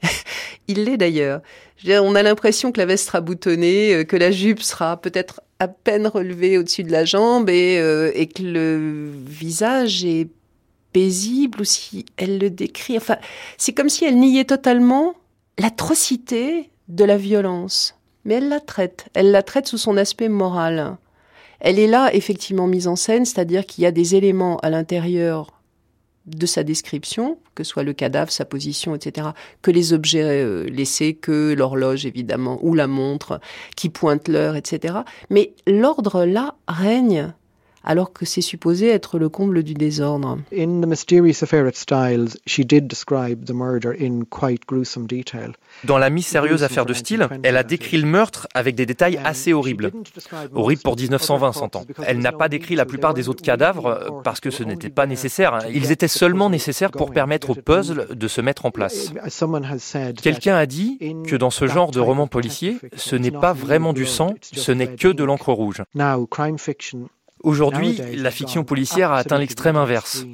il 0.67 0.85
l'est 0.85 0.97
d'ailleurs. 0.97 1.41
On 1.85 2.15
a 2.15 2.23
l'impression 2.23 2.71
que 2.71 2.79
la 2.79 2.85
veste 2.85 3.07
sera 3.07 3.19
boutonnée, 3.19 3.93
euh, 3.93 4.03
que 4.03 4.15
la 4.15 4.31
jupe 4.31 4.61
sera 4.61 4.97
peut-être 4.97 5.41
à 5.59 5.67
peine 5.67 6.07
relevée 6.07 6.57
au-dessus 6.57 6.83
de 6.83 6.91
la 6.91 7.05
jambe 7.05 7.49
euh, 7.49 8.11
et, 8.13 8.27
que 8.27 8.43
le 8.43 9.11
visage 9.25 10.03
est 10.03 10.27
paisible 10.91 11.61
ou 11.61 11.63
si 11.63 12.05
elle 12.17 12.37
le 12.37 12.49
décrit. 12.49 12.97
Enfin, 12.97 13.17
c'est 13.57 13.73
comme 13.73 13.89
si 13.89 14.05
elle 14.05 14.17
niait 14.17 14.45
totalement 14.45 15.15
l'atrocité 15.57 16.69
de 16.87 17.05
la 17.05 17.17
violence. 17.17 17.95
Mais 18.25 18.35
elle 18.35 18.49
la 18.49 18.59
traite. 18.59 19.07
Elle 19.13 19.31
la 19.31 19.43
traite 19.43 19.67
sous 19.67 19.77
son 19.77 19.97
aspect 19.97 20.29
moral. 20.29 20.97
Elle 21.59 21.79
est 21.79 21.87
là, 21.87 22.13
effectivement, 22.13 22.67
mise 22.67 22.87
en 22.87 22.95
scène, 22.95 23.25
c'est-à-dire 23.25 23.65
qu'il 23.65 23.83
y 23.83 23.87
a 23.87 23.91
des 23.91 24.15
éléments 24.15 24.57
à 24.57 24.69
l'intérieur 24.69 25.52
de 26.25 26.45
sa 26.45 26.63
description, 26.63 27.37
que 27.55 27.63
soit 27.63 27.83
le 27.83 27.93
cadavre, 27.93 28.31
sa 28.31 28.45
position, 28.45 28.95
etc., 28.95 29.29
que 29.61 29.71
les 29.71 29.93
objets 29.93 30.23
euh, 30.23 30.63
laissés, 30.69 31.13
que 31.15 31.53
l'horloge 31.53 32.05
évidemment, 32.05 32.59
ou 32.61 32.75
la 32.75 32.87
montre 32.87 33.41
qui 33.75 33.89
pointe 33.89 34.27
l'heure, 34.27 34.55
etc. 34.55 34.99
Mais 35.29 35.53
l'ordre 35.67 36.25
là 36.25 36.55
règne 36.67 37.33
alors 37.83 38.13
que 38.13 38.25
c'est 38.25 38.41
supposé 38.41 38.89
être 38.89 39.19
le 39.19 39.29
comble 39.29 39.63
du 39.63 39.73
désordre. 39.73 40.39
Dans 45.83 45.97
La 45.97 46.09
mystérieuse 46.09 46.63
affaire 46.63 46.85
de 46.85 46.93
style, 46.93 47.27
elle 47.43 47.57
a 47.57 47.63
décrit 47.63 47.97
le 47.97 48.07
meurtre 48.07 48.47
avec 48.53 48.75
des 48.75 48.85
détails 48.85 49.19
assez 49.23 49.53
horribles. 49.53 49.91
Horrible 50.53 50.81
pour 50.81 50.95
1920, 50.95 51.51
s'entend. 51.53 51.85
Elle 52.05 52.19
n'a 52.19 52.31
pas 52.31 52.49
décrit 52.49 52.75
la 52.75 52.85
plupart 52.85 53.13
des 53.13 53.29
autres 53.29 53.43
cadavres 53.43 53.87
euh, 53.87 54.09
parce 54.23 54.39
que 54.39 54.49
ce 54.49 54.63
n'était 54.63 54.89
pas 54.89 55.05
nécessaire. 55.05 55.59
Ils 55.73 55.91
étaient 55.91 56.07
seulement 56.07 56.49
nécessaires 56.49 56.91
pour 56.91 57.11
permettre 57.11 57.51
au 57.51 57.55
puzzle 57.55 58.07
de 58.15 58.27
se 58.27 58.41
mettre 58.41 58.65
en 58.65 58.71
place. 58.71 59.13
Quelqu'un 60.21 60.55
a 60.55 60.65
dit 60.65 60.99
que 61.27 61.35
dans 61.35 61.49
ce 61.49 61.67
genre 61.67 61.91
de 61.91 61.99
roman 61.99 62.27
policier, 62.27 62.77
ce 62.95 63.15
n'est 63.15 63.31
pas 63.31 63.53
vraiment 63.53 63.93
du 63.93 64.05
sang, 64.05 64.35
ce 64.41 64.71
n'est 64.71 64.95
que 64.95 65.07
de 65.07 65.23
l'encre 65.23 65.51
rouge. 65.51 65.83
Aujourd'hui, 67.43 67.99
la 68.15 68.31
fiction 68.31 68.63
policière 68.63 69.11
a 69.11 69.17
atteint 69.17 69.37
l'extrême 69.37 69.75
inverse. 69.75 70.25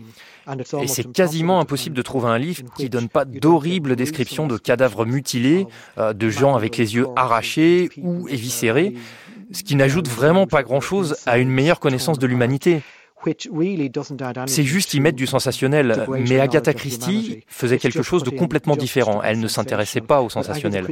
Et 0.81 0.87
c'est 0.87 1.11
quasiment 1.11 1.59
impossible 1.59 1.95
de 1.95 2.01
trouver 2.01 2.27
un 2.27 2.37
livre 2.37 2.63
qui 2.75 2.83
ne 2.83 2.87
donne 2.87 3.09
pas 3.09 3.25
d'horribles 3.25 3.95
descriptions 3.95 4.47
de 4.47 4.57
cadavres 4.57 5.05
mutilés, 5.05 5.67
euh, 5.97 6.13
de 6.13 6.29
gens 6.29 6.55
avec 6.55 6.77
les 6.77 6.95
yeux 6.95 7.07
arrachés 7.15 7.89
ou 8.01 8.27
éviscérés, 8.27 8.93
ce 9.51 9.63
qui 9.63 9.75
n'ajoute 9.75 10.07
vraiment 10.07 10.47
pas 10.47 10.63
grand-chose 10.63 11.17
à 11.25 11.37
une 11.37 11.49
meilleure 11.49 11.79
connaissance 11.79 12.19
de 12.19 12.27
l'humanité. 12.27 12.81
C'est 14.47 14.63
juste 14.63 14.93
y 14.93 14.99
mettre 14.99 15.17
du 15.17 15.27
sensationnel. 15.27 16.05
Mais 16.27 16.39
Agatha 16.39 16.73
Christie 16.73 17.43
faisait 17.47 17.77
quelque 17.77 18.03
chose 18.03 18.23
de 18.23 18.29
complètement 18.29 18.75
différent. 18.75 19.21
Elle 19.23 19.39
ne 19.39 19.47
s'intéressait 19.47 20.01
pas 20.01 20.21
au 20.21 20.29
sensationnel. 20.29 20.85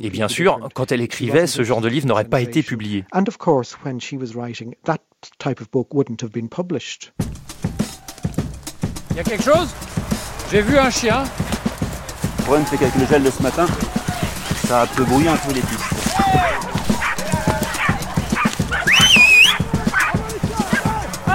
Et 0.00 0.10
bien 0.10 0.28
sûr, 0.28 0.68
quand 0.74 0.92
elle 0.92 1.00
écrivait, 1.00 1.46
ce 1.46 1.62
genre 1.62 1.80
de 1.80 1.88
livre 1.88 2.06
n'aurait 2.06 2.24
pas 2.24 2.40
été 2.40 2.62
publié. 2.62 3.04
Il 9.10 9.16
y 9.16 9.20
a 9.20 9.24
quelque 9.24 9.44
chose? 9.44 9.68
J'ai 10.50 10.62
vu 10.62 10.78
un 10.78 10.90
chien. 10.90 11.24
Le 12.38 12.44
problème, 12.44 12.66
c'est 12.68 12.78
qu'avec 12.78 12.94
le 12.96 13.06
gel 13.06 13.22
de 13.22 13.30
ce 13.30 13.42
matin, 13.42 13.66
ça 14.66 14.82
a 14.82 14.86
peu 14.86 15.04
brouillé 15.04 15.28
un 15.28 15.36
peu 15.36 15.52
les 15.52 15.60
pistes. 15.60 15.92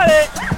got 0.07 0.51
it. 0.53 0.56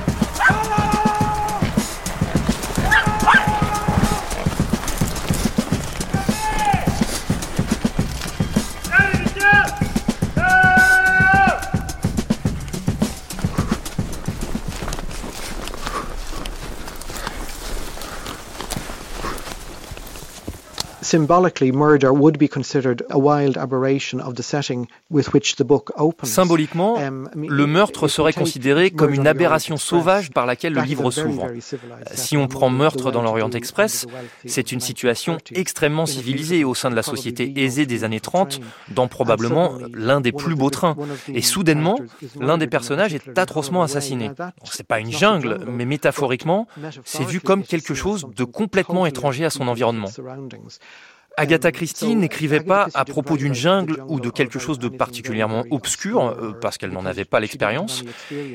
Symboliquement, 26.24 26.98
le 27.36 27.68
meurtre 27.68 28.08
serait 28.08 28.34
considéré 28.34 28.92
comme 28.92 29.14
une 29.14 29.28
aberration 29.28 29.78
sauvage 29.78 30.32
par 30.32 30.46
laquelle 30.46 30.74
le 30.74 30.82
livre 30.82 31.10
s'ouvre. 31.12 31.48
Si 32.12 32.36
on 32.38 32.48
prend 32.48 32.70
meurtre 32.70 33.12
dans 33.12 33.22
l'Orient 33.22 33.50
Express, 33.52 34.08
c'est 34.46 34.72
une 34.72 34.80
situation 34.80 35.38
extrêmement 35.54 36.06
civilisée 36.06 36.64
au 36.64 36.76
sein 36.76 36.90
de 36.90 36.96
la 36.96 37.04
société 37.04 37.54
aisée 37.64 37.86
des 37.86 38.04
années 38.04 38.20
30, 38.20 38.60
dans 38.90 39.08
probablement 39.08 39.74
l'un 39.94 40.22
des 40.22 40.32
plus 40.32 40.56
beaux 40.56 40.70
trains. 40.70 40.96
Et 41.34 41.42
soudainement, 41.42 41.98
l'un 42.40 42.58
des 42.58 42.68
personnages 42.68 43.14
est 43.14 43.38
atrocement 43.38 43.84
assassiné. 43.84 44.32
C'est 44.66 44.88
pas 44.88 45.00
une 45.00 45.12
jungle, 45.12 45.60
mais 45.68 45.86
métaphoriquement, 45.86 46.68
c'est 47.06 47.24
vu 47.24 47.40
comme 47.40 47.64
quelque 47.64 47.94
chose 47.94 48.28
de 48.36 48.44
complètement 48.44 49.06
étranger 49.06 49.46
à 49.46 49.50
son 49.50 49.68
environnement. 49.68 50.10
Agatha 51.40 51.72
Christie 51.72 52.18
n'écrivait 52.18 52.60
pas 52.60 52.90
à 52.94 53.06
propos 53.06 53.38
d'une 53.38 53.54
jungle 53.54 54.04
ou 54.10 54.20
de 54.20 54.30
quelque 54.30 54.60
chose 54.60 54.78
de 54.78 54.90
particulièrement 54.90 55.64
obscur, 55.72 56.22
euh, 56.22 56.52
parce 56.52 56.78
qu'elle 56.78 56.92
n'en 56.92 57.06
avait 57.06 57.24
pas 57.24 57.40
l'expérience. 57.40 58.04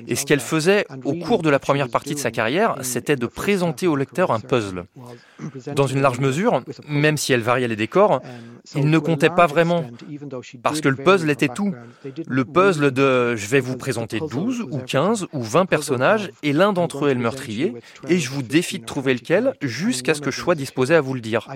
Et 0.06 0.14
ce 0.14 0.26
qu'elle 0.26 0.40
faisait 0.40 0.84
au 1.04 1.14
cours 1.14 1.40
de 1.40 1.48
la 1.48 1.58
première 1.58 1.88
partie 1.88 2.14
de 2.14 2.18
sa 2.18 2.30
carrière, 2.30 2.76
c'était 2.82 3.16
de 3.16 3.26
présenter 3.26 3.86
au 3.86 3.96
lecteur 3.96 4.32
un 4.32 4.40
puzzle. 4.40 4.84
Dans 5.74 5.86
une 5.86 6.02
large 6.02 6.20
mesure, 6.20 6.62
même 6.86 7.16
si 7.16 7.32
elle 7.32 7.40
variait 7.40 7.68
les 7.68 7.76
décors, 7.76 8.20
il 8.74 8.90
ne 8.90 8.98
comptait 8.98 9.30
pas 9.30 9.46
vraiment, 9.46 9.84
parce 10.62 10.82
que 10.82 10.88
le 10.90 10.96
puzzle 10.96 11.30
était 11.30 11.48
tout. 11.48 11.72
Le 12.26 12.44
puzzle 12.44 12.90
de 12.90 13.34
je 13.34 13.46
vais 13.46 13.60
vous 13.60 13.78
présenter 13.78 14.20
12 14.20 14.66
ou 14.70 14.78
15 14.78 15.28
ou 15.32 15.42
20 15.42 15.64
personnages, 15.64 16.30
et 16.42 16.52
l'un 16.52 16.74
d'entre 16.74 17.06
eux 17.06 17.10
est 17.10 17.14
le 17.14 17.20
meurtrier, 17.20 17.72
et 18.08 18.18
je 18.18 18.28
vous 18.28 18.42
défie 18.42 18.78
de 18.78 18.84
trouver 18.84 19.14
lequel, 19.14 19.54
jusqu'à 19.62 20.12
ce 20.12 20.20
que 20.20 20.30
je 20.30 20.38
sois 20.38 20.54
disposé 20.54 20.94
à 20.94 21.00
vous 21.00 21.14
le 21.14 21.20
dire. 21.22 21.48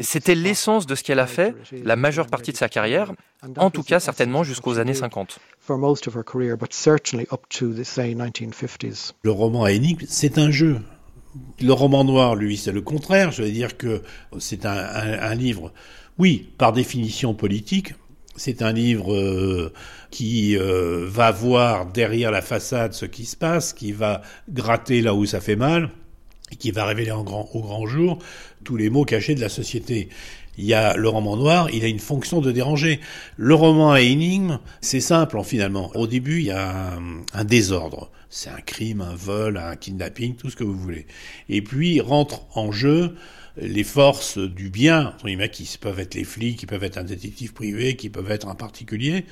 C'était 0.00 0.34
l'essence 0.54 0.86
de 0.86 0.94
ce 0.94 1.02
qu'elle 1.02 1.18
a 1.18 1.26
fait 1.26 1.52
la 1.72 1.96
majeure 1.96 2.28
partie 2.28 2.52
de 2.52 2.56
sa 2.56 2.68
carrière, 2.68 3.12
en 3.56 3.70
tout 3.70 3.82
cas 3.82 3.98
certainement 3.98 4.44
jusqu'aux 4.44 4.78
années 4.78 4.94
50. 4.94 5.40
Le 9.24 9.32
roman 9.32 9.64
à 9.64 9.72
énigme, 9.72 10.06
c'est 10.08 10.38
un 10.38 10.52
jeu. 10.52 10.78
Le 11.60 11.72
roman 11.72 12.04
noir, 12.04 12.36
lui, 12.36 12.56
c'est 12.56 12.70
le 12.70 12.82
contraire. 12.82 13.32
Je 13.32 13.42
veux 13.42 13.50
dire 13.50 13.76
que 13.76 14.02
c'est 14.38 14.64
un, 14.64 15.34
livre, 15.34 15.72
oui, 16.18 16.50
par 16.56 16.72
définition 16.72 17.34
politique. 17.34 17.94
C'est 18.36 18.62
un 18.62 18.72
livre 18.72 19.12
euh, 19.12 19.72
qui 20.12 20.56
euh, 20.56 21.08
va 21.08 21.32
voir 21.32 21.86
derrière 21.86 22.30
la 22.30 22.42
façade 22.42 22.92
ce 22.92 23.06
qui 23.06 23.24
se 23.24 23.36
passe, 23.36 23.72
qui 23.72 23.90
va 23.90 24.22
gratter 24.48 25.02
là 25.02 25.14
où 25.14 25.26
ça 25.26 25.40
fait 25.40 25.56
mal, 25.56 25.90
et 26.52 26.56
qui 26.56 26.70
va 26.70 26.84
révéler 26.84 27.10
en 27.10 27.24
grand, 27.24 27.48
au 27.54 27.60
grand 27.60 27.86
jour 27.86 28.18
tous 28.64 28.76
les 28.76 28.90
mots 28.90 29.04
cachés 29.04 29.34
de 29.34 29.40
la 29.40 29.48
société. 29.48 30.08
Il 30.58 30.64
y 30.64 30.74
a 30.74 30.96
le 30.96 31.08
roman 31.08 31.36
noir, 31.36 31.68
il 31.72 31.84
a 31.84 31.88
une 31.88 31.98
fonction 31.98 32.40
de 32.40 32.52
déranger. 32.52 33.00
Le 33.36 33.54
roman 33.54 33.92
à 33.92 34.00
énigme, 34.00 34.58
c'est 34.80 35.00
simple 35.00 35.42
finalement. 35.44 35.90
Au 35.96 36.06
début, 36.06 36.40
il 36.40 36.46
y 36.46 36.50
a 36.50 36.98
un, 37.32 37.44
désordre. 37.44 38.10
C'est 38.30 38.50
un 38.50 38.60
crime, 38.60 39.00
un 39.00 39.14
vol, 39.14 39.56
un 39.56 39.76
kidnapping, 39.76 40.36
tout 40.36 40.50
ce 40.50 40.56
que 40.56 40.64
vous 40.64 40.76
voulez. 40.76 41.06
Et 41.48 41.62
puis 41.62 42.00
rentrent 42.00 42.46
en 42.54 42.72
jeu 42.72 43.14
les 43.56 43.84
forces 43.84 44.38
du 44.38 44.70
bien, 44.70 45.14
qui 45.52 45.78
peuvent 45.80 46.00
être 46.00 46.14
les 46.14 46.24
flics, 46.24 46.58
qui 46.58 46.66
peuvent 46.66 46.82
être 46.82 46.98
un 46.98 47.04
détective 47.04 47.52
privé, 47.52 47.96
qui 47.96 48.10
peuvent 48.10 48.30
être 48.30 48.48
un 48.48 48.56
particulier. 48.56 49.26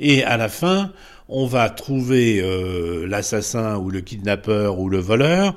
Et 0.00 0.24
à 0.24 0.36
la 0.38 0.48
fin, 0.48 0.92
on 1.28 1.46
va 1.46 1.68
trouver 1.68 2.40
euh, 2.40 3.06
l'assassin 3.06 3.76
ou 3.76 3.90
le 3.90 4.00
kidnappeur 4.00 4.80
ou 4.80 4.88
le 4.88 4.98
voleur, 4.98 5.54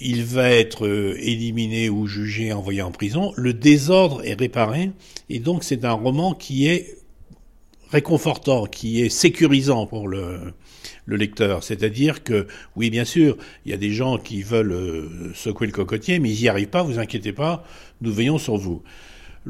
il 0.00 0.24
va 0.24 0.48
être 0.48 0.86
euh, 0.86 1.14
éliminé 1.20 1.90
ou 1.90 2.06
jugé, 2.06 2.52
envoyé 2.52 2.82
en 2.82 2.92
prison, 2.92 3.32
le 3.36 3.52
désordre 3.52 4.24
est 4.24 4.38
réparé, 4.38 4.92
et 5.28 5.40
donc 5.40 5.64
c'est 5.64 5.84
un 5.84 5.92
roman 5.92 6.34
qui 6.34 6.68
est 6.68 6.96
réconfortant, 7.90 8.66
qui 8.66 9.02
est 9.02 9.08
sécurisant 9.08 9.86
pour 9.86 10.06
le, 10.06 10.54
le 11.04 11.16
lecteur. 11.16 11.64
C'est-à-dire 11.64 12.22
que, 12.22 12.46
oui, 12.76 12.88
bien 12.88 13.04
sûr, 13.04 13.36
il 13.66 13.72
y 13.72 13.74
a 13.74 13.76
des 13.76 13.90
gens 13.90 14.16
qui 14.18 14.42
veulent 14.42 14.72
euh, 14.72 15.34
secouer 15.34 15.66
le 15.66 15.72
cocotier, 15.72 16.20
mais 16.20 16.30
ils 16.30 16.42
n'y 16.42 16.48
arrivent 16.48 16.68
pas, 16.68 16.84
vous 16.84 17.00
inquiétez 17.00 17.32
pas, 17.32 17.64
nous 18.00 18.12
veillons 18.12 18.38
sur 18.38 18.56
vous. 18.56 18.82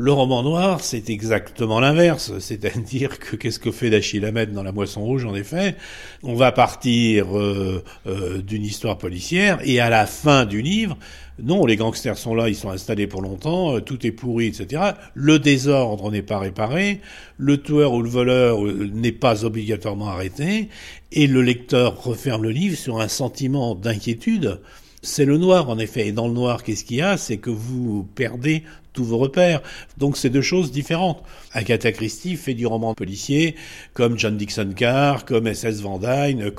Le 0.02 0.12
roman 0.12 0.42
noir, 0.42 0.80
c'est 0.80 1.10
exactement 1.10 1.78
l'inverse. 1.78 2.32
C'est-à-dire 2.38 3.18
que 3.18 3.36
qu'est-ce 3.36 3.58
que 3.58 3.70
fait 3.70 3.94
Achille 3.94 4.24
Ahmed 4.24 4.50
dans 4.50 4.62
La 4.62 4.72
Moisson 4.72 5.02
Rouge, 5.02 5.26
en 5.26 5.34
effet? 5.34 5.76
On 6.22 6.32
va 6.32 6.52
partir 6.52 7.36
euh, 7.36 7.84
euh, 8.06 8.40
d'une 8.40 8.64
histoire 8.64 8.96
policière 8.96 9.58
et 9.62 9.78
à 9.78 9.90
la 9.90 10.06
fin 10.06 10.46
du 10.46 10.62
livre, 10.62 10.96
non, 11.42 11.66
les 11.66 11.76
gangsters 11.76 12.16
sont 12.16 12.34
là, 12.34 12.48
ils 12.48 12.56
sont 12.56 12.70
installés 12.70 13.06
pour 13.06 13.20
longtemps, 13.20 13.76
euh, 13.76 13.80
tout 13.80 14.06
est 14.06 14.10
pourri, 14.10 14.46
etc. 14.46 14.92
Le 15.12 15.38
désordre 15.38 16.10
n'est 16.10 16.22
pas 16.22 16.38
réparé, 16.38 17.02
le 17.36 17.60
tueur 17.60 17.92
ou 17.92 18.00
le 18.00 18.08
voleur 18.08 18.62
n'est 18.62 19.12
pas 19.12 19.44
obligatoirement 19.44 20.08
arrêté, 20.08 20.70
et 21.12 21.26
le 21.26 21.42
lecteur 21.42 22.02
referme 22.02 22.44
le 22.44 22.52
livre 22.52 22.78
sur 22.78 23.02
un 23.02 23.08
sentiment 23.08 23.74
d'inquiétude. 23.74 24.60
C'est 25.02 25.24
le 25.24 25.38
noir, 25.38 25.70
en 25.70 25.78
effet. 25.78 26.08
Et 26.08 26.12
dans 26.12 26.28
le 26.28 26.34
noir, 26.34 26.62
qu'est-ce 26.62 26.84
qu'il 26.84 26.98
y 26.98 27.02
a? 27.02 27.16
C'est 27.16 27.38
que 27.38 27.48
vous 27.48 28.06
perdez 28.14 28.64
tous 28.92 29.04
vos 29.04 29.18
repères. 29.18 29.62
Donc 29.98 30.16
c'est 30.16 30.30
deux 30.30 30.42
choses 30.42 30.72
différentes. 30.72 31.22
Agatha 31.52 31.92
Christie 31.92 32.36
fait 32.36 32.54
du 32.54 32.66
roman 32.66 32.94
policier 32.94 33.56
comme 33.94 34.18
John 34.18 34.36
Dixon 34.36 34.72
Carr, 34.74 35.24
comme 35.24 35.46
S.S. 35.46 35.80
Van 35.80 35.98
Dyne, 35.98 36.50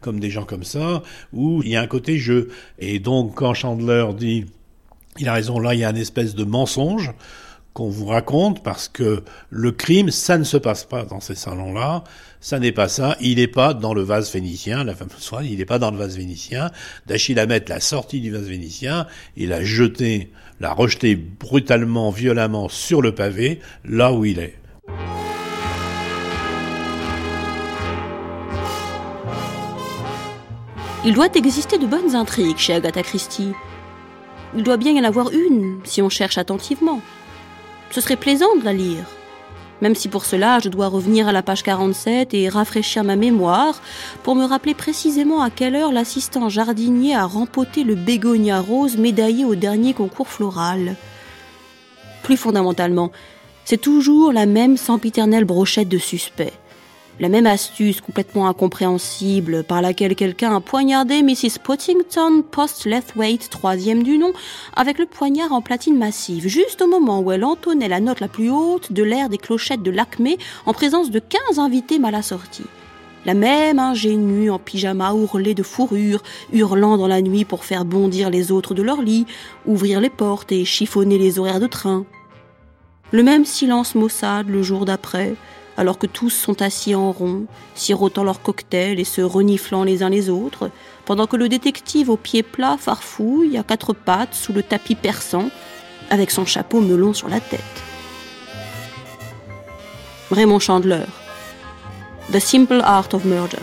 comme 0.00 0.20
des 0.20 0.30
gens 0.30 0.44
comme 0.44 0.64
ça, 0.64 1.02
où 1.32 1.62
il 1.62 1.70
y 1.70 1.76
a 1.76 1.80
un 1.80 1.86
côté 1.86 2.18
jeu. 2.18 2.48
Et 2.78 2.98
donc 2.98 3.34
quand 3.36 3.54
Chandler 3.54 4.06
dit, 4.16 4.46
il 5.18 5.28
a 5.28 5.34
raison, 5.34 5.58
là 5.58 5.74
il 5.74 5.80
y 5.80 5.84
a 5.84 5.90
une 5.90 5.96
espèce 5.96 6.34
de 6.34 6.44
mensonge 6.44 7.12
qu'on 7.72 7.88
vous 7.88 8.06
raconte 8.06 8.62
parce 8.62 8.88
que 8.88 9.22
le 9.50 9.72
crime, 9.72 10.10
ça 10.10 10.36
ne 10.36 10.44
se 10.44 10.56
passe 10.56 10.84
pas 10.84 11.04
dans 11.04 11.20
ces 11.20 11.34
salons-là, 11.34 12.04
ça 12.40 12.58
n'est 12.58 12.72
pas 12.72 12.88
ça, 12.88 13.16
il 13.20 13.36
n'est 13.36 13.46
pas 13.46 13.72
dans 13.72 13.94
le 13.94 14.02
vase 14.02 14.32
vénitien, 14.32 14.84
la 14.84 14.94
fameuse 14.94 15.24
phrase, 15.24 15.46
il 15.48 15.58
n'est 15.58 15.64
pas 15.64 15.78
dans 15.78 15.90
le 15.90 15.96
vase 15.96 16.16
vénitien, 16.16 16.70
d'Achille 17.06 17.38
Ahmed 17.38 17.68
l'a 17.68 17.80
sorti 17.80 18.20
du 18.20 18.30
vase 18.30 18.48
vénitien, 18.48 19.06
il 19.36 19.52
a 19.52 19.64
jeté 19.64 20.30
l'a 20.60 20.72
rejeté 20.72 21.16
brutalement, 21.16 22.10
violemment 22.10 22.68
sur 22.68 23.02
le 23.02 23.14
pavé, 23.14 23.60
là 23.84 24.12
où 24.12 24.24
il 24.24 24.38
est. 24.38 24.56
Il 31.04 31.14
doit 31.14 31.34
exister 31.34 31.78
de 31.78 31.86
bonnes 31.86 32.14
intrigues 32.14 32.58
chez 32.58 32.74
Agatha 32.74 33.02
Christie. 33.02 33.52
Il 34.54 34.62
doit 34.62 34.76
bien 34.76 34.92
y 34.92 35.00
en 35.00 35.04
avoir 35.04 35.30
une, 35.32 35.80
si 35.84 36.00
on 36.00 36.08
cherche 36.08 36.38
attentivement. 36.38 37.00
Ce 37.90 38.00
serait 38.00 38.16
plaisant 38.16 38.56
de 38.56 38.64
la 38.64 38.72
lire 38.72 39.04
même 39.82 39.94
si 39.96 40.08
pour 40.08 40.24
cela 40.24 40.60
je 40.60 40.70
dois 40.70 40.86
revenir 40.86 41.28
à 41.28 41.32
la 41.32 41.42
page 41.42 41.62
47 41.62 42.32
et 42.32 42.48
rafraîchir 42.48 43.04
ma 43.04 43.16
mémoire 43.16 43.82
pour 44.22 44.36
me 44.36 44.44
rappeler 44.44 44.74
précisément 44.74 45.42
à 45.42 45.50
quelle 45.50 45.74
heure 45.74 45.92
l'assistant 45.92 46.48
jardinier 46.48 47.14
a 47.14 47.26
rempoté 47.26 47.84
le 47.84 47.96
bégonia 47.96 48.60
rose 48.60 48.96
médaillé 48.96 49.44
au 49.44 49.56
dernier 49.56 49.92
concours 49.92 50.28
floral. 50.28 50.96
Plus 52.22 52.36
fondamentalement, 52.36 53.10
c'est 53.64 53.80
toujours 53.80 54.32
la 54.32 54.46
même 54.46 54.76
sempiternelle 54.76 55.44
brochette 55.44 55.88
de 55.88 55.98
suspects. 55.98 56.52
La 57.22 57.28
même 57.28 57.46
astuce 57.46 58.00
complètement 58.00 58.48
incompréhensible 58.48 59.62
par 59.62 59.80
laquelle 59.80 60.16
quelqu'un 60.16 60.56
a 60.56 60.60
poignardé 60.60 61.22
Mrs. 61.22 61.60
Pottington 61.62 62.42
Post-Lethwaite, 62.42 63.48
troisième 63.48 64.02
du 64.02 64.18
nom, 64.18 64.32
avec 64.74 64.98
le 64.98 65.06
poignard 65.06 65.52
en 65.52 65.60
platine 65.62 65.96
massive, 65.96 66.48
juste 66.48 66.82
au 66.82 66.88
moment 66.88 67.20
où 67.20 67.30
elle 67.30 67.44
entonnait 67.44 67.86
la 67.86 68.00
note 68.00 68.18
la 68.18 68.26
plus 68.26 68.50
haute 68.50 68.90
de 68.90 69.04
l'air 69.04 69.28
des 69.28 69.38
clochettes 69.38 69.84
de 69.84 69.92
l'acmé 69.92 70.36
en 70.66 70.72
présence 70.72 71.12
de 71.12 71.20
quinze 71.20 71.60
invités 71.60 72.00
mal 72.00 72.16
assortis. 72.16 72.66
La 73.24 73.34
même 73.34 73.78
ingénue 73.78 74.50
en 74.50 74.58
pyjama 74.58 75.14
ourlé 75.14 75.54
de 75.54 75.62
fourrure, 75.62 76.24
hurlant 76.52 76.96
dans 76.96 77.06
la 77.06 77.22
nuit 77.22 77.44
pour 77.44 77.64
faire 77.64 77.84
bondir 77.84 78.30
les 78.30 78.50
autres 78.50 78.74
de 78.74 78.82
leur 78.82 79.00
lit, 79.00 79.26
ouvrir 79.64 80.00
les 80.00 80.10
portes 80.10 80.50
et 80.50 80.64
chiffonner 80.64 81.18
les 81.18 81.38
horaires 81.38 81.60
de 81.60 81.68
train. 81.68 82.04
Le 83.12 83.22
même 83.22 83.44
silence 83.44 83.94
maussade 83.94 84.48
le 84.48 84.64
jour 84.64 84.86
d'après, 84.86 85.36
alors 85.76 85.98
que 85.98 86.06
tous 86.06 86.30
sont 86.30 86.62
assis 86.62 86.94
en 86.94 87.12
rond, 87.12 87.46
sirotant 87.74 88.24
leur 88.24 88.42
cocktail 88.42 89.00
et 89.00 89.04
se 89.04 89.20
reniflant 89.20 89.84
les 89.84 90.02
uns 90.02 90.10
les 90.10 90.28
autres, 90.28 90.70
pendant 91.04 91.26
que 91.26 91.36
le 91.36 91.48
détective 91.48 92.10
au 92.10 92.16
pied 92.16 92.42
plat 92.42 92.76
farfouille 92.78 93.56
à 93.56 93.62
quatre 93.62 93.92
pattes 93.92 94.34
sous 94.34 94.52
le 94.52 94.62
tapis 94.62 94.94
perçant, 94.94 95.48
avec 96.10 96.30
son 96.30 96.44
chapeau 96.44 96.80
melon 96.80 97.14
sur 97.14 97.28
la 97.28 97.40
tête. 97.40 97.60
Raymond 100.30 100.60
Chandler, 100.60 101.04
The 102.32 102.38
Simple 102.38 102.80
Art 102.82 103.08
of 103.12 103.24
Murder. 103.24 103.58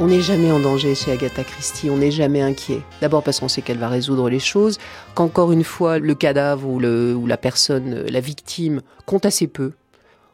On 0.00 0.06
n'est 0.06 0.20
jamais 0.20 0.52
en 0.52 0.60
danger 0.60 0.94
chez 0.94 1.10
Agatha 1.10 1.42
Christie, 1.42 1.90
on 1.90 1.96
n'est 1.96 2.12
jamais 2.12 2.40
inquiet. 2.40 2.82
D'abord 3.00 3.24
parce 3.24 3.40
qu'on 3.40 3.48
sait 3.48 3.62
qu'elle 3.62 3.78
va 3.78 3.88
résoudre 3.88 4.30
les 4.30 4.38
choses, 4.38 4.78
qu'encore 5.16 5.50
une 5.50 5.64
fois, 5.64 5.98
le 5.98 6.14
cadavre 6.14 6.68
ou, 6.68 6.78
la 6.78 7.36
personne, 7.36 8.06
la 8.06 8.20
victime, 8.20 8.82
compte 9.06 9.26
assez 9.26 9.48
peu. 9.48 9.72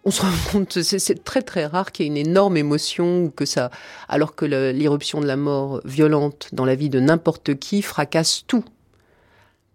On 0.04 0.10
se 0.10 0.20
rend 0.20 0.28
compte, 0.52 0.82
c'est 0.82 1.24
très 1.24 1.40
très 1.40 1.64
rare 1.64 1.92
qu'il 1.92 2.04
y 2.04 2.08
ait 2.08 2.10
une 2.10 2.28
énorme 2.28 2.58
émotion, 2.58 3.32
que 3.34 3.46
ça, 3.46 3.70
alors 4.06 4.34
que 4.34 4.44
l'irruption 4.44 5.22
de 5.22 5.26
la 5.26 5.36
mort 5.36 5.80
violente 5.86 6.50
dans 6.52 6.66
la 6.66 6.74
vie 6.74 6.90
de 6.90 7.00
n'importe 7.00 7.54
qui 7.54 7.80
fracasse 7.80 8.44
tout. 8.46 8.66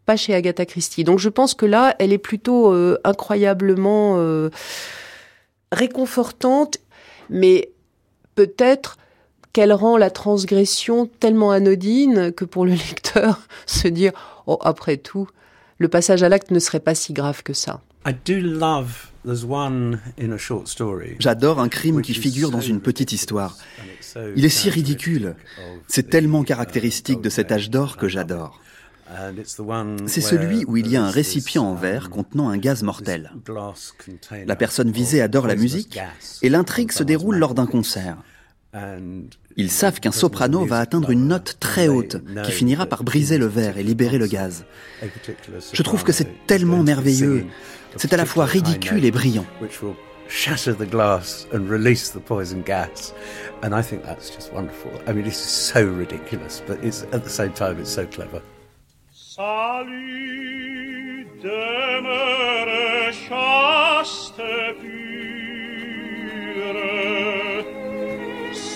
Pas 0.05 0.17
chez 0.17 0.35
Agatha 0.35 0.67
Christie. 0.67 1.03
Donc 1.03 1.17
je 1.17 1.29
pense 1.29 1.55
que 1.55 1.65
là, 1.65 1.95
elle 1.97 2.13
est 2.13 2.19
plutôt 2.19 2.71
euh, 2.71 2.99
incroyablement 3.03 4.17
euh, 4.17 4.51
réconfortante, 5.71 6.77
mais 7.31 7.71
peut-être 8.35 8.97
qu'elle 9.54 9.74
rend 9.74 9.97
la 9.97 10.10
transgression 10.10 11.10
tellement 11.20 11.52
anodine 11.52 12.32
que 12.32 12.45
pour 12.45 12.66
le 12.66 12.72
lecteur, 12.89 13.41
se 13.66 13.88
dire 13.88 14.12
oh 14.47 14.58
après 14.62 14.97
tout, 14.97 15.28
le 15.78 15.88
passage 15.88 16.24
à 16.24 16.30
l'acte 16.30 16.52
ne 16.52 16.60
serait 16.60 16.80
pas 16.80 16.95
si 16.95 17.14
grave 17.14 17.43
que 17.43 17.54
ça. 17.54 17.82
J'adore 21.20 21.60
un 21.60 21.70
crime 21.70 22.02
qui 22.02 22.14
figure 22.14 22.52
dans 22.52 22.62
une 22.62 22.82
petite 22.82 23.12
histoire. 23.12 23.58
Il 24.36 24.45
est 24.45 24.50
si 24.50 24.70
ridicule. 24.70 25.36
C'est 25.88 26.10
tellement 26.10 26.43
caractéristique 26.43 27.22
de 27.22 27.30
cet 27.30 27.52
âge 27.52 27.70
d'or 27.70 27.97
que 27.97 28.08
j'adore. 28.08 28.62
C'est 30.06 30.22
celui 30.22 30.66
où 30.66 30.78
il 30.78 30.88
y 30.88 30.95
a 30.95 31.04
un 31.04 31.10
récipient 31.10 31.64
en 31.64 31.76
verre 31.76 32.10
contenant 32.10 32.50
un 32.50 32.58
gaz 32.58 32.84
mortel. 32.84 33.32
La 34.45 34.56
personne 34.56 34.91
visée 34.91 35.22
adore 35.22 35.47
la 35.47 35.56
musique 35.56 36.00
et 36.41 36.50
l'intrigue 36.50 36.91
se 36.91 37.04
déroule 37.04 37.38
lors 37.38 37.54
d'un 37.54 37.66
concert. 37.66 38.18
Ils 39.55 39.72
savent 39.72 39.99
qu'un 39.99 40.11
soprano 40.11 40.65
va 40.65 40.80
atteindre 40.80 41.09
une 41.09 41.28
note 41.28 41.57
très 41.59 41.88
haute 41.88 42.17
qui 42.43 42.51
finira 42.51 42.86
par 42.86 43.03
briser 43.03 43.38
le 43.38 43.47
verre 43.47 43.78
et 43.78 43.84
libérer 43.84 44.17
le 44.17 44.28
gaz. 44.28 44.65
Je 45.74 45.84
trouve 45.84 46.03
que 46.03 46.11
c'est 46.11 46.45
tellement 46.45 46.84
merveilleux. 46.84 47.45
C'est 47.95 48.13
à 48.13 48.17
la 48.17 48.26
fois 48.26 48.45
ridicule 48.45 49.05
et 49.05 49.11
brillant. 49.11 49.45
shatter 50.30 50.74
the 50.74 50.86
glass 50.86 51.47
and 51.51 51.67
release 51.67 52.11
the 52.11 52.20
poison 52.20 52.61
gas. 52.61 53.13
And 53.61 53.74
I 53.74 53.82
think 53.82 54.03
that's 54.03 54.30
just 54.30 54.53
wonderful. 54.53 54.91
I 55.07 55.13
mean, 55.13 55.26
it's 55.26 55.38
so 55.38 55.84
ridiculous, 55.86 56.61
but 56.65 56.84
it's 56.84 57.03
at 57.11 57.24
the 57.24 57.30
same 57.30 57.51
time, 57.53 57.80
it's 57.80 57.89
so 57.89 58.05
clever. 58.05 58.41
Salut, 59.11 59.88
demeure 61.41 63.11
chaste 63.11 64.41
pure. 64.80 65.20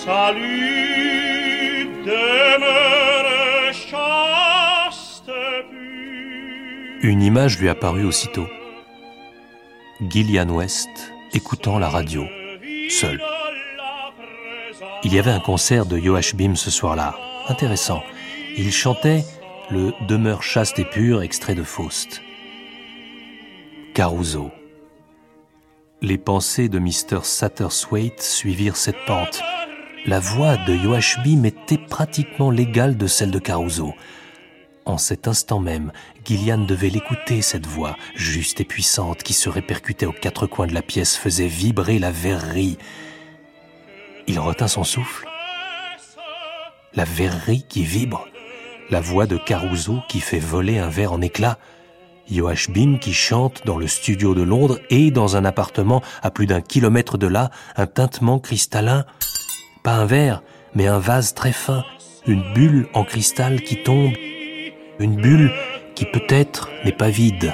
Salut, 0.04 1.88
demeure 2.04 3.72
chaste. 3.72 5.30
Une 7.00 7.22
image 7.22 7.58
lui 7.58 7.70
apparut 7.70 8.04
aussitôt. 8.04 8.46
Gillian 10.10 10.50
West 10.50 10.90
écoutant 11.32 11.78
la 11.78 11.88
radio, 11.88 12.26
seul. 12.90 13.18
Il 15.04 15.14
y 15.14 15.18
avait 15.18 15.30
un 15.30 15.40
concert 15.40 15.86
de 15.86 15.98
Bim 16.36 16.54
ce 16.54 16.70
soir-là. 16.70 17.16
Intéressant. 17.48 18.02
Il 18.58 18.72
chantait 18.72 19.24
le 19.70 19.92
Demeure 20.06 20.42
chaste 20.42 20.78
et 20.78 20.84
pure, 20.84 21.22
extrait 21.22 21.54
de 21.54 21.62
Faust. 21.62 22.20
Caruso. 23.94 24.50
Les 26.02 26.18
pensées 26.18 26.68
de 26.68 26.78
Mr. 26.78 27.20
Satterswaite 27.22 28.20
suivirent 28.20 28.76
cette 28.76 29.02
pente. 29.06 29.42
La 30.06 30.20
voix 30.20 30.58
de 30.58 30.76
Bim 31.24 31.44
était 31.44 31.78
pratiquement 31.78 32.50
l'égale 32.50 32.98
de 32.98 33.06
celle 33.06 33.30
de 33.30 33.38
Caruso. 33.38 33.94
En 34.84 34.98
cet 34.98 35.26
instant 35.28 35.60
même, 35.60 35.92
Gillian 36.26 36.58
devait 36.58 36.90
l'écouter, 36.90 37.40
cette 37.40 37.64
voix, 37.66 37.96
juste 38.14 38.60
et 38.60 38.64
puissante, 38.64 39.22
qui 39.22 39.32
se 39.32 39.48
répercutait 39.48 40.04
aux 40.04 40.12
quatre 40.12 40.46
coins 40.46 40.66
de 40.66 40.74
la 40.74 40.82
pièce, 40.82 41.16
faisait 41.16 41.48
vibrer 41.48 41.98
la 41.98 42.10
verrerie. 42.10 42.76
Il 44.26 44.38
retint 44.38 44.68
son 44.68 44.84
souffle. 44.84 45.26
La 46.92 47.04
verrerie 47.04 47.64
qui 47.66 47.82
vibre. 47.82 48.26
La 48.90 49.00
voix 49.00 49.24
de 49.24 49.38
Caruso 49.38 50.00
qui 50.10 50.20
fait 50.20 50.38
voler 50.38 50.76
un 50.76 50.90
verre 50.90 51.14
en 51.14 51.22
éclats. 51.22 51.58
Bim 52.28 52.98
qui 52.98 53.14
chante 53.14 53.62
dans 53.64 53.78
le 53.78 53.86
studio 53.86 54.34
de 54.34 54.42
Londres 54.42 54.80
et 54.90 55.10
dans 55.10 55.36
un 55.36 55.46
appartement 55.46 56.02
à 56.22 56.30
plus 56.30 56.46
d'un 56.46 56.60
kilomètre 56.60 57.16
de 57.16 57.26
là, 57.26 57.50
un 57.76 57.86
tintement 57.86 58.38
cristallin. 58.38 59.06
Pas 59.84 59.96
un 59.96 60.06
verre, 60.06 60.42
mais 60.74 60.86
un 60.86 60.98
vase 60.98 61.34
très 61.34 61.52
fin, 61.52 61.84
une 62.26 62.54
bulle 62.54 62.88
en 62.94 63.04
cristal 63.04 63.60
qui 63.60 63.82
tombe 63.82 64.14
une 64.98 65.16
bulle 65.16 65.52
qui 65.94 66.06
peut-être 66.06 66.70
n'est 66.86 66.92
pas 66.92 67.10
vide. 67.10 67.52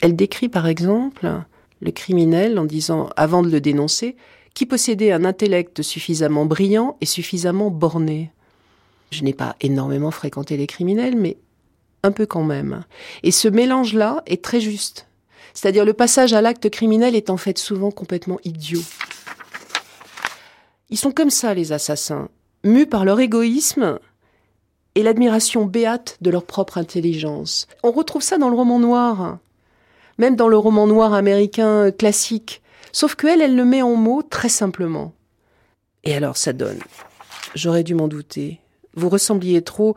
Elle 0.00 0.16
décrit 0.16 0.48
par 0.48 0.66
exemple 0.66 1.30
le 1.80 1.90
criminel 1.92 2.58
en 2.58 2.64
disant, 2.64 3.08
avant 3.16 3.44
de 3.44 3.50
le 3.50 3.60
dénoncer, 3.60 4.16
qui 4.54 4.66
possédait 4.66 5.12
un 5.12 5.24
intellect 5.24 5.82
suffisamment 5.82 6.44
brillant 6.44 6.96
et 7.00 7.06
suffisamment 7.06 7.70
borné. 7.70 8.32
Je 9.10 9.24
n'ai 9.24 9.32
pas 9.32 9.56
énormément 9.60 10.10
fréquenté 10.10 10.56
les 10.56 10.66
criminels, 10.66 11.16
mais 11.16 11.36
un 12.02 12.12
peu 12.12 12.26
quand 12.26 12.44
même. 12.44 12.84
Et 13.22 13.30
ce 13.30 13.48
mélange-là 13.48 14.22
est 14.26 14.42
très 14.42 14.60
juste. 14.60 15.06
C'est-à-dire 15.52 15.84
le 15.84 15.92
passage 15.92 16.32
à 16.32 16.40
l'acte 16.40 16.70
criminel 16.70 17.14
est 17.14 17.30
en 17.30 17.36
fait 17.36 17.58
souvent 17.58 17.90
complètement 17.90 18.38
idiot. 18.44 18.82
Ils 20.90 20.98
sont 20.98 21.12
comme 21.12 21.30
ça, 21.30 21.54
les 21.54 21.72
assassins, 21.72 22.28
mus 22.64 22.86
par 22.86 23.04
leur 23.04 23.20
égoïsme 23.20 23.98
et 24.94 25.02
l'admiration 25.02 25.64
béate 25.64 26.18
de 26.20 26.30
leur 26.30 26.44
propre 26.44 26.78
intelligence. 26.78 27.68
On 27.82 27.92
retrouve 27.92 28.22
ça 28.22 28.38
dans 28.38 28.48
le 28.48 28.56
roman 28.56 28.78
noir, 28.78 29.38
même 30.18 30.36
dans 30.36 30.48
le 30.48 30.58
roman 30.58 30.86
noir 30.86 31.14
américain 31.14 31.90
classique, 31.90 32.62
sauf 32.92 33.14
qu'elle, 33.14 33.40
elle 33.40 33.56
le 33.56 33.64
met 33.64 33.82
en 33.82 33.94
mots 33.94 34.22
très 34.22 34.48
simplement. 34.48 35.12
Et 36.04 36.14
alors 36.14 36.36
ça 36.36 36.52
donne. 36.52 36.80
J'aurais 37.54 37.84
dû 37.84 37.94
m'en 37.94 38.08
douter. 38.08 38.60
Vous 38.94 39.08
ressembliez 39.08 39.62
trop 39.62 39.96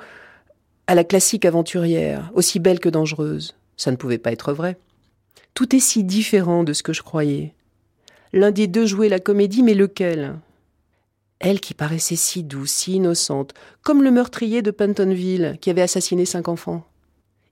à 0.87 0.95
la 0.95 1.03
classique 1.03 1.45
aventurière, 1.45 2.31
aussi 2.33 2.59
belle 2.59 2.79
que 2.79 2.89
dangereuse. 2.89 3.55
Ça 3.77 3.91
ne 3.91 3.95
pouvait 3.95 4.17
pas 4.17 4.31
être 4.31 4.53
vrai. 4.53 4.77
Tout 5.53 5.75
est 5.75 5.79
si 5.79 6.03
différent 6.03 6.63
de 6.63 6.73
ce 6.73 6.83
que 6.83 6.93
je 6.93 7.03
croyais. 7.03 7.53
L'un 8.33 8.51
des 8.51 8.67
deux 8.67 8.85
jouait 8.85 9.09
la 9.09 9.19
comédie, 9.19 9.63
mais 9.63 9.75
lequel? 9.75 10.35
Elle 11.39 11.59
qui 11.59 11.73
paraissait 11.73 12.15
si 12.15 12.43
douce, 12.43 12.71
si 12.71 12.93
innocente, 12.93 13.53
comme 13.81 14.01
le 14.01 14.11
meurtrier 14.11 14.61
de 14.61 14.71
Pentonville 14.71 15.57
qui 15.61 15.69
avait 15.69 15.81
assassiné 15.81 16.25
cinq 16.25 16.47
enfants. 16.47 16.85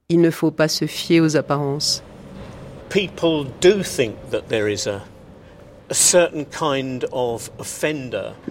Il 0.10 0.22
ne 0.22 0.32
faut 0.32 0.52
pas 0.52 0.68
se 0.68 0.88
fier 0.88 1.22
aux 1.22 1.36
apparences. 1.36 2.04
People 2.89 3.46
do 3.62 3.84
think 3.84 4.16
that 4.32 4.44
there 4.50 4.72
is 4.72 4.88
a 4.88 5.04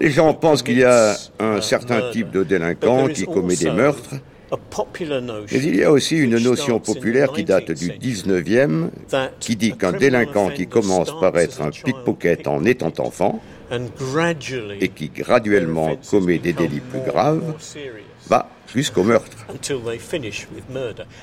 les 0.00 0.10
gens 0.10 0.34
pensent 0.34 0.62
qu'il 0.62 0.78
y 0.78 0.84
a 0.84 1.16
un 1.38 1.60
certain 1.60 2.10
type 2.10 2.30
de 2.30 2.44
délinquant 2.44 3.08
qui 3.08 3.24
commet 3.24 3.56
des 3.56 3.70
meurtres, 3.70 4.14
mais 4.52 5.58
il 5.58 5.76
y 5.76 5.84
a 5.84 5.92
aussi 5.92 6.18
une 6.18 6.38
notion 6.38 6.80
populaire 6.80 7.32
qui 7.32 7.44
date 7.44 7.70
du 7.70 7.90
19e, 7.90 8.90
qui 9.38 9.56
dit 9.56 9.76
qu'un 9.76 9.92
délinquant 9.92 10.50
qui 10.50 10.66
commence 10.66 11.10
par 11.20 11.36
être 11.38 11.62
un 11.62 11.70
pickpocket 11.70 12.46
en 12.46 12.64
étant 12.64 12.92
enfant, 12.98 13.40
et 14.80 14.88
qui 14.88 15.08
graduellement 15.08 15.96
commet 16.10 16.38
des 16.38 16.52
délits 16.52 16.80
plus 16.80 17.00
graves, 17.00 17.54
va 18.28 18.48
jusqu'au 18.74 19.04
meurtre. 19.04 19.36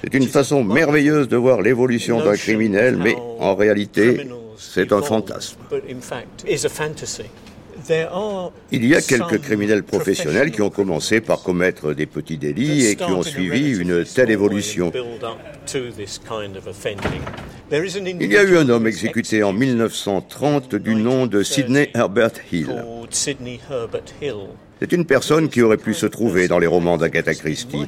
C'est 0.04 0.14
une 0.14 0.28
façon 0.28 0.64
merveilleuse 0.64 1.28
de 1.28 1.38
voir 1.38 1.62
l'évolution 1.62 2.24
d'un 2.24 2.36
criminel, 2.36 2.98
mais 2.98 3.16
en 3.40 3.56
réalité, 3.56 4.28
c'est 4.58 4.92
un 4.92 5.02
fantasme. 5.02 5.58
Il 8.72 8.86
y 8.86 8.96
a 8.96 9.02
quelques 9.02 9.42
criminels 9.42 9.84
professionnels 9.84 10.52
qui 10.52 10.62
ont 10.62 10.70
commencé 10.70 11.22
par 11.22 11.44
commettre 11.44 11.94
des 11.94 12.06
petits 12.06 12.38
délits 12.38 12.86
et 12.88 12.96
qui 12.96 13.04
ont 13.04 13.24
suivi 13.24 13.78
une 13.78 14.04
telle 14.04 14.32
évolution. 14.32 14.92
Il 17.70 18.32
y 18.32 18.38
a 18.38 18.44
eu 18.44 18.58
un 18.58 18.70
homme 18.70 18.88
exécuté 18.88 19.44
en 19.44 19.54
1930 19.54 20.76
du 20.76 20.96
nom 20.96 21.28
de 21.28 21.44
Sidney 21.44 21.92
Herbert 21.94 22.32
Hill. 22.52 22.84
C'est 24.80 24.92
une 24.92 25.06
personne 25.06 25.50
qui 25.50 25.62
aurait 25.62 25.78
pu 25.78 25.94
se 25.94 26.06
trouver 26.06 26.48
dans 26.48 26.60
les 26.60 26.68
romans 26.68 26.98
d'Agatha 26.98 27.34
Christie. 27.34 27.88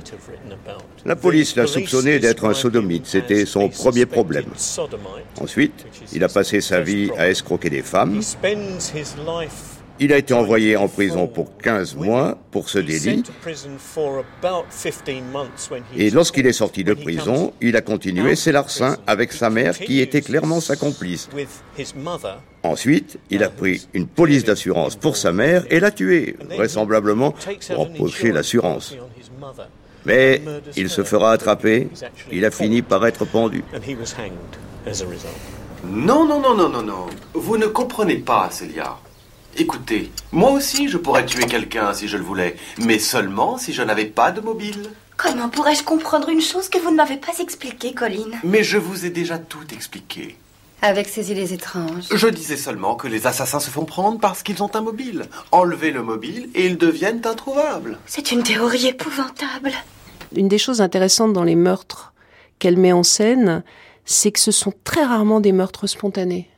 La 1.05 1.15
police 1.15 1.55
l'a 1.55 1.67
soupçonné 1.67 2.19
d'être 2.19 2.45
un 2.45 2.53
sodomite, 2.53 3.05
c'était 3.05 3.45
son 3.45 3.69
premier 3.69 4.05
problème. 4.05 4.45
Ensuite, 5.39 5.85
il 6.13 6.23
a 6.23 6.29
passé 6.29 6.61
sa 6.61 6.81
vie 6.81 7.11
à 7.17 7.29
escroquer 7.29 7.69
des 7.69 7.83
femmes. 7.83 8.19
Il 10.01 10.13
a 10.13 10.17
été 10.17 10.33
envoyé 10.33 10.77
en 10.77 10.87
prison 10.87 11.27
pour 11.27 11.57
15 11.57 11.95
mois 11.95 12.37
pour 12.51 12.69
ce 12.69 12.79
délit. 12.79 13.23
Et 15.97 16.09
lorsqu'il 16.09 16.47
est 16.47 16.53
sorti 16.53 16.83
de 16.83 16.93
prison, 16.93 17.53
il 17.61 17.75
a 17.75 17.81
continué 17.81 18.35
ses 18.35 18.51
larcins 18.51 18.97
avec 19.07 19.33
sa 19.33 19.49
mère 19.49 19.77
qui 19.77 19.99
était 19.99 20.21
clairement 20.21 20.61
sa 20.61 20.75
complice. 20.75 21.29
Ensuite, 22.63 23.19
il 23.29 23.43
a 23.43 23.49
pris 23.49 23.87
une 23.93 24.07
police 24.07 24.45
d'assurance 24.45 24.95
pour 24.95 25.17
sa 25.17 25.31
mère 25.31 25.65
et 25.69 25.79
l'a 25.79 25.91
tuée, 25.91 26.37
vraisemblablement 26.49 27.33
pour 27.67 27.79
empocher 27.79 28.31
l'assurance. 28.31 28.95
Mais 30.05 30.41
il 30.77 30.89
se 30.89 31.03
fera 31.03 31.33
attraper, 31.33 31.89
il 32.31 32.45
a 32.45 32.51
fini 32.51 32.81
par 32.81 33.05
être 33.05 33.25
pendu. 33.25 33.63
Non, 35.83 36.25
non, 36.25 36.41
non, 36.41 36.55
non, 36.55 36.69
non, 36.69 36.83
non. 36.83 37.05
Vous 37.33 37.57
ne 37.57 37.67
comprenez 37.67 38.17
pas, 38.17 38.49
Célia. 38.51 38.97
Écoutez, 39.59 40.09
moi 40.31 40.51
aussi 40.51 40.87
je 40.87 40.97
pourrais 40.97 41.25
tuer 41.25 41.45
quelqu'un 41.45 41.93
si 41.93 42.07
je 42.07 42.15
le 42.15 42.23
voulais, 42.23 42.55
mais 42.77 42.97
seulement 42.97 43.57
si 43.57 43.73
je 43.73 43.81
n'avais 43.81 44.05
pas 44.05 44.31
de 44.31 44.39
mobile. 44.39 44.89
Comment 45.17 45.49
pourrais-je 45.49 45.83
comprendre 45.83 46.29
une 46.29 46.39
chose 46.39 46.69
que 46.69 46.77
vous 46.77 46.91
ne 46.91 46.95
m'avez 46.95 47.17
pas 47.17 47.37
expliquée, 47.41 47.93
Colline 47.93 48.39
Mais 48.45 48.63
je 48.63 48.77
vous 48.77 49.05
ai 49.05 49.09
déjà 49.09 49.37
tout 49.37 49.65
expliqué. 49.73 50.37
Avec 50.81 51.09
ces 51.09 51.33
idées 51.33 51.53
étranges. 51.53 52.05
Je 52.09 52.27
disais 52.27 52.55
seulement 52.55 52.95
que 52.95 53.09
les 53.09 53.27
assassins 53.27 53.59
se 53.59 53.69
font 53.69 53.83
prendre 53.83 54.17
parce 54.17 54.43
qu'ils 54.43 54.63
ont 54.63 54.73
un 54.75 54.81
mobile. 54.81 55.25
Enlevez 55.51 55.91
le 55.91 56.03
mobile 56.03 56.49
et 56.55 56.65
ils 56.65 56.77
deviennent 56.77 57.21
introuvables. 57.25 57.97
C'est 58.05 58.31
une 58.31 58.43
théorie 58.43 58.87
épouvantable. 58.87 59.73
Une 60.37 60.47
des 60.47 60.57
choses 60.57 60.79
intéressantes 60.79 61.33
dans 61.33 61.43
les 61.43 61.57
meurtres 61.57 62.13
qu'elle 62.59 62.77
met 62.77 62.93
en 62.93 63.03
scène, 63.03 63.63
c'est 64.05 64.31
que 64.31 64.39
ce 64.39 64.51
sont 64.51 64.73
très 64.85 65.03
rarement 65.03 65.41
des 65.41 65.51
meurtres 65.51 65.85
spontanés. 65.87 66.49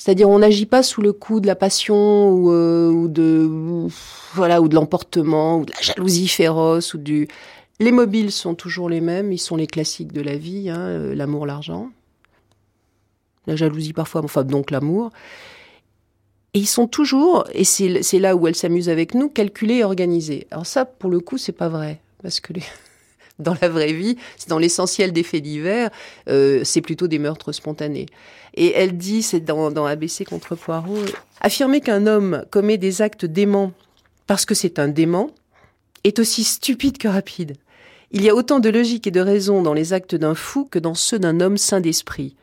C'est-à-dire 0.00 0.30
on 0.30 0.38
n'agit 0.38 0.64
pas 0.64 0.82
sous 0.82 1.02
le 1.02 1.12
coup 1.12 1.40
de 1.40 1.46
la 1.46 1.54
passion 1.54 2.30
ou, 2.30 2.50
euh, 2.50 3.06
de 3.06 3.86
voilà 4.32 4.62
ou 4.62 4.68
de 4.68 4.74
l'emportement 4.74 5.58
ou 5.58 5.66
de 5.66 5.72
la 5.72 5.80
jalousie 5.82 6.26
féroce 6.26 6.94
ou 6.94 6.98
du 6.98 7.28
les 7.80 7.92
mobiles 7.92 8.32
sont 8.32 8.54
toujours 8.54 8.88
les 8.88 9.02
mêmes, 9.02 9.30
ils 9.30 9.38
sont 9.38 9.56
les 9.56 9.66
classiques 9.66 10.14
de 10.14 10.22
la 10.22 10.36
vie, 10.36 10.70
hein, 10.70 10.80
euh, 10.80 11.14
l'amour, 11.14 11.44
l'argent, 11.44 11.90
la 13.46 13.56
jalousie 13.56 13.92
parfois, 13.92 14.24
enfin 14.24 14.42
donc 14.42 14.70
l'amour. 14.70 15.10
Et 16.54 16.60
ils 16.60 16.66
sont 16.66 16.86
toujours, 16.86 17.44
et 17.52 17.64
c'est 17.64 18.18
là 18.18 18.36
où 18.36 18.46
elle 18.48 18.56
s'amuse 18.56 18.88
avec 18.88 19.14
nous, 19.14 19.28
calculés 19.28 19.76
et 19.76 19.84
organisés. 19.84 20.46
Alors 20.50 20.64
ça, 20.64 20.86
pour 20.86 21.10
le 21.10 21.20
coup, 21.20 21.36
c'est 21.36 21.52
pas 21.52 21.68
vrai. 21.68 22.00
Parce 22.22 22.40
que 22.40 22.54
dans 23.40 23.56
la 23.60 23.68
vraie 23.68 23.92
vie, 23.92 24.16
c'est 24.36 24.48
dans 24.48 24.58
l'essentiel 24.58 25.12
des 25.12 25.22
faits 25.22 25.42
divers, 25.42 25.90
euh, 26.28 26.62
c'est 26.64 26.80
plutôt 26.80 27.08
des 27.08 27.18
meurtres 27.18 27.52
spontanés. 27.52 28.06
Et 28.54 28.72
elle 28.72 28.96
dit, 28.96 29.22
c'est 29.22 29.40
dans, 29.40 29.86
ABC 29.86 30.24
contre 30.24 30.54
Poirot, 30.54 31.04
affirmer 31.40 31.80
qu'un 31.80 32.06
homme 32.06 32.44
commet 32.50 32.78
des 32.78 33.02
actes 33.02 33.24
déments 33.24 33.72
parce 34.26 34.44
que 34.44 34.54
c'est 34.54 34.78
un 34.78 34.88
dément 34.88 35.30
est 36.04 36.18
aussi 36.18 36.44
stupide 36.44 36.98
que 36.98 37.08
rapide. 37.08 37.56
Il 38.12 38.22
y 38.22 38.28
a 38.28 38.34
autant 38.34 38.58
de 38.58 38.68
logique 38.68 39.06
et 39.06 39.12
de 39.12 39.20
raison 39.20 39.62
dans 39.62 39.74
les 39.74 39.92
actes 39.92 40.14
d'un 40.14 40.34
fou 40.34 40.66
que 40.68 40.78
dans 40.78 40.94
ceux 40.94 41.18
d'un 41.18 41.40
homme 41.40 41.58
sain 41.58 41.80
d'esprit, 41.80 42.34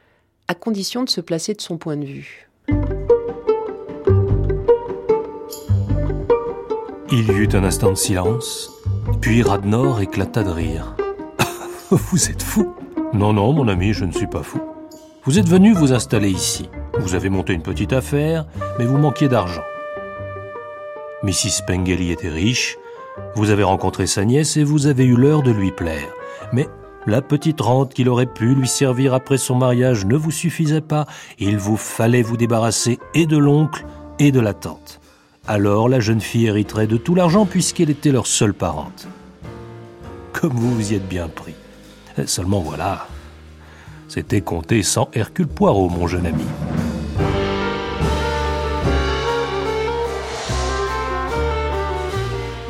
à 0.47 0.55
condition 0.55 1.03
de 1.03 1.09
se 1.09 1.21
placer 1.21 1.53
de 1.53 1.61
son 1.61 1.77
point 1.77 1.97
de 1.97 2.05
vue. 2.05 2.47
Il 7.11 7.29
y 7.29 7.33
eut 7.33 7.49
un 7.53 7.63
instant 7.63 7.91
de 7.91 7.95
silence, 7.95 8.69
puis 9.21 9.41
Radnor 9.41 10.01
éclata 10.01 10.43
de 10.43 10.49
rire. 10.49 10.95
vous 11.91 12.29
êtes 12.29 12.43
fou 12.43 12.73
Non, 13.13 13.33
non, 13.33 13.53
mon 13.53 13.67
ami, 13.67 13.93
je 13.93 14.05
ne 14.05 14.11
suis 14.11 14.27
pas 14.27 14.43
fou. 14.43 14.59
Vous 15.23 15.39
êtes 15.39 15.47
venu 15.47 15.73
vous 15.73 15.93
installer 15.93 16.29
ici. 16.29 16.69
Vous 16.99 17.15
avez 17.15 17.29
monté 17.29 17.53
une 17.53 17.61
petite 17.61 17.93
affaire, 17.93 18.45
mais 18.79 18.85
vous 18.85 18.97
manquiez 18.97 19.27
d'argent. 19.27 19.63
Mrs. 21.23 21.65
Pengelly 21.65 22.11
était 22.11 22.29
riche, 22.29 22.77
vous 23.35 23.49
avez 23.49 23.63
rencontré 23.63 24.07
sa 24.07 24.23
nièce 24.23 24.57
et 24.57 24.63
vous 24.63 24.87
avez 24.87 25.03
eu 25.03 25.15
l'heure 25.15 25.43
de 25.43 25.51
lui 25.51 25.71
plaire. 25.71 26.09
Mais 26.53 26.67
la 27.05 27.21
petite 27.21 27.61
rente 27.61 27.93
qu'il 27.93 28.09
aurait 28.09 28.25
pu 28.25 28.53
lui 28.53 28.67
servir 28.67 29.13
après 29.13 29.37
son 29.37 29.55
mariage 29.55 30.05
ne 30.05 30.15
vous 30.15 30.31
suffisait 30.31 30.81
pas. 30.81 31.05
Il 31.39 31.57
vous 31.57 31.77
fallait 31.77 32.21
vous 32.21 32.37
débarrasser 32.37 32.99
et 33.13 33.25
de 33.25 33.37
l'oncle 33.37 33.85
et 34.19 34.31
de 34.31 34.39
la 34.39 34.53
tante. 34.53 34.99
Alors 35.49 35.87
la 35.87 36.01
jeune 36.01 36.19
fille 36.19 36.47
hériterait 36.47 36.87
de 36.87 36.97
tout 36.97 37.15
l'argent 37.15 37.45
puisqu'elle 37.45 37.89
était 37.89 38.11
leur 38.11 38.27
seule 38.27 38.53
parente. 38.53 39.07
Comme 40.33 40.51
vous 40.51 40.75
vous 40.75 40.91
y 40.91 40.95
êtes 40.95 41.07
bien 41.07 41.29
pris. 41.29 41.53
Seulement 42.25 42.59
voilà, 42.59 43.07
c'était 44.09 44.41
compté 44.41 44.83
sans 44.83 45.09
Hercule 45.13 45.47
Poirot, 45.47 45.87
mon 45.87 46.05
jeune 46.05 46.25
ami. 46.25 46.43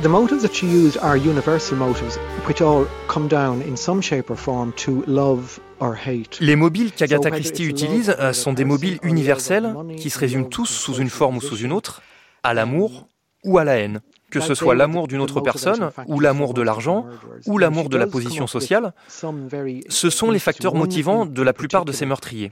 The 0.04 0.08
motives 0.08 0.44
that 0.44 0.54
she 0.54 0.66
used 0.66 1.00
are 1.02 1.18
universal 1.18 1.80
motives, 1.80 2.20
which 2.48 2.62
all 2.62 2.86
come 3.08 3.28
down 3.28 3.64
in 3.68 3.76
some 3.76 4.04
shape 4.04 4.30
or 4.30 4.38
form 4.38 4.72
to 4.74 5.04
love 5.08 5.60
or 5.80 5.96
hate. 5.96 6.38
Les 6.42 6.56
mobiles 6.56 6.92
qu'Agatha 6.92 7.32
Christie 7.32 7.66
utilise 7.66 8.16
euh, 8.20 8.34
sont 8.34 8.54
des 8.54 8.66
mobiles 8.66 9.00
universels 9.02 9.74
qui 9.98 10.12
se 10.12 10.20
résument 10.20 10.48
tous 10.48 10.68
sous 10.68 10.94
une 10.98 11.10
forme 11.10 11.38
ou 11.38 11.42
sous 11.42 11.58
une 11.58 11.72
autre, 11.72 12.04
à 12.44 12.54
l'amour 12.54 13.08
ou 13.44 13.58
à 13.58 13.64
la 13.64 13.78
haine 13.78 14.02
que 14.30 14.40
ce 14.40 14.56
soit 14.56 14.76
l'amour 14.76 15.08
d'une 15.08 15.22
autre 15.22 15.42
personne, 15.42 15.90
ou 16.08 16.20
l'amour 16.20 16.54
de 16.54 16.62
l'argent, 16.62 17.06
ou 17.46 17.58
l'amour 17.58 17.90
de 17.90 17.98
la 17.98 18.08
position 18.08 18.48
sociale, 18.48 18.94
ce 19.08 20.10
sont 20.10 20.32
les 20.32 20.40
facteurs 20.40 20.76
motivants 20.76 21.26
de 21.26 21.42
la 21.42 21.54
plupart 21.54 21.86
de 21.86 21.92
ces 21.92 22.06
meurtriers. 22.06 22.52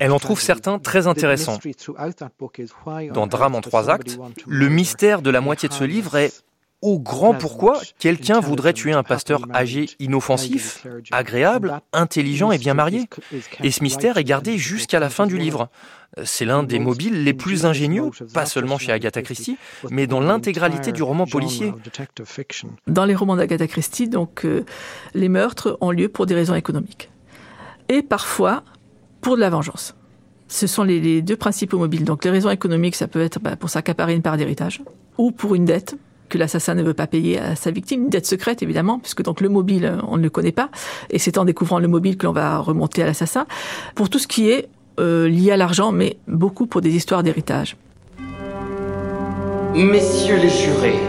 Elle 0.00 0.12
en 0.12 0.18
trouve 0.18 0.40
certains 0.40 0.78
très 0.78 1.06
intéressants. 1.06 1.58
Dans 3.12 3.26
Drame 3.26 3.54
en 3.54 3.60
trois 3.60 3.90
actes, 3.90 4.18
le 4.46 4.68
mystère 4.68 5.22
de 5.22 5.30
la 5.30 5.40
moitié 5.40 5.68
de 5.68 5.74
ce 5.74 5.84
livre 5.84 6.16
est 6.16 6.42
au 6.86 7.00
grand 7.00 7.34
pourquoi 7.34 7.80
quelqu'un 7.98 8.38
voudrait 8.38 8.72
tuer 8.72 8.92
un 8.92 9.02
pasteur 9.02 9.40
âgé, 9.52 9.90
inoffensif, 9.98 10.86
agréable, 11.10 11.80
intelligent 11.92 12.52
et 12.52 12.58
bien 12.58 12.74
marié. 12.74 13.08
Et 13.62 13.72
ce 13.72 13.82
mystère 13.82 14.18
est 14.18 14.24
gardé 14.24 14.56
jusqu'à 14.56 15.00
la 15.00 15.10
fin 15.10 15.26
du 15.26 15.36
livre. 15.36 15.68
C'est 16.22 16.44
l'un 16.44 16.62
des 16.62 16.78
mobiles 16.78 17.24
les 17.24 17.34
plus 17.34 17.66
ingénieux, 17.66 18.10
pas 18.32 18.46
seulement 18.46 18.78
chez 18.78 18.92
Agatha 18.92 19.20
Christie, 19.22 19.58
mais 19.90 20.06
dans 20.06 20.20
l'intégralité 20.20 20.92
du 20.92 21.02
roman 21.02 21.26
policier. 21.26 21.74
Dans 22.86 23.04
les 23.04 23.16
romans 23.16 23.36
d'Agatha 23.36 23.66
Christie, 23.66 24.08
donc, 24.08 24.44
euh, 24.44 24.64
les 25.14 25.28
meurtres 25.28 25.76
ont 25.80 25.90
lieu 25.90 26.08
pour 26.08 26.26
des 26.26 26.34
raisons 26.34 26.54
économiques. 26.54 27.10
Et 27.88 28.02
parfois 28.02 28.62
pour 29.20 29.34
de 29.34 29.40
la 29.40 29.50
vengeance. 29.50 29.96
Ce 30.46 30.68
sont 30.68 30.84
les, 30.84 31.20
deux 31.22 31.36
principaux 31.36 31.78
mobiles. 31.78 32.04
Donc 32.04 32.24
les 32.24 32.30
raisons 32.30 32.50
économiques, 32.50 32.94
ça 32.94 33.08
peut 33.08 33.20
être 33.20 33.40
bah, 33.40 33.56
pour 33.56 33.70
s'accaparer 33.70 34.14
une 34.14 34.22
part 34.22 34.36
d'héritage 34.36 34.82
ou 35.18 35.32
pour 35.32 35.56
une 35.56 35.64
dette 35.64 35.96
que 36.28 36.38
l'assassin 36.38 36.74
ne 36.74 36.82
veut 36.82 36.94
pas 36.94 37.06
payer 37.06 37.38
à 37.38 37.56
sa 37.56 37.70
victime, 37.70 38.04
une 38.04 38.08
dette 38.08 38.26
secrète 38.26 38.62
évidemment, 38.62 38.98
puisque 38.98 39.22
donc 39.22 39.40
le 39.40 39.48
mobile, 39.48 39.98
on 40.08 40.16
ne 40.16 40.22
le 40.22 40.30
connaît 40.30 40.52
pas, 40.52 40.70
et 41.10 41.18
c'est 41.18 41.38
en 41.38 41.44
découvrant 41.44 41.78
le 41.78 41.88
mobile 41.88 42.16
que 42.16 42.26
l'on 42.26 42.32
va 42.32 42.58
remonter 42.58 43.02
à 43.02 43.06
l'assassin, 43.06 43.46
pour 43.94 44.08
tout 44.08 44.18
ce 44.18 44.26
qui 44.26 44.50
est 44.50 44.68
euh, 44.98 45.28
lié 45.28 45.52
à 45.52 45.56
l'argent, 45.56 45.92
mais 45.92 46.16
beaucoup 46.26 46.66
pour 46.66 46.80
des 46.80 46.94
histoires 46.94 47.22
d'héritage. 47.22 47.76
Messieurs 49.74 50.36
les 50.36 50.48
jurés, 50.48 51.00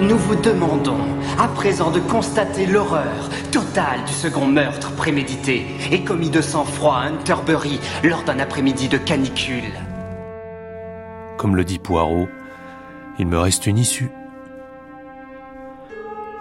nous 0.00 0.16
vous 0.16 0.36
demandons 0.36 1.00
à 1.38 1.48
présent 1.48 1.90
de 1.90 1.98
constater 1.98 2.66
l'horreur 2.66 3.28
totale 3.50 4.04
du 4.06 4.12
second 4.12 4.46
meurtre 4.46 4.92
prémédité 4.92 5.66
et 5.90 6.04
commis 6.04 6.30
de 6.30 6.40
sang-froid 6.40 6.94
à 6.94 7.08
Hunterbury 7.08 7.80
lors 8.04 8.22
d'un 8.22 8.38
après-midi 8.38 8.88
de 8.88 8.98
canicule. 8.98 9.72
Comme 11.36 11.56
le 11.56 11.64
dit 11.64 11.80
Poirot, 11.80 12.28
il 13.18 13.26
me 13.26 13.38
reste 13.38 13.66
une 13.66 13.78
issue. 13.78 14.10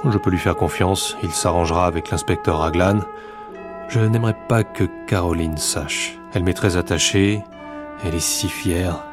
Je 0.05 0.17
peux 0.17 0.29
lui 0.29 0.37
faire 0.37 0.55
confiance, 0.55 1.17
il 1.23 1.31
s'arrangera 1.31 1.87
avec 1.87 2.11
l'inspecteur 2.11 2.59
Raglan. 2.59 2.99
Je 3.89 3.99
n'aimerais 3.99 4.37
pas 4.47 4.63
que 4.63 4.83
Caroline 5.07 5.57
sache. 5.57 6.17
Elle 6.33 6.43
m'est 6.43 6.53
très 6.53 6.77
attachée, 6.77 7.43
elle 8.05 8.15
est 8.15 8.19
si 8.19 8.47
fière. 8.47 9.03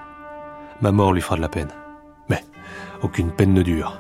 Ma 0.81 0.93
mort 0.93 1.13
lui 1.13 1.21
fera 1.21 1.37
de 1.37 1.41
la 1.41 1.49
peine. 1.49 1.73
Mais 2.29 2.45
aucune 3.03 3.31
peine 3.31 3.55
ne 3.55 3.63
dure. 3.63 3.99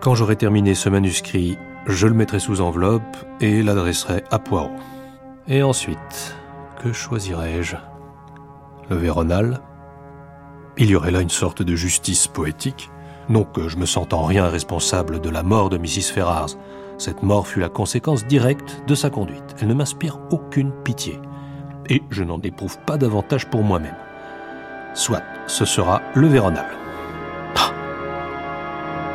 Quand 0.00 0.14
j'aurai 0.14 0.36
terminé 0.36 0.74
ce 0.74 0.88
manuscrit, 0.88 1.58
je 1.86 2.06
le 2.06 2.14
mettrai 2.14 2.38
sous 2.38 2.60
enveloppe 2.60 3.16
et 3.40 3.62
l'adresserai 3.62 4.24
à 4.30 4.38
Poirot. 4.38 4.70
Et 5.46 5.62
ensuite, 5.62 6.36
que 6.82 6.92
choisirai-je? 6.92 7.76
Le 8.88 8.96
Véronal 8.96 9.60
il 10.80 10.88
y 10.88 10.96
aurait 10.96 11.10
là 11.10 11.20
une 11.20 11.28
sorte 11.28 11.62
de 11.62 11.76
justice 11.76 12.26
poétique. 12.26 12.90
Non 13.28 13.44
que 13.44 13.68
je 13.68 13.76
me 13.76 13.84
sente 13.84 14.14
en 14.14 14.24
rien 14.24 14.48
responsable 14.48 15.20
de 15.20 15.28
la 15.28 15.42
mort 15.42 15.68
de 15.68 15.76
Mrs. 15.76 16.10
Ferrars. 16.12 16.56
Cette 16.96 17.22
mort 17.22 17.46
fut 17.46 17.60
la 17.60 17.68
conséquence 17.68 18.26
directe 18.26 18.82
de 18.86 18.94
sa 18.94 19.10
conduite. 19.10 19.54
Elle 19.60 19.68
ne 19.68 19.74
m'inspire 19.74 20.18
aucune 20.30 20.72
pitié. 20.82 21.20
Et 21.90 22.02
je 22.10 22.24
n'en 22.24 22.40
éprouve 22.40 22.78
pas 22.86 22.96
davantage 22.96 23.46
pour 23.46 23.62
moi-même. 23.62 23.94
Soit, 24.94 25.22
ce 25.46 25.66
sera 25.66 26.00
le 26.14 26.28
Véronal. 26.28 26.66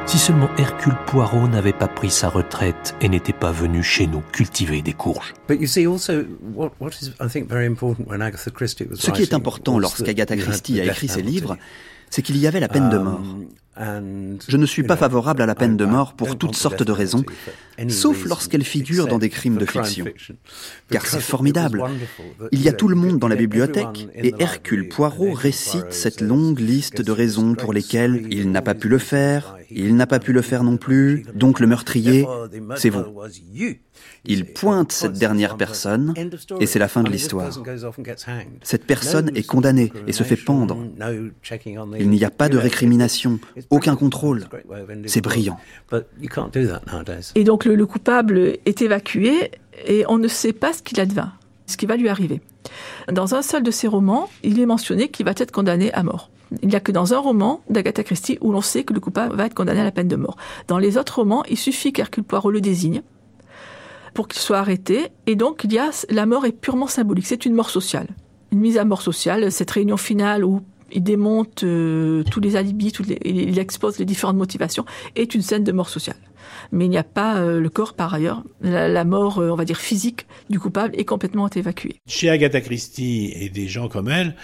Si 0.07 0.19
seulement 0.19 0.49
Hercule 0.57 0.95
Poirot 1.07 1.47
n'avait 1.47 1.73
pas 1.73 1.87
pris 1.87 2.11
sa 2.11 2.29
retraite 2.29 2.95
et 3.01 3.09
n'était 3.09 3.33
pas 3.33 3.51
venu 3.51 3.81
chez 3.81 4.05
nous 4.05 4.21
cultiver 4.31 4.83
des 4.83 4.93
courges. 4.93 5.33
Ce 5.49 5.79
qui 9.11 9.21
est 9.23 9.33
important 9.33 9.79
lorsqu'Agatha 9.79 10.37
Christie 10.37 10.79
a 10.79 10.85
écrit 10.85 11.07
ses 11.07 11.23
livres, 11.23 11.57
c'est 12.11 12.21
qu'il 12.21 12.37
y 12.37 12.45
avait 12.45 12.59
la 12.59 12.67
peine 12.67 12.89
de 12.89 12.97
mort. 12.97 13.23
Je 13.77 14.57
ne 14.57 14.65
suis 14.65 14.83
pas 14.83 14.95
favorable 14.95 15.41
à 15.41 15.45
la 15.45 15.55
peine 15.55 15.75
de 15.75 15.85
mort 15.85 16.13
pour 16.13 16.37
toutes 16.37 16.55
sortes 16.55 16.83
de 16.83 16.91
raisons, 16.91 17.25
sauf 17.89 18.25
lorsqu'elle 18.25 18.63
figure 18.63 19.07
dans 19.07 19.17
des 19.17 19.29
crimes 19.29 19.57
de 19.57 19.65
fiction. 19.65 20.05
Car 20.89 21.05
c'est 21.05 21.19
formidable. 21.19 21.83
Il 22.51 22.61
y 22.61 22.69
a 22.69 22.73
tout 22.73 22.87
le 22.87 22.95
monde 22.95 23.17
dans 23.17 23.27
la 23.27 23.35
bibliothèque 23.35 24.07
et 24.13 24.33
Hercule 24.39 24.87
Poirot 24.87 25.33
récite 25.33 25.91
cette 25.91 26.21
longue 26.21 26.59
liste 26.59 27.01
de 27.01 27.11
raisons 27.11 27.55
pour 27.55 27.73
lesquelles 27.73 28.27
il 28.29 28.51
n'a 28.51 28.61
pas 28.61 28.75
pu 28.75 28.87
le 28.87 28.99
faire, 28.99 29.54
il 29.69 29.95
n'a 29.95 30.07
pas 30.07 30.19
pu 30.19 30.33
le 30.33 30.41
faire 30.41 30.63
non 30.63 30.77
plus, 30.77 31.25
donc 31.33 31.59
le 31.59 31.67
meurtrier, 31.67 32.25
c'est 32.75 32.89
vous. 32.89 33.03
Il 34.25 34.45
pointe 34.45 34.91
cette 34.91 35.13
dernière 35.13 35.57
personne 35.57 36.13
et 36.59 36.65
c'est 36.65 36.79
la 36.79 36.87
fin 36.87 37.03
de 37.03 37.09
l'histoire. 37.09 37.51
Cette 38.61 38.85
personne 38.85 39.31
est 39.35 39.47
condamnée 39.47 39.91
et 40.07 40.11
se 40.11 40.23
fait 40.23 40.35
pendre. 40.35 40.77
Il 41.99 42.09
n'y 42.09 42.25
a 42.25 42.29
pas 42.29 42.49
de 42.49 42.57
récrimination, 42.57 43.39
aucun 43.69 43.95
contrôle. 43.95 44.45
C'est 45.05 45.21
brillant. 45.21 45.59
Et 47.35 47.43
donc 47.43 47.65
le, 47.65 47.85
coupable 47.85 48.57
est 48.65 48.81
évacué 48.81 49.51
et 49.85 50.05
on 50.07 50.17
ne 50.17 50.27
sait 50.27 50.53
pas 50.53 50.73
ce 50.73 50.81
qu'il 50.81 50.99
advint, 50.99 51.31
ce 51.67 51.77
qui 51.77 51.85
va 51.85 51.97
lui 51.97 52.09
arriver. 52.09 52.41
Dans 53.11 53.35
un 53.35 53.41
seul 53.41 53.61
de 53.61 53.71
ses 53.71 53.87
romans, 53.87 54.29
il 54.43 54.59
est 54.59 54.65
mentionné 54.65 55.09
qu'il 55.09 55.25
va 55.25 55.33
être 55.37 55.51
condamné 55.51 55.93
à 55.93 56.03
mort. 56.03 56.31
Il 56.61 56.69
n'y 56.69 56.75
a 56.75 56.79
que 56.79 56.91
dans 56.91 57.13
un 57.13 57.19
roman 57.19 57.61
d'Agatha 57.69 58.03
Christie 58.03 58.37
où 58.41 58.51
l'on 58.51 58.61
sait 58.61 58.83
que 58.83 58.93
le 58.93 58.99
coupable 58.99 59.35
va 59.35 59.45
être 59.45 59.53
condamné 59.53 59.81
à 59.81 59.83
la 59.83 59.91
peine 59.91 60.07
de 60.07 60.15
mort. 60.15 60.37
Dans 60.67 60.77
les 60.77 60.97
autres 60.97 61.19
romans, 61.19 61.43
il 61.49 61.57
suffit 61.57 61.93
qu'Hercule 61.93 62.23
Poirot 62.23 62.51
le 62.51 62.61
désigne 62.61 63.01
pour 64.13 64.27
qu'il 64.27 64.41
soit 64.41 64.57
arrêté. 64.57 65.09
Et 65.27 65.35
donc, 65.35 65.67
la 66.09 66.25
mort 66.25 66.45
est 66.45 66.51
purement 66.51 66.87
symbolique. 66.87 67.27
C'est 67.27 67.45
une 67.45 67.53
mort 67.53 67.69
sociale. 67.69 68.07
Une 68.51 68.59
mise 68.59 68.77
à 68.77 68.85
mort 68.85 69.01
sociale. 69.01 69.51
Cette 69.51 69.69
réunion 69.71 69.97
finale 69.97 70.43
où 70.43 70.61
il 70.91 71.03
démonte 71.03 71.63
euh, 71.63 72.23
tous 72.31 72.39
les 72.39 72.55
alibis, 72.55 72.93
il 73.23 73.59
expose 73.59 73.99
les 73.99 74.05
différentes 74.05 74.37
motivations, 74.37 74.85
est 75.15 75.35
une 75.35 75.41
scène 75.41 75.63
de 75.63 75.71
mort 75.71 75.89
sociale. 75.89 76.17
Mais 76.71 76.85
il 76.85 76.89
n'y 76.89 76.97
a 76.97 77.03
pas 77.03 77.37
euh, 77.37 77.59
le 77.59 77.69
corps 77.69 77.93
par 77.93 78.13
ailleurs. 78.13 78.43
La, 78.61 79.03
mort, 79.03 79.39
euh, 79.39 79.49
on 79.49 79.55
va 79.55 79.65
dire, 79.65 79.77
physique 79.77 80.25
du 80.49 80.59
coupable 80.59 80.93
est 80.97 81.05
complètement 81.05 81.49
évacuée. 81.49 81.95
Chez 82.07 82.29
Agatha 82.29 82.61
Christie 82.61 83.33
et 83.35 83.49
des 83.49 83.67
gens 83.67 83.89
comme 83.89 84.09
elle, 84.09 84.35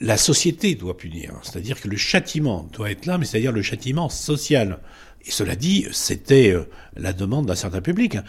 la 0.00 0.16
société 0.16 0.74
doit 0.74 0.96
punir. 0.96 1.38
C'est-à-dire 1.42 1.80
que 1.80 1.88
le 1.88 1.96
châtiment 1.96 2.68
doit 2.72 2.90
être 2.90 3.06
là, 3.06 3.18
mais 3.18 3.26
c'est-à-dire 3.26 3.52
le 3.52 3.62
châtiment 3.62 4.08
social. 4.08 4.78
Et 5.24 5.30
cela 5.30 5.56
dit, 5.56 5.86
c'était 5.92 6.52
euh, 6.52 6.64
la 6.96 7.12
demande 7.12 7.46
d'un 7.46 7.54
certain 7.54 7.82
public. 7.82 8.16
Hein. 8.16 8.24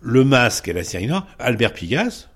Le 0.00 0.24
masque 0.24 0.68
et 0.68 0.72
la 0.72 0.84
série 0.84 1.08
noire, 1.08 1.26
Albert 1.40 1.74
Pigas, 1.74 2.28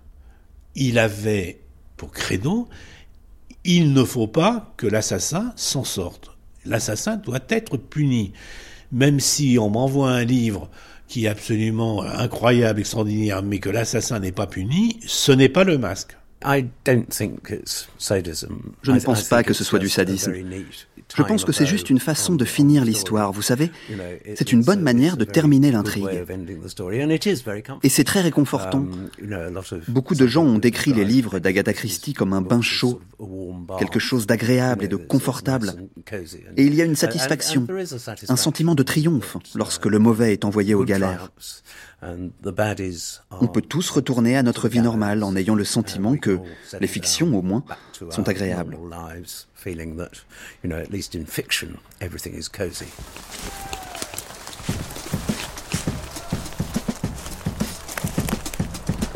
il 0.75 0.99
avait 0.99 1.61
pour 1.97 2.11
credo, 2.11 2.69
il 3.65 3.93
ne 3.93 4.03
faut 4.03 4.27
pas 4.27 4.75
que 4.77 4.89
l'assassin 4.89 5.53
s'en 5.55 5.85
sorte. 5.85 6.33
L'assassin 6.65 7.17
doit 7.17 7.41
être 7.49 7.77
puni. 7.77 8.33
Même 8.91 9.21
si 9.21 9.57
on 9.61 9.71
m'envoie 9.71 10.11
un 10.11 10.25
livre 10.25 10.69
qui 11.07 11.27
est 11.27 11.29
absolument 11.29 12.03
incroyable, 12.03 12.81
extraordinaire, 12.81 13.43
mais 13.43 13.61
que 13.61 13.71
l'assassin 13.71 14.19
n'est 14.19 14.33
pas 14.33 14.49
puni, 14.49 14.99
ce 15.07 15.31
n'est 15.31 15.49
pas 15.49 15.63
le 15.63 15.79
masque. 15.79 16.17
Je 18.83 18.93
ne 18.93 19.01
pense 19.01 19.29
pas 19.29 19.43
que 19.43 19.53
ce 19.53 19.65
soit 19.65 19.79
du 19.79 19.89
sadisme. 19.89 20.33
Je 21.17 21.23
pense 21.23 21.45
que 21.45 21.53
c'est 21.53 21.67
juste 21.67 21.91
une 21.91 21.99
façon 21.99 22.35
de 22.35 22.45
finir 22.45 22.85
l'histoire, 22.85 23.33
vous 23.33 23.43
savez. 23.43 23.71
C'est 24.35 24.53
une 24.53 24.63
bonne 24.63 24.81
manière 24.81 25.17
de 25.17 25.25
terminer 25.25 25.71
l'intrigue. 25.71 26.25
Et 27.83 27.89
c'est 27.89 28.05
très 28.05 28.21
réconfortant. 28.21 28.87
Beaucoup 29.89 30.15
de 30.15 30.27
gens 30.27 30.45
ont 30.45 30.59
décrit 30.59 30.93
les 30.93 31.05
livres 31.05 31.39
d'Agatha 31.39 31.73
Christie 31.73 32.13
comme 32.13 32.33
un 32.33 32.43
bain 32.43 32.63
chaud, 32.63 33.01
quelque 33.79 33.99
chose 33.99 34.27
d'agréable 34.27 34.85
et 34.85 34.89
de 34.89 34.97
confortable. 34.97 35.75
Et 36.57 36.65
il 36.65 36.75
y 36.75 36.83
a 36.83 36.85
une 36.85 36.97
satisfaction, 36.97 37.67
un 38.29 38.37
sentiment 38.37 38.75
de 38.75 38.83
triomphe 38.83 39.37
lorsque 39.55 39.87
le 39.87 39.99
mauvais 39.99 40.33
est 40.33 40.45
envoyé 40.45 40.75
aux 40.75 40.85
galères. 40.85 41.31
On 43.31 43.47
peut 43.47 43.63
tous 43.63 43.91
retourner 43.91 44.37
à 44.37 44.43
notre 44.43 44.69
vie 44.69 44.81
normale 44.81 45.23
en 45.23 45.37
ayant 45.37 45.55
le 45.55 45.65
sentiment 45.65 46.17
que 46.17 46.39
les 46.81 46.87
fictions, 46.87 47.37
au 47.37 47.43
moins, 47.43 47.65
sont 48.11 48.29
agréables. 48.29 48.77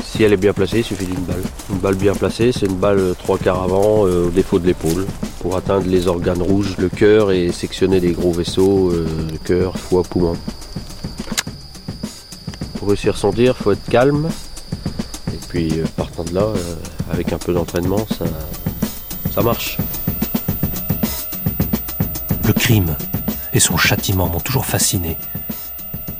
Si 0.01 0.22
elle 0.22 0.32
est 0.32 0.39
bien 0.39 0.55
placée, 0.55 0.78
il 0.78 0.84
suffit 0.84 1.05
d'une 1.05 1.24
balle. 1.24 1.43
Une 1.70 1.78
balle 1.78 1.97
bien 1.97 2.14
placée, 2.14 2.53
c'est 2.53 2.66
une 2.66 2.78
balle 2.78 3.14
trois 3.18 3.37
quarts 3.37 3.62
avant, 3.62 4.07
euh, 4.07 4.28
au 4.28 4.30
défaut 4.30 4.59
de 4.59 4.66
l'épaule, 4.66 5.05
pour 5.41 5.57
atteindre 5.57 5.87
les 5.89 6.07
organes 6.07 6.41
rouges, 6.41 6.76
le 6.78 6.89
cœur 6.89 7.32
et 7.32 7.53
sectionner 7.53 8.01
les 8.01 8.12
gros 8.12 8.32
vaisseaux, 8.32 8.91
euh, 8.93 9.07
cœur, 9.45 9.76
foie, 9.76 10.05
poumon 10.05 10.37
pour 12.77 12.89
réussir 12.89 13.16
son 13.16 13.33
tir, 13.33 13.57
faut 13.57 13.72
être 13.72 13.89
calme. 13.89 14.29
Et 15.33 15.39
puis 15.49 15.81
euh, 15.81 15.85
partant 15.97 16.24
de 16.24 16.35
là, 16.35 16.43
euh, 16.43 16.77
avec 17.11 17.33
un 17.33 17.39
peu 17.39 17.53
d'entraînement, 17.53 18.07
ça, 18.18 18.24
ça 19.35 19.43
marche. 19.43 19.79
Le 22.45 22.53
crime 22.53 22.97
et 23.53 23.61
son 23.61 23.77
châtiment 23.77 24.29
m'ont 24.29 24.41
toujours 24.41 24.66
fasciné. 24.66 25.16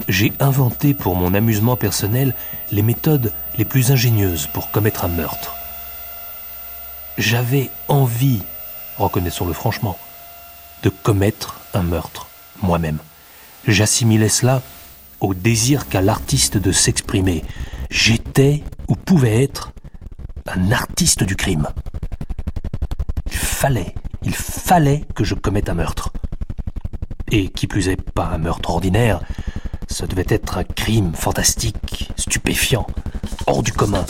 J'ai 0.09 0.33
inventé 0.41 0.95
pour 0.95 1.17
mon 1.17 1.35
amusement 1.35 1.77
personnel 1.77 2.35
les 2.73 2.83
méthodes 2.83 3.33
les 3.59 3.65
plus 3.65 3.91
ingénieuses 3.91 4.47
pour 4.47 4.71
commettre 4.71 5.05
un 5.05 5.09
meurtre. 5.09 5.55
J'avais 7.19 7.71
envie, 7.89 8.43
reconnaissons-le 8.99 9.53
franchement, 9.53 9.99
de 10.83 10.91
commettre 10.91 11.61
un 11.75 11.83
meurtre 11.83 12.29
moi-même. 12.63 12.99
J'assimilais 13.67 14.29
cela 14.29 14.63
au 15.21 15.35
désir 15.35 15.89
qu'a 15.89 16.03
l'artiste 16.03 16.57
de 16.57 16.73
s'exprimer. 16.73 17.45
J'étais, 17.91 18.63
ou 18.89 18.97
pouvais 18.97 19.43
être, 19.43 19.73
un 20.47 20.73
artiste 20.73 21.25
du 21.25 21.37
crime. 21.37 21.69
Il 23.27 23.37
fallait, 23.37 23.95
il 24.23 24.35
fallait 24.35 25.05
que 25.15 25.25
je 25.25 25.35
commette 25.35 25.69
un 25.69 25.75
meurtre. 25.75 26.13
Et 27.31 27.49
qui 27.49 27.67
plus 27.67 27.89
est, 27.89 28.01
pas 28.01 28.27
un 28.27 28.39
meurtre 28.39 28.71
ordinaire, 28.71 29.21
ce 29.89 30.05
devait 30.05 30.27
être 30.29 30.59
un 30.59 30.65
crime 30.65 31.13
fantastique, 31.15 32.11
stupéfiant, 32.17 32.87
hors 33.47 33.63
du 33.63 33.73
commun. 33.73 34.05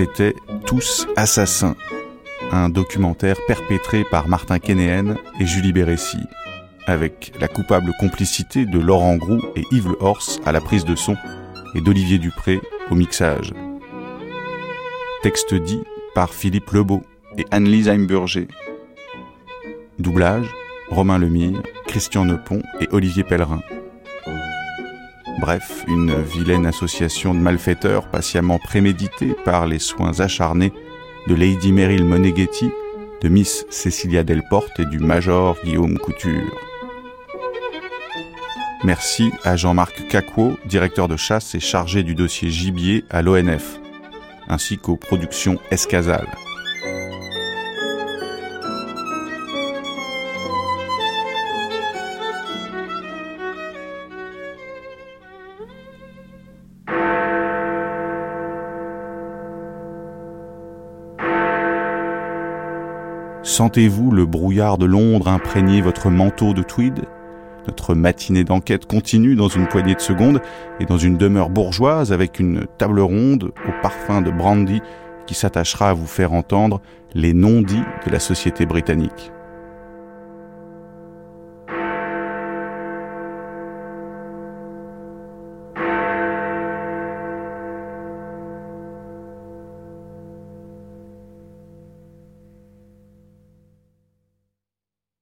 C'était 0.00 0.34
Tous 0.64 1.06
assassins, 1.14 1.76
un 2.52 2.70
documentaire 2.70 3.36
perpétré 3.46 4.02
par 4.02 4.28
Martin 4.28 4.58
Kénéen 4.58 5.18
et 5.38 5.44
Julie 5.44 5.74
Bérécy, 5.74 6.16
avec 6.86 7.34
la 7.38 7.48
coupable 7.48 7.92
complicité 8.00 8.64
de 8.64 8.78
Laurent 8.78 9.16
Groux 9.16 9.42
et 9.56 9.64
Yves 9.70 9.88
Le 9.88 9.96
Horse 10.00 10.40
à 10.46 10.52
la 10.52 10.62
prise 10.62 10.86
de 10.86 10.94
son 10.94 11.16
et 11.74 11.82
d'Olivier 11.82 12.16
Dupré 12.16 12.62
au 12.90 12.94
mixage. 12.94 13.52
Texte 15.22 15.52
dit 15.54 15.82
par 16.14 16.32
Philippe 16.32 16.70
Lebeau 16.70 17.02
et 17.36 17.44
Anne-Lise 17.50 17.90
Heimburger. 17.90 18.48
Doublage 19.98 20.48
Romain 20.88 21.18
Lemire, 21.18 21.60
Christian 21.86 22.24
Nepon 22.24 22.62
et 22.80 22.88
Olivier 22.90 23.22
Pellerin. 23.22 23.60
Bref, 25.40 25.84
une 25.88 26.20
vilaine 26.20 26.66
association 26.66 27.32
de 27.32 27.38
malfaiteurs 27.38 28.10
patiemment 28.10 28.58
préméditée 28.58 29.34
par 29.46 29.66
les 29.66 29.78
soins 29.78 30.20
acharnés 30.20 30.70
de 31.28 31.34
Lady 31.34 31.72
Meryl 31.72 32.04
Moneghetti, 32.04 32.70
de 33.22 33.28
Miss 33.30 33.64
Cecilia 33.70 34.22
Delporte 34.22 34.78
et 34.80 34.84
du 34.84 34.98
Major 34.98 35.56
Guillaume 35.64 35.96
Couture. 35.96 36.54
Merci 38.84 39.30
à 39.42 39.56
Jean-Marc 39.56 40.08
Cacquot, 40.08 40.58
directeur 40.66 41.08
de 41.08 41.16
chasse 41.16 41.54
et 41.54 41.60
chargé 41.60 42.02
du 42.02 42.14
dossier 42.14 42.50
gibier 42.50 43.06
à 43.08 43.22
l'ONF, 43.22 43.80
ainsi 44.46 44.76
qu'aux 44.76 44.96
productions 44.96 45.58
Escazal. 45.70 46.28
Sentez-vous 63.50 64.12
le 64.12 64.26
brouillard 64.26 64.78
de 64.78 64.86
Londres 64.86 65.26
imprégner 65.26 65.80
votre 65.80 66.08
manteau 66.08 66.54
de 66.54 66.62
tweed? 66.62 67.00
Notre 67.66 67.96
matinée 67.96 68.44
d'enquête 68.44 68.86
continue 68.86 69.34
dans 69.34 69.48
une 69.48 69.66
poignée 69.66 69.96
de 69.96 70.00
secondes 70.00 70.40
et 70.78 70.84
dans 70.84 70.98
une 70.98 71.16
demeure 71.16 71.50
bourgeoise 71.50 72.12
avec 72.12 72.38
une 72.38 72.64
table 72.78 73.00
ronde 73.00 73.50
au 73.66 73.82
parfum 73.82 74.22
de 74.22 74.30
brandy 74.30 74.80
qui 75.26 75.34
s'attachera 75.34 75.90
à 75.90 75.94
vous 75.94 76.06
faire 76.06 76.32
entendre 76.32 76.80
les 77.12 77.32
non-dits 77.32 77.82
de 78.06 78.12
la 78.12 78.20
société 78.20 78.66
britannique. 78.66 79.32